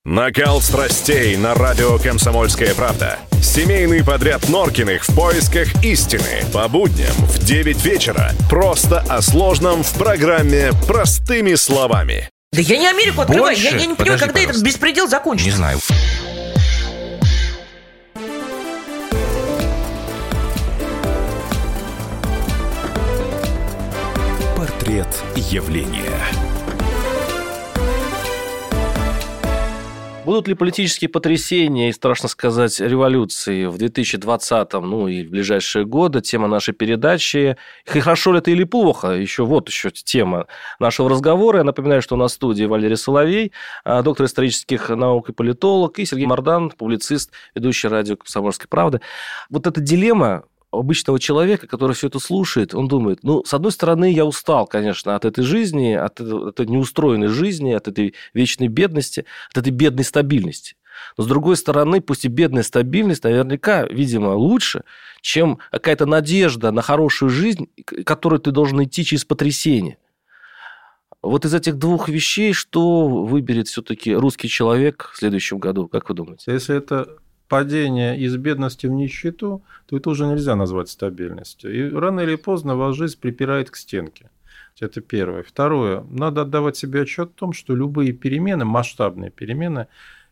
Накал 0.06 0.62
страстей 0.62 1.36
на 1.36 1.54
радио 1.54 1.98
«Комсомольская 1.98 2.74
правда». 2.74 3.18
Семейный 3.42 4.04
подряд 4.04 4.48
Норкиных 4.48 5.08
в 5.08 5.14
поисках 5.14 5.68
истины. 5.84 6.44
По 6.52 6.68
будням 6.68 7.12
в 7.12 7.38
9 7.44 7.84
вечера. 7.84 8.32
Просто 8.50 9.00
о 9.08 9.22
сложном 9.22 9.82
в 9.82 9.92
программе 9.94 10.70
«Простыми 10.86 11.54
словами». 11.54 12.28
Да 12.52 12.60
я 12.60 12.78
не 12.78 12.86
Америку 12.88 13.20
открываю, 13.22 13.56
я, 13.56 13.70
я 13.70 13.86
не 13.86 13.94
понимаю, 13.94 13.96
Подожди, 13.96 14.18
когда 14.18 14.40
этот 14.40 14.46
пожалуйста. 14.54 14.64
беспредел 14.64 15.08
закончится. 15.08 15.50
Не 15.50 15.56
знаю. 15.56 15.78
Портрет 24.56 25.08
явления. 25.36 26.47
Будут 30.28 30.46
ли 30.46 30.52
политические 30.52 31.08
потрясения 31.08 31.88
и, 31.88 31.92
страшно 31.92 32.28
сказать, 32.28 32.80
революции 32.80 33.64
в 33.64 33.78
2020, 33.78 34.74
ну 34.74 35.08
и 35.08 35.24
в 35.24 35.30
ближайшие 35.30 35.86
годы? 35.86 36.20
Тема 36.20 36.48
нашей 36.48 36.74
передачи. 36.74 37.56
И 37.86 37.98
хорошо 37.98 38.34
ли 38.34 38.40
это 38.40 38.50
или 38.50 38.64
плохо? 38.64 39.12
Еще 39.12 39.46
вот 39.46 39.70
еще 39.70 39.90
тема 39.90 40.46
нашего 40.78 41.08
разговора. 41.08 41.60
Я 41.60 41.64
напоминаю, 41.64 42.02
что 42.02 42.14
у 42.14 42.18
нас 42.18 42.32
в 42.32 42.34
студии 42.34 42.64
Валерий 42.64 42.98
Соловей, 42.98 43.52
а, 43.84 44.02
доктор 44.02 44.26
исторических 44.26 44.90
наук 44.90 45.30
и 45.30 45.32
политолог, 45.32 45.98
и 45.98 46.04
Сергей 46.04 46.26
Мордан, 46.26 46.72
публицист, 46.72 47.32
ведущий 47.54 47.88
радио 47.88 48.16
«Комсомольской 48.16 48.68
правды». 48.68 49.00
Вот 49.48 49.66
эта 49.66 49.80
дилемма 49.80 50.44
обычного 50.70 51.18
человека, 51.18 51.66
который 51.66 51.94
все 51.94 52.08
это 52.08 52.18
слушает, 52.18 52.74
он 52.74 52.88
думает, 52.88 53.20
ну, 53.22 53.44
с 53.44 53.54
одной 53.54 53.72
стороны, 53.72 54.12
я 54.12 54.24
устал, 54.24 54.66
конечно, 54.66 55.16
от 55.16 55.24
этой 55.24 55.42
жизни, 55.44 55.92
от 55.92 56.20
этой, 56.20 56.66
неустроенной 56.66 57.28
жизни, 57.28 57.72
от 57.72 57.88
этой 57.88 58.14
вечной 58.34 58.68
бедности, 58.68 59.24
от 59.50 59.58
этой 59.58 59.72
бедной 59.72 60.04
стабильности. 60.04 60.76
Но, 61.16 61.24
с 61.24 61.26
другой 61.26 61.56
стороны, 61.56 62.00
пусть 62.00 62.24
и 62.24 62.28
бедная 62.28 62.62
стабильность 62.62 63.24
наверняка, 63.24 63.86
видимо, 63.86 64.30
лучше, 64.30 64.82
чем 65.22 65.58
какая-то 65.70 66.06
надежда 66.06 66.70
на 66.70 66.82
хорошую 66.82 67.30
жизнь, 67.30 67.68
к 67.84 68.04
которой 68.04 68.40
ты 68.40 68.50
должен 68.50 68.82
идти 68.82 69.04
через 69.04 69.24
потрясение. 69.24 69.98
Вот 71.22 71.44
из 71.44 71.54
этих 71.54 71.76
двух 71.76 72.08
вещей, 72.08 72.52
что 72.52 73.08
выберет 73.08 73.68
все-таки 73.68 74.14
русский 74.14 74.48
человек 74.48 75.10
в 75.12 75.18
следующем 75.18 75.58
году, 75.58 75.88
как 75.88 76.08
вы 76.08 76.14
думаете? 76.14 76.52
Если 76.52 76.76
это 76.76 77.18
падение 77.48 78.18
из 78.18 78.36
бедности 78.36 78.86
в 78.86 78.90
нищету, 78.90 79.62
то 79.86 79.96
это 79.96 80.10
уже 80.10 80.26
нельзя 80.26 80.54
назвать 80.54 80.88
стабильностью. 80.88 81.74
И 81.74 81.90
рано 81.94 82.20
или 82.20 82.36
поздно 82.36 82.76
вас 82.76 82.96
жизнь 82.96 83.18
припирает 83.20 83.70
к 83.70 83.76
стенке. 83.76 84.30
Это 84.80 85.00
первое. 85.00 85.42
Второе. 85.42 86.04
Надо 86.10 86.42
отдавать 86.42 86.76
себе 86.76 87.02
отчет 87.02 87.30
о 87.30 87.38
том, 87.38 87.52
что 87.52 87.74
любые 87.74 88.12
перемены, 88.12 88.64
масштабные 88.64 89.30
перемены, 89.30 89.88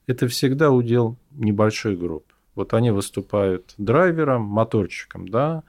это 0.07 0.29
всегда 0.29 0.71
удел 0.71 1.17
небольшой 1.33 1.97
групп. 1.97 2.25
Вот 2.55 2.73
они 2.73 2.91
выступают 2.91 3.75
драйвером, 3.77 4.43
моторчиком, 4.43 5.29
да, 5.29 5.63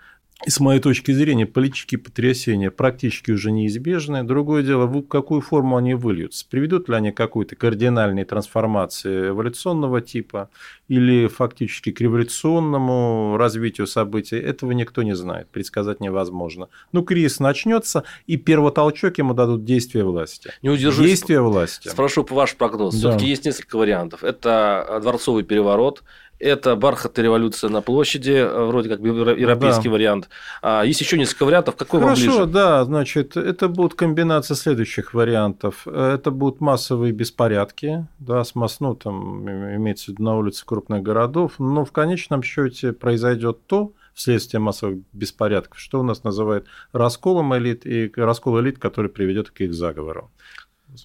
и 0.45 0.51
с 0.51 0.59
моей 0.59 0.79
точки 0.79 1.11
зрения, 1.11 1.47
политические 1.47 1.99
потрясения 1.99 2.69
практически 2.69 3.31
уже 3.31 3.51
неизбежны. 3.51 4.23
Другое 4.23 4.61
дело, 4.61 4.85
в 4.85 5.01
какую 5.01 5.41
форму 5.41 5.77
они 5.77 5.95
выльются. 5.95 6.45
Приведут 6.47 6.89
ли 6.89 6.95
они 6.95 7.11
к 7.11 7.17
какой-то 7.17 7.55
кардинальной 7.55 8.23
трансформации 8.23 9.29
эволюционного 9.29 9.99
типа 9.99 10.49
или 10.87 11.27
фактически 11.27 11.91
к 11.91 11.99
революционному 12.01 13.35
развитию 13.37 13.87
событий, 13.87 14.37
этого 14.37 14.73
никто 14.73 15.01
не 15.01 15.15
знает, 15.15 15.49
предсказать 15.49 16.01
невозможно. 16.01 16.69
Ну, 16.91 17.03
кризис 17.03 17.39
начнется, 17.39 18.03
и 18.27 18.37
первотолчок 18.37 19.17
ему 19.17 19.33
дадут 19.33 19.65
действия 19.65 20.03
власти. 20.03 20.51
Не 20.61 20.69
удержусь. 20.69 21.07
Действия 21.07 21.41
власти. 21.41 21.87
Спрошу 21.87 22.23
ваш 22.29 22.55
прогноз. 22.55 22.93
Да. 22.93 22.99
Все-таки 23.09 23.25
есть 23.25 23.43
несколько 23.43 23.77
вариантов. 23.77 24.23
Это 24.23 24.99
дворцовый 25.01 25.43
переворот, 25.43 26.03
это 26.39 26.75
бархатная 26.75 27.23
революция 27.25 27.69
на 27.69 27.81
площади, 27.81 28.31
э, 28.31 28.65
вроде 28.65 28.89
как 28.89 28.99
европейский 28.99 29.89
Да. 29.89 29.91
вариант. 29.91 30.29
А 30.61 30.83
есть 30.83 31.01
еще 31.01 31.17
несколько 31.17 31.45
вариантов. 31.45 31.75
Какой 31.75 31.99
вам 31.99 32.09
Хорошо, 32.09 32.25
ближе? 32.31 32.45
да, 32.45 32.83
значит, 32.85 33.35
это 33.37 33.67
будут 33.67 33.95
комбинация 33.95 34.55
следующих 34.55 35.13
вариантов. 35.13 35.87
Это 35.87 36.31
будут 36.31 36.61
массовые 36.61 37.11
беспорядки, 37.13 38.07
да, 38.19 38.43
с 38.43 38.55
масс, 38.55 38.79
ну, 38.79 38.95
там 38.95 39.49
имеется 39.49 40.05
в 40.05 40.07
виду 40.09 40.23
на 40.23 40.37
улице 40.37 40.63
крупных 40.65 41.01
городов, 41.03 41.53
но 41.59 41.85
в 41.85 41.91
конечном 41.91 42.43
счете 42.43 42.93
произойдет 42.93 43.65
то, 43.67 43.93
вследствие 44.13 44.59
массовых 44.59 44.99
беспорядков, 45.13 45.79
что 45.79 45.99
у 45.99 46.03
нас 46.03 46.23
называют 46.23 46.65
расколом 46.91 47.55
элит, 47.55 47.85
и 47.85 48.11
раскол 48.15 48.59
элит, 48.59 48.79
который 48.79 49.11
приведет 49.11 49.51
к 49.51 49.61
их 49.61 49.73
заговору. 49.73 50.31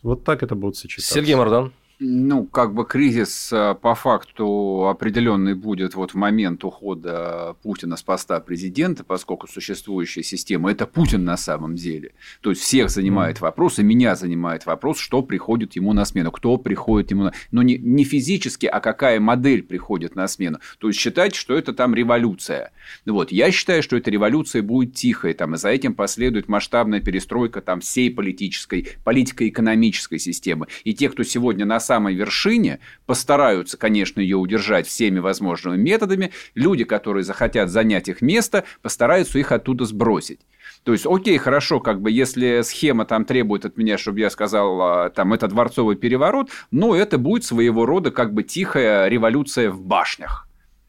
Вот 0.02 0.24
так 0.24 0.42
это 0.42 0.54
будет 0.54 0.76
сочетаться. 0.76 1.12
Сергей 1.14 1.34
Мордан. 1.34 1.72
Ну, 2.00 2.46
как 2.46 2.74
бы 2.74 2.84
кризис 2.84 3.52
э, 3.52 3.74
по 3.80 3.94
факту 3.94 4.88
определенный 4.88 5.54
будет 5.54 5.94
вот 5.94 6.12
в 6.12 6.14
момент 6.14 6.64
ухода 6.64 7.56
Путина 7.62 7.96
с 7.96 8.02
поста 8.02 8.40
президента, 8.40 9.04
поскольку 9.04 9.46
существующая 9.46 10.22
система– 10.22 10.70
это 10.72 10.86
Путин 10.86 11.24
на 11.24 11.36
самом 11.36 11.76
деле. 11.76 12.14
То 12.40 12.50
есть 12.50 12.62
всех 12.62 12.90
занимает 12.90 13.40
вопрос, 13.40 13.78
и 13.78 13.82
меня 13.82 14.16
занимает 14.16 14.66
вопрос, 14.66 14.98
что 14.98 15.22
приходит 15.22 15.76
ему 15.76 15.92
на 15.92 16.04
смену, 16.04 16.32
кто 16.32 16.56
приходит 16.56 17.10
ему 17.10 17.24
на... 17.24 17.32
Но 17.50 17.62
не, 17.62 17.78
не 17.78 18.04
физически, 18.04 18.66
а 18.66 18.80
какая 18.80 19.20
модель 19.20 19.62
приходит 19.62 20.16
на 20.16 20.26
смену. 20.28 20.58
То 20.78 20.88
есть 20.88 20.98
считать, 20.98 21.34
что 21.34 21.54
это 21.54 21.72
там 21.72 21.94
революция. 21.94 22.72
Вот. 23.06 23.30
Я 23.30 23.52
считаю, 23.52 23.82
что 23.82 23.96
эта 23.96 24.10
революция 24.10 24.62
будет 24.62 24.94
тихой, 24.94 25.34
там, 25.34 25.54
и 25.54 25.58
за 25.58 25.68
этим 25.68 25.94
последует 25.94 26.48
масштабная 26.48 27.00
перестройка 27.00 27.60
там, 27.60 27.80
всей 27.80 28.10
политической, 28.10 28.88
политико-экономической 29.04 30.18
системы. 30.18 30.66
И 30.84 30.94
те, 30.94 31.08
кто 31.08 31.22
сегодня 31.22 31.64
на 31.64 31.78
самой 31.92 32.14
вершине, 32.14 32.78
постараются, 33.04 33.76
конечно, 33.76 34.18
ее 34.22 34.38
удержать 34.38 34.86
всеми 34.86 35.18
возможными 35.18 35.76
методами. 35.76 36.30
Люди, 36.54 36.84
которые 36.84 37.22
захотят 37.22 37.68
занять 37.68 38.08
их 38.08 38.22
место, 38.22 38.64
постараются 38.80 39.38
их 39.38 39.52
оттуда 39.52 39.84
сбросить. 39.84 40.40
То 40.84 40.92
есть, 40.92 41.04
окей, 41.06 41.36
хорошо, 41.36 41.80
как 41.80 42.00
бы, 42.00 42.10
если 42.10 42.62
схема 42.62 43.04
там 43.04 43.26
требует 43.26 43.66
от 43.66 43.76
меня, 43.76 43.98
чтобы 43.98 44.20
я 44.20 44.30
сказал, 44.30 44.80
а, 44.80 45.10
там, 45.10 45.34
это 45.34 45.48
дворцовый 45.48 45.96
переворот, 45.96 46.48
но 46.70 46.96
это 46.96 47.18
будет 47.18 47.44
своего 47.44 47.84
рода 47.84 48.10
как 48.10 48.32
бы 48.32 48.42
тихая 48.42 49.06
революция 49.08 49.70
в 49.70 49.82
башнях. 49.82 50.48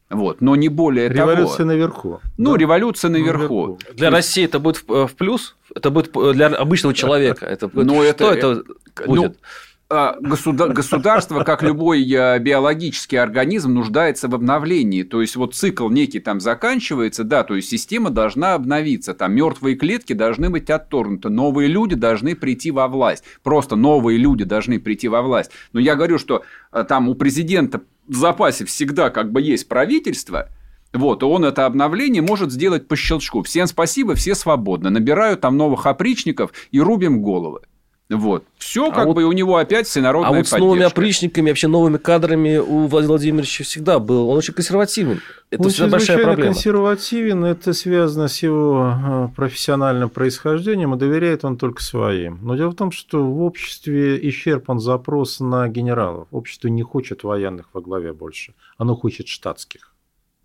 Вот, 0.09 0.41
но 0.41 0.55
не 0.55 0.69
более 0.69 1.09
Революция 1.09 1.57
того. 1.57 1.67
наверху. 1.69 2.19
Ну, 2.37 2.53
Да. 2.53 2.57
революция 2.59 3.09
наверху. 3.09 3.77
Для 3.93 4.09
России 4.09 4.45
это 4.45 4.59
будет 4.59 4.77
в 4.87 5.07
в 5.07 5.15
плюс? 5.15 5.55
Это 5.75 5.89
будет 5.89 6.11
для 6.33 6.47
обычного 6.47 6.93
человека? 6.93 7.45
Это 7.45 7.67
будет- 7.67 7.87
Ну, 7.87 7.95
что 8.03 8.31
это- 8.31 8.63
это 8.95 9.07
будет? 9.07 9.37
А, 9.95 10.17
государство, 10.19 11.43
как 11.43 11.61
любой 11.61 12.03
э, 12.09 12.39
биологический 12.39 13.17
организм, 13.17 13.73
нуждается 13.73 14.27
в 14.27 14.33
обновлении. 14.33 15.03
То 15.03 15.21
есть 15.21 15.35
вот 15.35 15.53
цикл 15.53 15.87
некий 15.89 16.19
там 16.19 16.39
заканчивается, 16.39 17.23
да, 17.23 17.43
то 17.43 17.55
есть 17.55 17.69
система 17.69 18.09
должна 18.09 18.55
обновиться, 18.55 19.13
там 19.13 19.35
мертвые 19.35 19.75
клетки 19.75 20.13
должны 20.13 20.49
быть 20.49 20.69
отторгнуты, 20.71 21.29
новые 21.29 21.67
люди 21.67 21.95
должны 21.95 22.35
прийти 22.35 22.71
во 22.71 22.87
власть. 22.87 23.23
Просто 23.43 23.75
новые 23.75 24.17
люди 24.17 24.45
должны 24.45 24.79
прийти 24.79 25.07
во 25.07 25.21
власть. 25.21 25.51
Но 25.73 25.79
я 25.79 25.95
говорю, 25.95 26.17
что 26.17 26.43
э, 26.71 26.83
там 26.87 27.07
у 27.07 27.13
президента 27.13 27.81
в 28.07 28.15
запасе 28.15 28.65
всегда 28.65 29.11
как 29.11 29.31
бы 29.31 29.41
есть 29.41 29.67
правительство, 29.67 30.49
вот, 30.91 31.23
он 31.23 31.45
это 31.45 31.65
обновление 31.65 32.21
может 32.21 32.51
сделать 32.51 32.87
по 32.87 32.95
щелчку. 32.95 33.43
Всем 33.43 33.67
спасибо, 33.67 34.15
все 34.15 34.33
свободны. 34.33 34.89
Набираю 34.89 35.37
там 35.37 35.57
новых 35.57 35.85
опричников 35.85 36.51
и 36.71 36.79
рубим 36.79 37.21
головы. 37.21 37.61
Вот. 38.17 38.43
Все 38.57 38.87
а 38.87 38.91
как 38.91 39.05
вот, 39.07 39.15
бы 39.15 39.23
у 39.23 39.31
него 39.31 39.57
опять 39.57 39.87
всенародная 39.87 40.31
А 40.31 40.33
вот 40.33 40.47
с 40.47 40.57
новыми 40.57 40.83
опричниками, 40.83 41.49
вообще 41.49 41.67
новыми 41.67 41.97
кадрами 41.97 42.57
у 42.57 42.87
Владимира 42.87 43.13
Владимировича 43.13 43.63
всегда 43.63 43.99
был. 43.99 44.29
Он 44.29 44.37
очень 44.37 44.53
консервативен. 44.53 45.21
Это 45.49 45.69
всегда 45.69 45.89
большая 45.89 46.23
проблема. 46.23 46.53
консервативен, 46.53 47.45
это 47.45 47.73
связано 47.73 48.27
с 48.27 48.41
его 48.41 48.95
э, 48.95 49.27
профессиональным 49.35 50.09
происхождением, 50.09 50.95
и 50.95 50.97
доверяет 50.97 51.45
он 51.45 51.57
только 51.57 51.83
своим. 51.83 52.39
Но 52.41 52.55
дело 52.55 52.71
в 52.71 52.75
том, 52.75 52.91
что 52.91 53.23
в 53.23 53.41
обществе 53.43 54.17
исчерпан 54.29 54.79
запрос 54.79 55.39
на 55.39 55.67
генералов. 55.67 56.27
Общество 56.31 56.69
не 56.69 56.81
хочет 56.81 57.23
военных 57.23 57.67
во 57.73 57.81
главе 57.81 58.13
больше, 58.13 58.53
оно 58.77 58.95
хочет 58.95 59.27
штатских. 59.27 59.93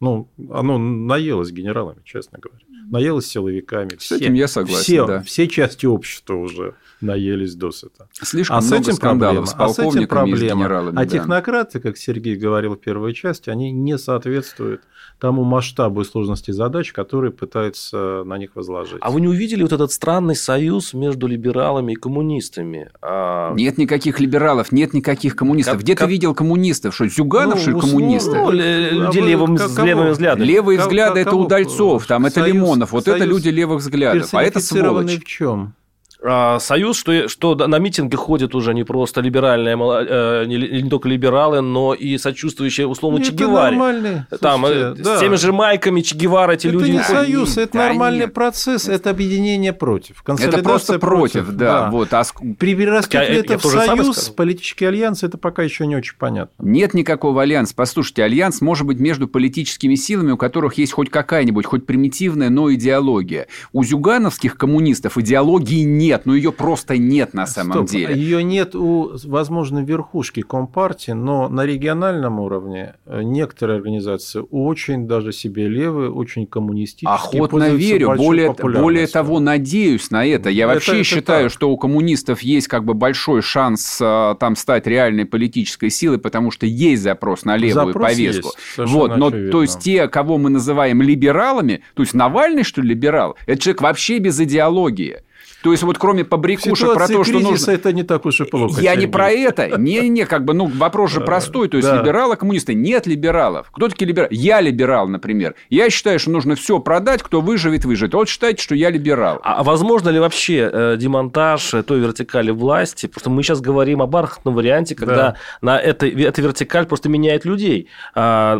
Ну, 0.01 0.29
оно 0.51 0.79
наелось 0.79 1.51
генералами, 1.51 2.01
честно 2.05 2.39
говоря. 2.39 2.61
Наелось 2.91 3.26
силовиками. 3.26 3.91
С 3.99 4.03
все, 4.03 4.16
этим 4.16 4.34
я 4.34 4.49
согласен, 4.49 4.82
все, 4.82 5.07
да. 5.07 5.22
Все 5.22 5.47
части 5.49 5.86
общества 5.86 6.34
уже 6.34 6.74
наелись 7.01 7.55
досыта. 7.55 8.09
Слишком 8.12 8.57
а 8.57 8.61
много 8.61 8.84
с 8.84 8.89
этим 8.89 8.97
проблема, 8.97 9.47
с 9.47 9.55
а 9.57 9.68
с 9.68 9.78
этим 9.78 10.09
проблема. 10.09 10.91
А 10.91 10.93
да. 10.93 11.07
технократы, 11.07 11.80
как 11.80 11.97
Сергей 11.97 12.36
говорил 12.36 12.74
в 12.74 12.80
первой 12.80 13.14
части, 13.14 13.51
они 13.51 13.70
не 13.70 13.99
соответствуют 13.99 14.82
тому 15.20 15.45
масштабу 15.45 16.03
и 16.03 16.05
сложности 16.05 16.51
задач, 16.51 16.93
которые 16.93 17.32
пытаются 17.32 18.22
на 18.24 18.39
них 18.39 18.55
возложить. 18.55 18.99
А 19.01 19.11
вы 19.11 19.20
не 19.20 19.28
увидели 19.28 19.62
вот 19.62 19.72
этот 19.72 19.93
странный 19.93 20.36
союз 20.36 20.95
между 20.95 21.26
либералами 21.26 21.93
и 21.93 21.97
коммунистами? 21.97 22.91
А... 23.03 23.53
Нет 23.55 23.78
никаких 23.78 24.20
либералов, 24.20 24.70
нет 24.70 24.95
никаких 24.95 25.34
коммунистов. 25.34 25.74
Как, 25.74 25.82
Где 25.82 25.95
как... 25.95 26.07
ты 26.07 26.12
видел 26.12 26.34
коммунистов? 26.34 26.95
Что, 26.95 27.09
Зюганов, 27.09 27.57
ну, 27.57 27.61
что 27.61 27.70
ли, 27.70 27.80
коммунисты? 27.80 28.30
Ну, 28.30 28.51
люди 28.51 29.18
а 29.18 29.22
левым, 29.22 29.57
как, 29.57 29.68
с 29.68 29.78
левыми 29.78 30.11
взглядами. 30.11 30.47
Левые 30.47 30.78
взгляды– 30.78 31.20
это 31.20 31.36
Удальцов, 31.36 32.07
там 32.07 32.26
это 32.26 32.41
Лимонов. 32.79 32.93
Вот 32.93 33.09
это 33.09 33.24
люди 33.24 33.49
левых 33.49 33.81
взглядов. 33.81 34.33
А 34.33 34.43
это 34.43 34.61
сволочь. 34.61 35.18
в 35.20 35.24
чем? 35.24 35.74
А, 36.21 36.59
союз, 36.59 36.99
что, 36.99 37.29
что 37.29 37.55
на 37.55 37.79
митинги 37.79 38.16
ходят 38.16 38.55
уже 38.57 38.75
не 38.75 38.83
просто 38.83 39.21
либеральные, 39.21 39.77
э, 39.77 40.45
не, 40.47 40.83
не 40.83 40.91
только 40.91 41.09
либералы, 41.09 41.61
но 41.61 41.95
и 41.95 42.19
сочувствующие 42.19 42.89
условно 42.89 43.23
Че 43.23 43.33
Геваре. 43.33 44.27
Там 44.41 44.66
э, 44.66 44.95
да. 44.97 45.16
с 45.16 45.21
теми 45.21 45.37
же 45.37 45.53
майками 45.53 46.01
Че 46.01 46.16
Гевара 46.16 46.53
эти 46.53 46.66
это 46.66 46.77
люди. 46.77 46.91
Это 46.91 46.93
не 46.93 47.05
союз, 47.05 47.57
это 47.57 47.75
да, 47.75 47.87
нормальный 47.87 48.27
нет. 48.27 48.35
процесс, 48.35 48.89
это 48.89 49.11
объединение 49.11 49.73
против. 49.73 50.25
Это 50.27 50.59
просто 50.59 50.99
против, 50.99 51.45
против 51.45 51.57
да. 51.57 51.83
да. 51.83 51.91
Вот, 51.91 52.12
а... 52.12 52.25
Перерастет 52.59 53.29
ли 53.29 53.37
это 53.37 53.59
в 53.59 53.62
союз, 53.62 54.31
политический 54.31 54.87
альянс, 54.87 55.23
это 55.23 55.39
пока 55.39 55.62
еще 55.62 55.87
не 55.87 55.95
очень 55.95 56.16
понятно. 56.19 56.53
Нет 56.64 56.95
никакого 56.95 57.43
альянса. 57.43 57.75
Послушайте, 57.77 58.25
альянс 58.25 58.61
может 58.61 58.87
быть 58.87 58.99
между 58.99 59.29
политическими 59.29 59.95
силами, 59.95 60.33
у 60.33 60.37
которых 60.37 60.75
есть 60.75 60.93
хоть 60.93 61.11
какая-нибудь, 61.11 61.64
хоть 61.64 61.87
примитивная, 61.87 62.51
но 62.51 62.73
идеология. 62.75 63.47
У 63.73 63.85
зюгановских 63.85 64.57
коммунистов 64.57 65.16
идеологии 65.16 65.85
нет 65.85 66.18
нет, 66.19 66.27
но 66.27 66.35
ее 66.35 66.53
просто 66.53 66.99
нет 66.99 67.35
на 67.35 67.47
самом 67.47 67.87
Стоп, 67.87 67.89
деле. 67.89 68.14
Ее 68.14 68.43
нет 68.43 68.75
у, 68.75 69.12
возможно, 69.25 69.81
верхушки 69.81 70.43
Компартии, 70.43 71.12
но 71.12 71.49
на 71.49 71.64
региональном 71.64 72.41
уровне 72.41 72.95
э, 73.07 73.23
некоторые 73.23 73.77
организации 73.77 74.43
очень 74.51 75.07
даже 75.07 75.33
себе 75.33 75.69
левые, 75.69 76.11
очень 76.11 76.47
коммунистические. 76.47 77.43
Охотно 77.43 77.71
верю, 77.71 78.14
более, 78.16 78.53
более 78.53 79.07
того, 79.07 79.41
надеюсь 79.41 80.11
на 80.11 80.25
это. 80.25 80.51
Я 80.51 80.64
это, 80.64 80.75
вообще 80.75 80.93
это 80.97 81.05
считаю, 81.05 81.45
так. 81.45 81.53
что 81.53 81.71
у 81.71 81.77
коммунистов 81.77 82.43
есть 82.43 82.69
как 82.69 82.85
бы 82.85 82.95
большой 82.95 83.43
шанс 83.43 83.99
э, 84.01 84.35
там 84.39 84.57
стать 84.57 84.87
реальной 84.87 85.25
политической 85.25 85.91
силой, 85.91 86.19
потому 86.19 86.51
что 86.51 86.66
есть 86.66 87.03
запрос 87.03 87.45
на 87.45 87.57
левую 87.57 87.93
запрос 87.93 88.11
повестку. 88.11 88.49
Есть, 88.77 88.91
вот, 88.91 89.16
но 89.16 89.29
очевидно. 89.29 89.53
то 89.53 89.62
есть 89.62 89.81
те, 89.81 90.09
кого 90.09 90.39
мы 90.39 90.51
называем 90.51 91.03
либералами, 91.03 91.83
то 91.95 92.03
есть 92.03 92.14
Навальный, 92.14 92.64
что 92.64 92.83
ли, 92.83 92.89
либерал, 92.99 93.37
это 93.47 93.61
человек 93.61 93.83
вообще 93.83 94.19
без 94.19 94.41
идеологии. 94.41 95.23
То 95.63 95.73
есть 95.73 95.83
вот 95.83 95.99
кроме 95.99 96.25
побрякушек 96.25 96.95
про 96.95 97.09
то, 97.09 97.25
что 97.25 97.41
нужно... 97.41 97.71
это 97.73 97.93
не 97.93 98.05
так 98.05 98.27
уж 98.27 98.41
и 98.41 98.45
плохо. 98.45 98.81
Я 98.81 98.95
не 98.95 99.07
про 99.07 99.31
это. 99.31 99.79
Не-не, 99.79 100.25
как 100.25 100.45
бы, 100.45 100.55
ну, 100.55 100.67
вопрос 100.67 101.13
же 101.13 101.21
простой. 101.21 101.69
То 101.69 101.77
есть 101.77 101.89
да. 101.89 102.01
либералы, 102.01 102.37
коммунисты. 102.37 102.75
Нет 102.75 103.07
либералов. 103.07 103.71
Кто 103.73 103.89
такие 103.89 104.07
либералы? 104.07 104.29
Я 104.33 104.61
либерал, 104.61 105.09
например. 105.09 105.55
Я 105.69 105.91
считаю, 105.91 106.19
что 106.19 106.31
нужно 106.31 106.55
все 106.55 106.79
продать, 106.79 107.23
кто 107.23 107.41
выживет, 107.41 107.85
выживет. 107.85 108.15
Вот 108.15 108.29
считайте, 108.29 108.63
что 108.63 108.75
я 108.75 108.91
либерал. 108.91 109.41
А 109.43 109.63
возможно 109.65 110.11
ли 110.11 110.21
вообще 110.21 110.71
э, 110.73 110.97
демонтаж 110.97 111.75
той 111.87 112.01
вертикали 112.01 112.51
власти? 112.51 113.07
Просто 113.07 113.31
мы 113.31 113.43
сейчас 113.43 113.61
говорим 113.61 114.01
о 114.03 114.07
бархатном 114.07 114.55
варианте, 114.55 114.95
когда 114.95 115.17
да. 115.17 115.37
на 115.61 115.79
этой, 115.79 116.11
эта 116.23 116.41
вертикаль 116.41 116.87
просто 116.87 117.09
меняет 117.09 117.45
людей, 117.45 117.89
а, 118.15 118.59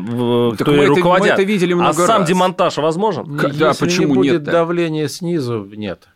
так 0.57 0.67
кто 0.67 0.73
мы 0.73 0.87
руководят. 0.87 1.27
Это, 1.27 1.37
мы 1.37 1.43
это 1.43 1.43
видели 1.43 1.75
много 1.75 2.05
а 2.05 2.07
раз. 2.07 2.07
сам 2.07 2.25
демонтаж 2.25 2.77
возможен? 2.79 3.37
Да, 3.37 3.69
Если 3.69 3.85
почему 3.85 4.09
не 4.09 4.15
будет 4.15 4.33
нет 4.33 4.43
давления 4.45 5.09
снизу, 5.09 5.69
нет 5.75 6.09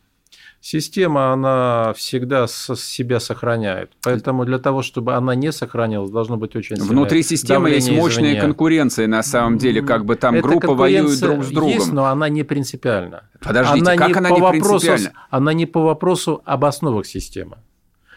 система, 0.62 1.32
она 1.32 1.92
всегда 1.94 2.46
себя 2.46 3.20
сохраняет. 3.20 3.90
Поэтому 4.02 4.46
для 4.46 4.58
того, 4.58 4.80
чтобы 4.80 5.14
она 5.14 5.34
не 5.34 5.52
сохранялась, 5.52 6.10
должно 6.10 6.38
быть 6.38 6.56
очень 6.56 6.76
сильное 6.76 6.90
Внутри 6.90 7.22
системы 7.22 7.68
есть 7.68 7.90
мощная 7.90 8.30
извне. 8.30 8.40
конкуренция, 8.40 9.06
на 9.08 9.22
самом 9.22 9.58
деле, 9.58 9.82
как 9.82 10.06
бы 10.06 10.16
там 10.16 10.36
Эта 10.36 10.48
группа 10.48 10.74
воюет 10.74 11.20
друг 11.20 11.44
с 11.44 11.48
другом. 11.48 11.70
есть, 11.70 11.92
но 11.92 12.06
она 12.06 12.28
не 12.30 12.44
принципиальна. 12.44 13.24
Подождите, 13.40 13.80
она 13.90 13.96
как 13.96 14.08
не 14.08 14.14
она 14.14 14.30
не 14.30 14.40
вопросу, 14.40 14.86
принципиальна? 14.86 15.12
Она 15.28 15.52
не 15.52 15.66
по 15.66 15.82
вопросу 15.82 16.40
об 16.44 16.64
основах 16.64 17.04
системы. 17.04 17.58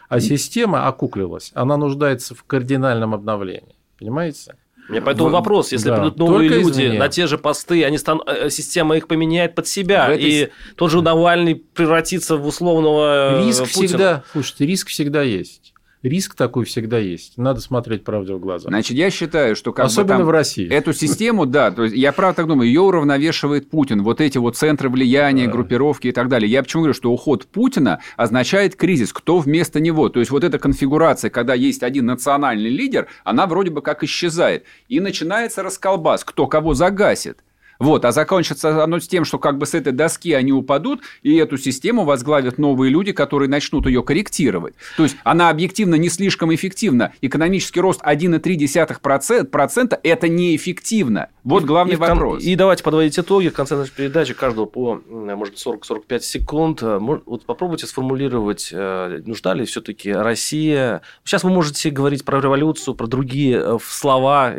А 0.08 0.20
система 0.20 0.88
окуклилась, 0.88 1.52
она 1.56 1.78
нуждается 1.78 2.36
в 2.36 2.44
кардинальном 2.44 3.14
обновлении. 3.16 3.76
Понимаете? 3.98 4.56
Мне 4.88 5.02
поэтому 5.02 5.30
вот, 5.30 5.36
вопрос, 5.36 5.72
если 5.72 5.90
да, 5.90 5.98
придут 5.98 6.18
новые 6.20 6.50
люди 6.50 6.82
извне. 6.82 7.00
на 7.00 7.10
те 7.10 7.28
же 7.28 7.38
посты, 7.38 7.84
они 7.84 7.98
стан... 7.98 8.22
Э, 8.26 8.50
система 8.50 8.98
их 8.98 9.08
поменяет 9.08 9.56
под 9.56 9.68
себя, 9.68 10.08
этой... 10.10 10.24
и 10.24 10.50
тот 10.76 10.92
же 10.92 11.02
Навальный 11.02 11.56
превратится 11.56 12.38
в 12.38 12.46
условного 12.46 13.44
Риск 13.46 13.64
Путина. 13.64 13.88
всегда, 13.88 14.24
слушайте, 14.32 14.66
риск 14.66 14.88
всегда 14.90 15.24
есть. 15.24 15.75
Риск 16.06 16.36
такой 16.36 16.66
всегда 16.66 17.00
есть. 17.00 17.36
Надо 17.36 17.62
смотреть 17.62 18.04
правде 18.04 18.36
в 18.36 18.40
глаза. 18.40 18.70
Значит, 18.70 18.96
я 18.96 19.10
считаю, 19.10 19.56
что 19.56 19.74
как 19.74 19.88
Особенно 19.88 20.18
бы 20.18 20.20
там 20.20 20.28
в 20.28 20.30
России. 20.30 20.70
Эту 20.70 20.94
систему, 20.94 21.48
да, 21.48 21.72
то 21.72 21.84
есть 21.84 21.96
я 21.96 22.12
правда 22.12 22.36
так 22.36 22.48
думаю, 22.48 22.68
ее 22.68 22.82
уравновешивает 22.82 23.72
Путин. 23.72 24.04
Вот 24.04 24.22
эти 24.22 24.38
вот 24.38 24.56
центры 24.56 24.90
влияния, 24.90 25.48
да. 25.48 25.52
группировки 25.52 26.08
и 26.08 26.12
так 26.12 26.30
далее. 26.30 26.50
Я 26.50 26.62
почему 26.62 26.84
говорю, 26.84 26.94
что 26.94 27.12
уход 27.12 27.48
Путина 27.48 28.02
означает 28.18 28.76
кризис. 28.76 29.14
Кто 29.14 29.40
вместо 29.40 29.80
него? 29.80 30.10
То 30.10 30.20
есть 30.20 30.30
вот 30.30 30.44
эта 30.44 30.60
конфигурация, 30.60 31.32
когда 31.32 31.56
есть 31.56 31.82
один 31.82 32.06
национальный 32.06 32.70
лидер, 32.70 33.08
она 33.24 33.48
вроде 33.48 33.72
бы 33.72 33.82
как 33.82 34.04
исчезает. 34.04 34.64
И 34.88 35.00
начинается 35.00 35.64
расколбас, 35.64 36.24
кто 36.24 36.46
кого 36.46 36.76
загасит. 36.76 37.40
Вот, 37.80 38.06
а 38.06 38.12
закончится 38.12 38.84
оно 38.84 39.00
с 39.00 39.08
тем, 39.08 39.26
что 39.26 39.40
как 39.40 39.58
бы 39.58 39.66
с 39.66 39.74
этой 39.74 39.94
доски 39.94 40.34
они 40.34 40.52
упадут, 40.52 41.02
и 41.24 41.36
эту 41.36 41.58
систему 41.58 42.06
возглавят 42.06 42.58
новые 42.58 42.92
люди, 42.92 43.12
которые 43.12 43.50
начнут 43.50 43.86
ее 43.86 44.04
корректировать. 44.04 44.76
То 44.98 45.04
есть 45.04 45.18
она 45.24 45.50
объективно 45.50 45.96
не 45.96 46.10
слишком 46.10 46.54
эффективна. 46.54 47.14
Экономический 47.22 47.82
рост 47.82 48.02
1,3%– 48.02 50.00
это 50.04 50.30
неэффективно. 50.30 51.30
Вот 51.44 51.64
и, 51.64 51.66
главный 51.66 51.94
и, 51.94 51.98
вопрос. 51.98 52.44
И 52.44 52.56
давайте 52.56 52.84
подводить 52.84 53.18
итоги 53.20 53.50
в 53.50 53.54
конце 53.54 53.76
нашей 53.76 53.92
передачи, 53.92 54.34
каждого 54.34 54.66
по, 54.66 55.02
может, 55.06 55.56
40-45 55.56 56.20
секунд. 56.22 56.82
Вот 56.82 57.46
попробуйте 57.46 57.88
сформулировать, 57.88 58.70
э, 58.72 59.22
нужна 59.26 59.54
ли 59.54 59.66
все-таки 59.66 60.12
Россия. 60.12 61.02
Сейчас 61.24 61.44
вы 61.44 61.52
можете 61.52 61.90
говорить 61.90 62.26
про 62.26 62.40
революцию, 62.42 62.96
про 62.96 63.08
другие 63.08 63.62
э, 63.64 63.78
слова, 63.84 64.54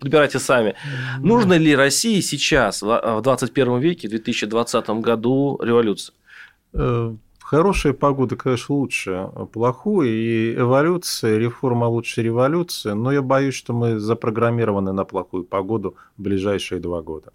подбирайте 0.00 0.38
сами. 0.38 0.74
Нужно 1.18 1.54
ли 1.54 1.74
России 1.74 2.20
сейчас, 2.20 2.41
в 2.82 3.20
21 3.22 3.78
веке, 3.78 4.08
в 4.08 4.10
2020 4.10 4.90
году 5.00 5.58
революция? 5.62 6.14
Э, 6.72 7.14
хорошая 7.40 7.92
погода, 7.92 8.36
конечно, 8.36 8.74
лучше 8.74 9.28
плохую, 9.52 10.08
и 10.08 10.54
эволюция, 10.54 11.38
реформа 11.38 11.86
лучше 11.86 12.22
революции, 12.22 12.92
но 12.92 13.12
я 13.12 13.22
боюсь, 13.22 13.54
что 13.54 13.72
мы 13.72 13.98
запрограммированы 13.98 14.92
на 14.92 15.04
плохую 15.04 15.44
погоду 15.44 15.96
в 16.16 16.22
ближайшие 16.22 16.80
два 16.80 17.02
года. 17.02 17.32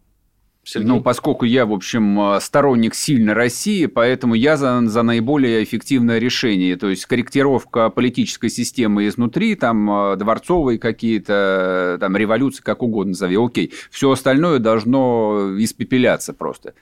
Сергей? 0.68 0.88
Ну, 0.88 1.02
поскольку 1.02 1.46
я, 1.46 1.66
в 1.66 1.72
общем, 1.72 2.20
э, 2.20 2.42
сторонник 2.42 2.94
сильной 2.94 3.34
России, 3.34 3.86
поэтому 3.86 4.34
я 4.36 4.58
за, 4.58 4.82
за 4.86 5.02
наиболее 5.02 5.64
эффективное 5.64 6.20
решение. 6.20 6.76
То 6.76 6.90
есть 6.90 7.06
корректировка 7.06 7.90
политической 7.90 8.50
системы 8.50 9.08
изнутри, 9.08 9.56
там 9.56 9.90
э, 9.90 10.16
дворцовые 10.18 10.78
какие-то, 10.78 11.98
там 12.02 12.18
революции, 12.18 12.62
как 12.62 12.84
угодно 12.84 13.12
назови, 13.12 13.38
окей. 13.38 13.74
Все 13.90 14.12
остальное 14.12 14.60
должно 14.60 15.56
испепеляться 15.58 16.34
просто. 16.34 16.74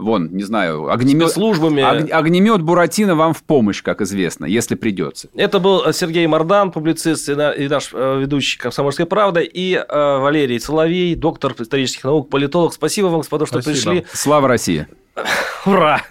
Вон, 0.00 0.28
не 0.32 0.42
знаю, 0.44 0.90
огнемет... 0.90 1.28
Спецслужбами. 1.28 1.82
Ог- 1.82 2.10
огнемет 2.10 2.62
Буратино 2.62 3.14
вам 3.14 3.34
в 3.34 3.42
помощь, 3.42 3.82
как 3.82 4.00
известно, 4.00 4.46
если 4.46 4.74
придется. 4.74 5.28
Это 5.34 5.58
был 5.60 5.92
Сергей 5.92 6.26
Мордан, 6.26 6.72
публицист 6.72 7.28
и 7.28 7.34
на- 7.34 7.50
и 7.52 7.68
наш 7.68 7.90
э, 7.92 8.18
ведущий 8.20 8.58
«Комсомольской 8.58 9.06
правды», 9.06 9.44
и 9.44 9.74
э, 9.74 10.18
Валерий 10.18 10.58
Соловей, 10.60 11.14
доктор 11.14 11.54
исторических 11.58 12.04
наук, 12.04 12.30
политолог. 12.30 12.72
Спасибо 12.74 13.06
вам, 13.06 13.20
господа, 13.20 13.46
что 13.46 13.60
Спасибо. 13.60 13.92
пришли. 13.92 14.06
Слава 14.12 14.48
России! 14.48 14.86
Ура! 15.66 16.02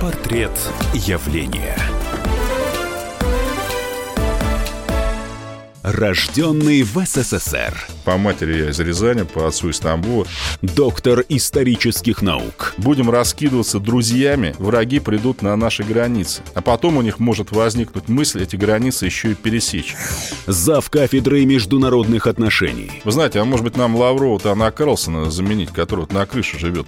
Портрет 0.00 0.50
явления. 0.94 1.76
Рожденный 5.82 6.82
в 6.82 6.98
СССР. 7.04 7.86
По 8.06 8.16
матери 8.18 8.58
я 8.58 8.70
из 8.70 8.78
Рязани, 8.78 9.24
по 9.24 9.48
отцу 9.48 9.70
из 9.70 9.80
Тамбова. 9.80 10.28
Доктор 10.62 11.24
исторических 11.28 12.22
наук. 12.22 12.72
Будем 12.76 13.10
раскидываться 13.10 13.80
друзьями, 13.80 14.54
враги 14.60 15.00
придут 15.00 15.42
на 15.42 15.56
наши 15.56 15.82
границы. 15.82 16.42
А 16.54 16.62
потом 16.62 16.98
у 16.98 17.02
них 17.02 17.18
может 17.18 17.50
возникнуть 17.50 18.08
мысль 18.08 18.44
эти 18.44 18.54
границы 18.54 19.06
еще 19.06 19.32
и 19.32 19.34
пересечь. 19.34 19.96
Зав 20.46 20.88
кафедрой 20.88 21.44
международных 21.46 22.28
отношений. 22.28 23.02
Вы 23.02 23.10
знаете, 23.10 23.40
а 23.40 23.44
может 23.44 23.64
быть 23.64 23.76
нам 23.76 23.96
Лаврова-то 23.96 24.52
Анна 24.52 24.70
Карлсона 24.70 25.28
заменить, 25.28 25.70
который 25.72 26.02
вот 26.02 26.12
на 26.12 26.24
крыше 26.26 26.60
живет? 26.60 26.86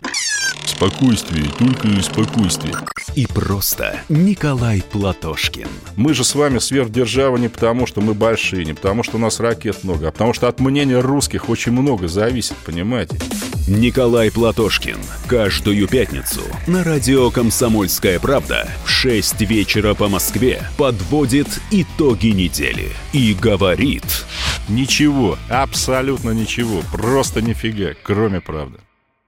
Спокойствие, 0.65 1.47
только 1.59 1.89
спокойствие. 2.01 2.75
И 3.17 3.27
просто 3.27 3.99
Николай 4.09 4.81
Платошкин. 4.93 5.67
Мы 5.97 6.15
же 6.15 6.23
с 6.23 6.37
вами 6.37 6.59
сверхдержава 6.59 7.37
не 7.37 7.49
потому, 7.49 7.87
что 7.87 8.01
мы 8.01 8.15
большие, 8.15 8.65
не 8.65 8.75
потому, 8.75 9.03
что 9.03 9.17
у 9.17 9.21
нас 9.21 9.41
ракет 9.41 9.83
много, 9.83 10.09
а 10.09 10.13
потому 10.13 10.35
что 10.35 10.47
от 10.47 10.61
мнения 10.61 11.01
русских 11.09 11.49
очень 11.49 11.73
много 11.73 12.07
зависит, 12.07 12.57
понимаете? 12.59 13.19
Николай 13.67 14.31
Платошкин. 14.31 14.99
Каждую 15.27 15.89
пятницу 15.89 16.41
на 16.67 16.85
радио 16.85 17.31
«Комсомольская 17.31 18.19
правда» 18.21 18.69
в 18.85 18.89
6 18.89 19.41
вечера 19.43 19.95
по 19.95 20.09
Москве 20.09 20.63
подводит 20.77 21.49
итоги 21.71 22.29
недели 22.29 22.91
и 23.13 23.35
говорит... 23.35 24.05
Ничего, 24.69 25.39
абсолютно 25.49 26.33
ничего, 26.33 26.83
просто 26.93 27.41
нифига, 27.41 27.95
кроме 28.03 28.43
правды. 28.43 28.79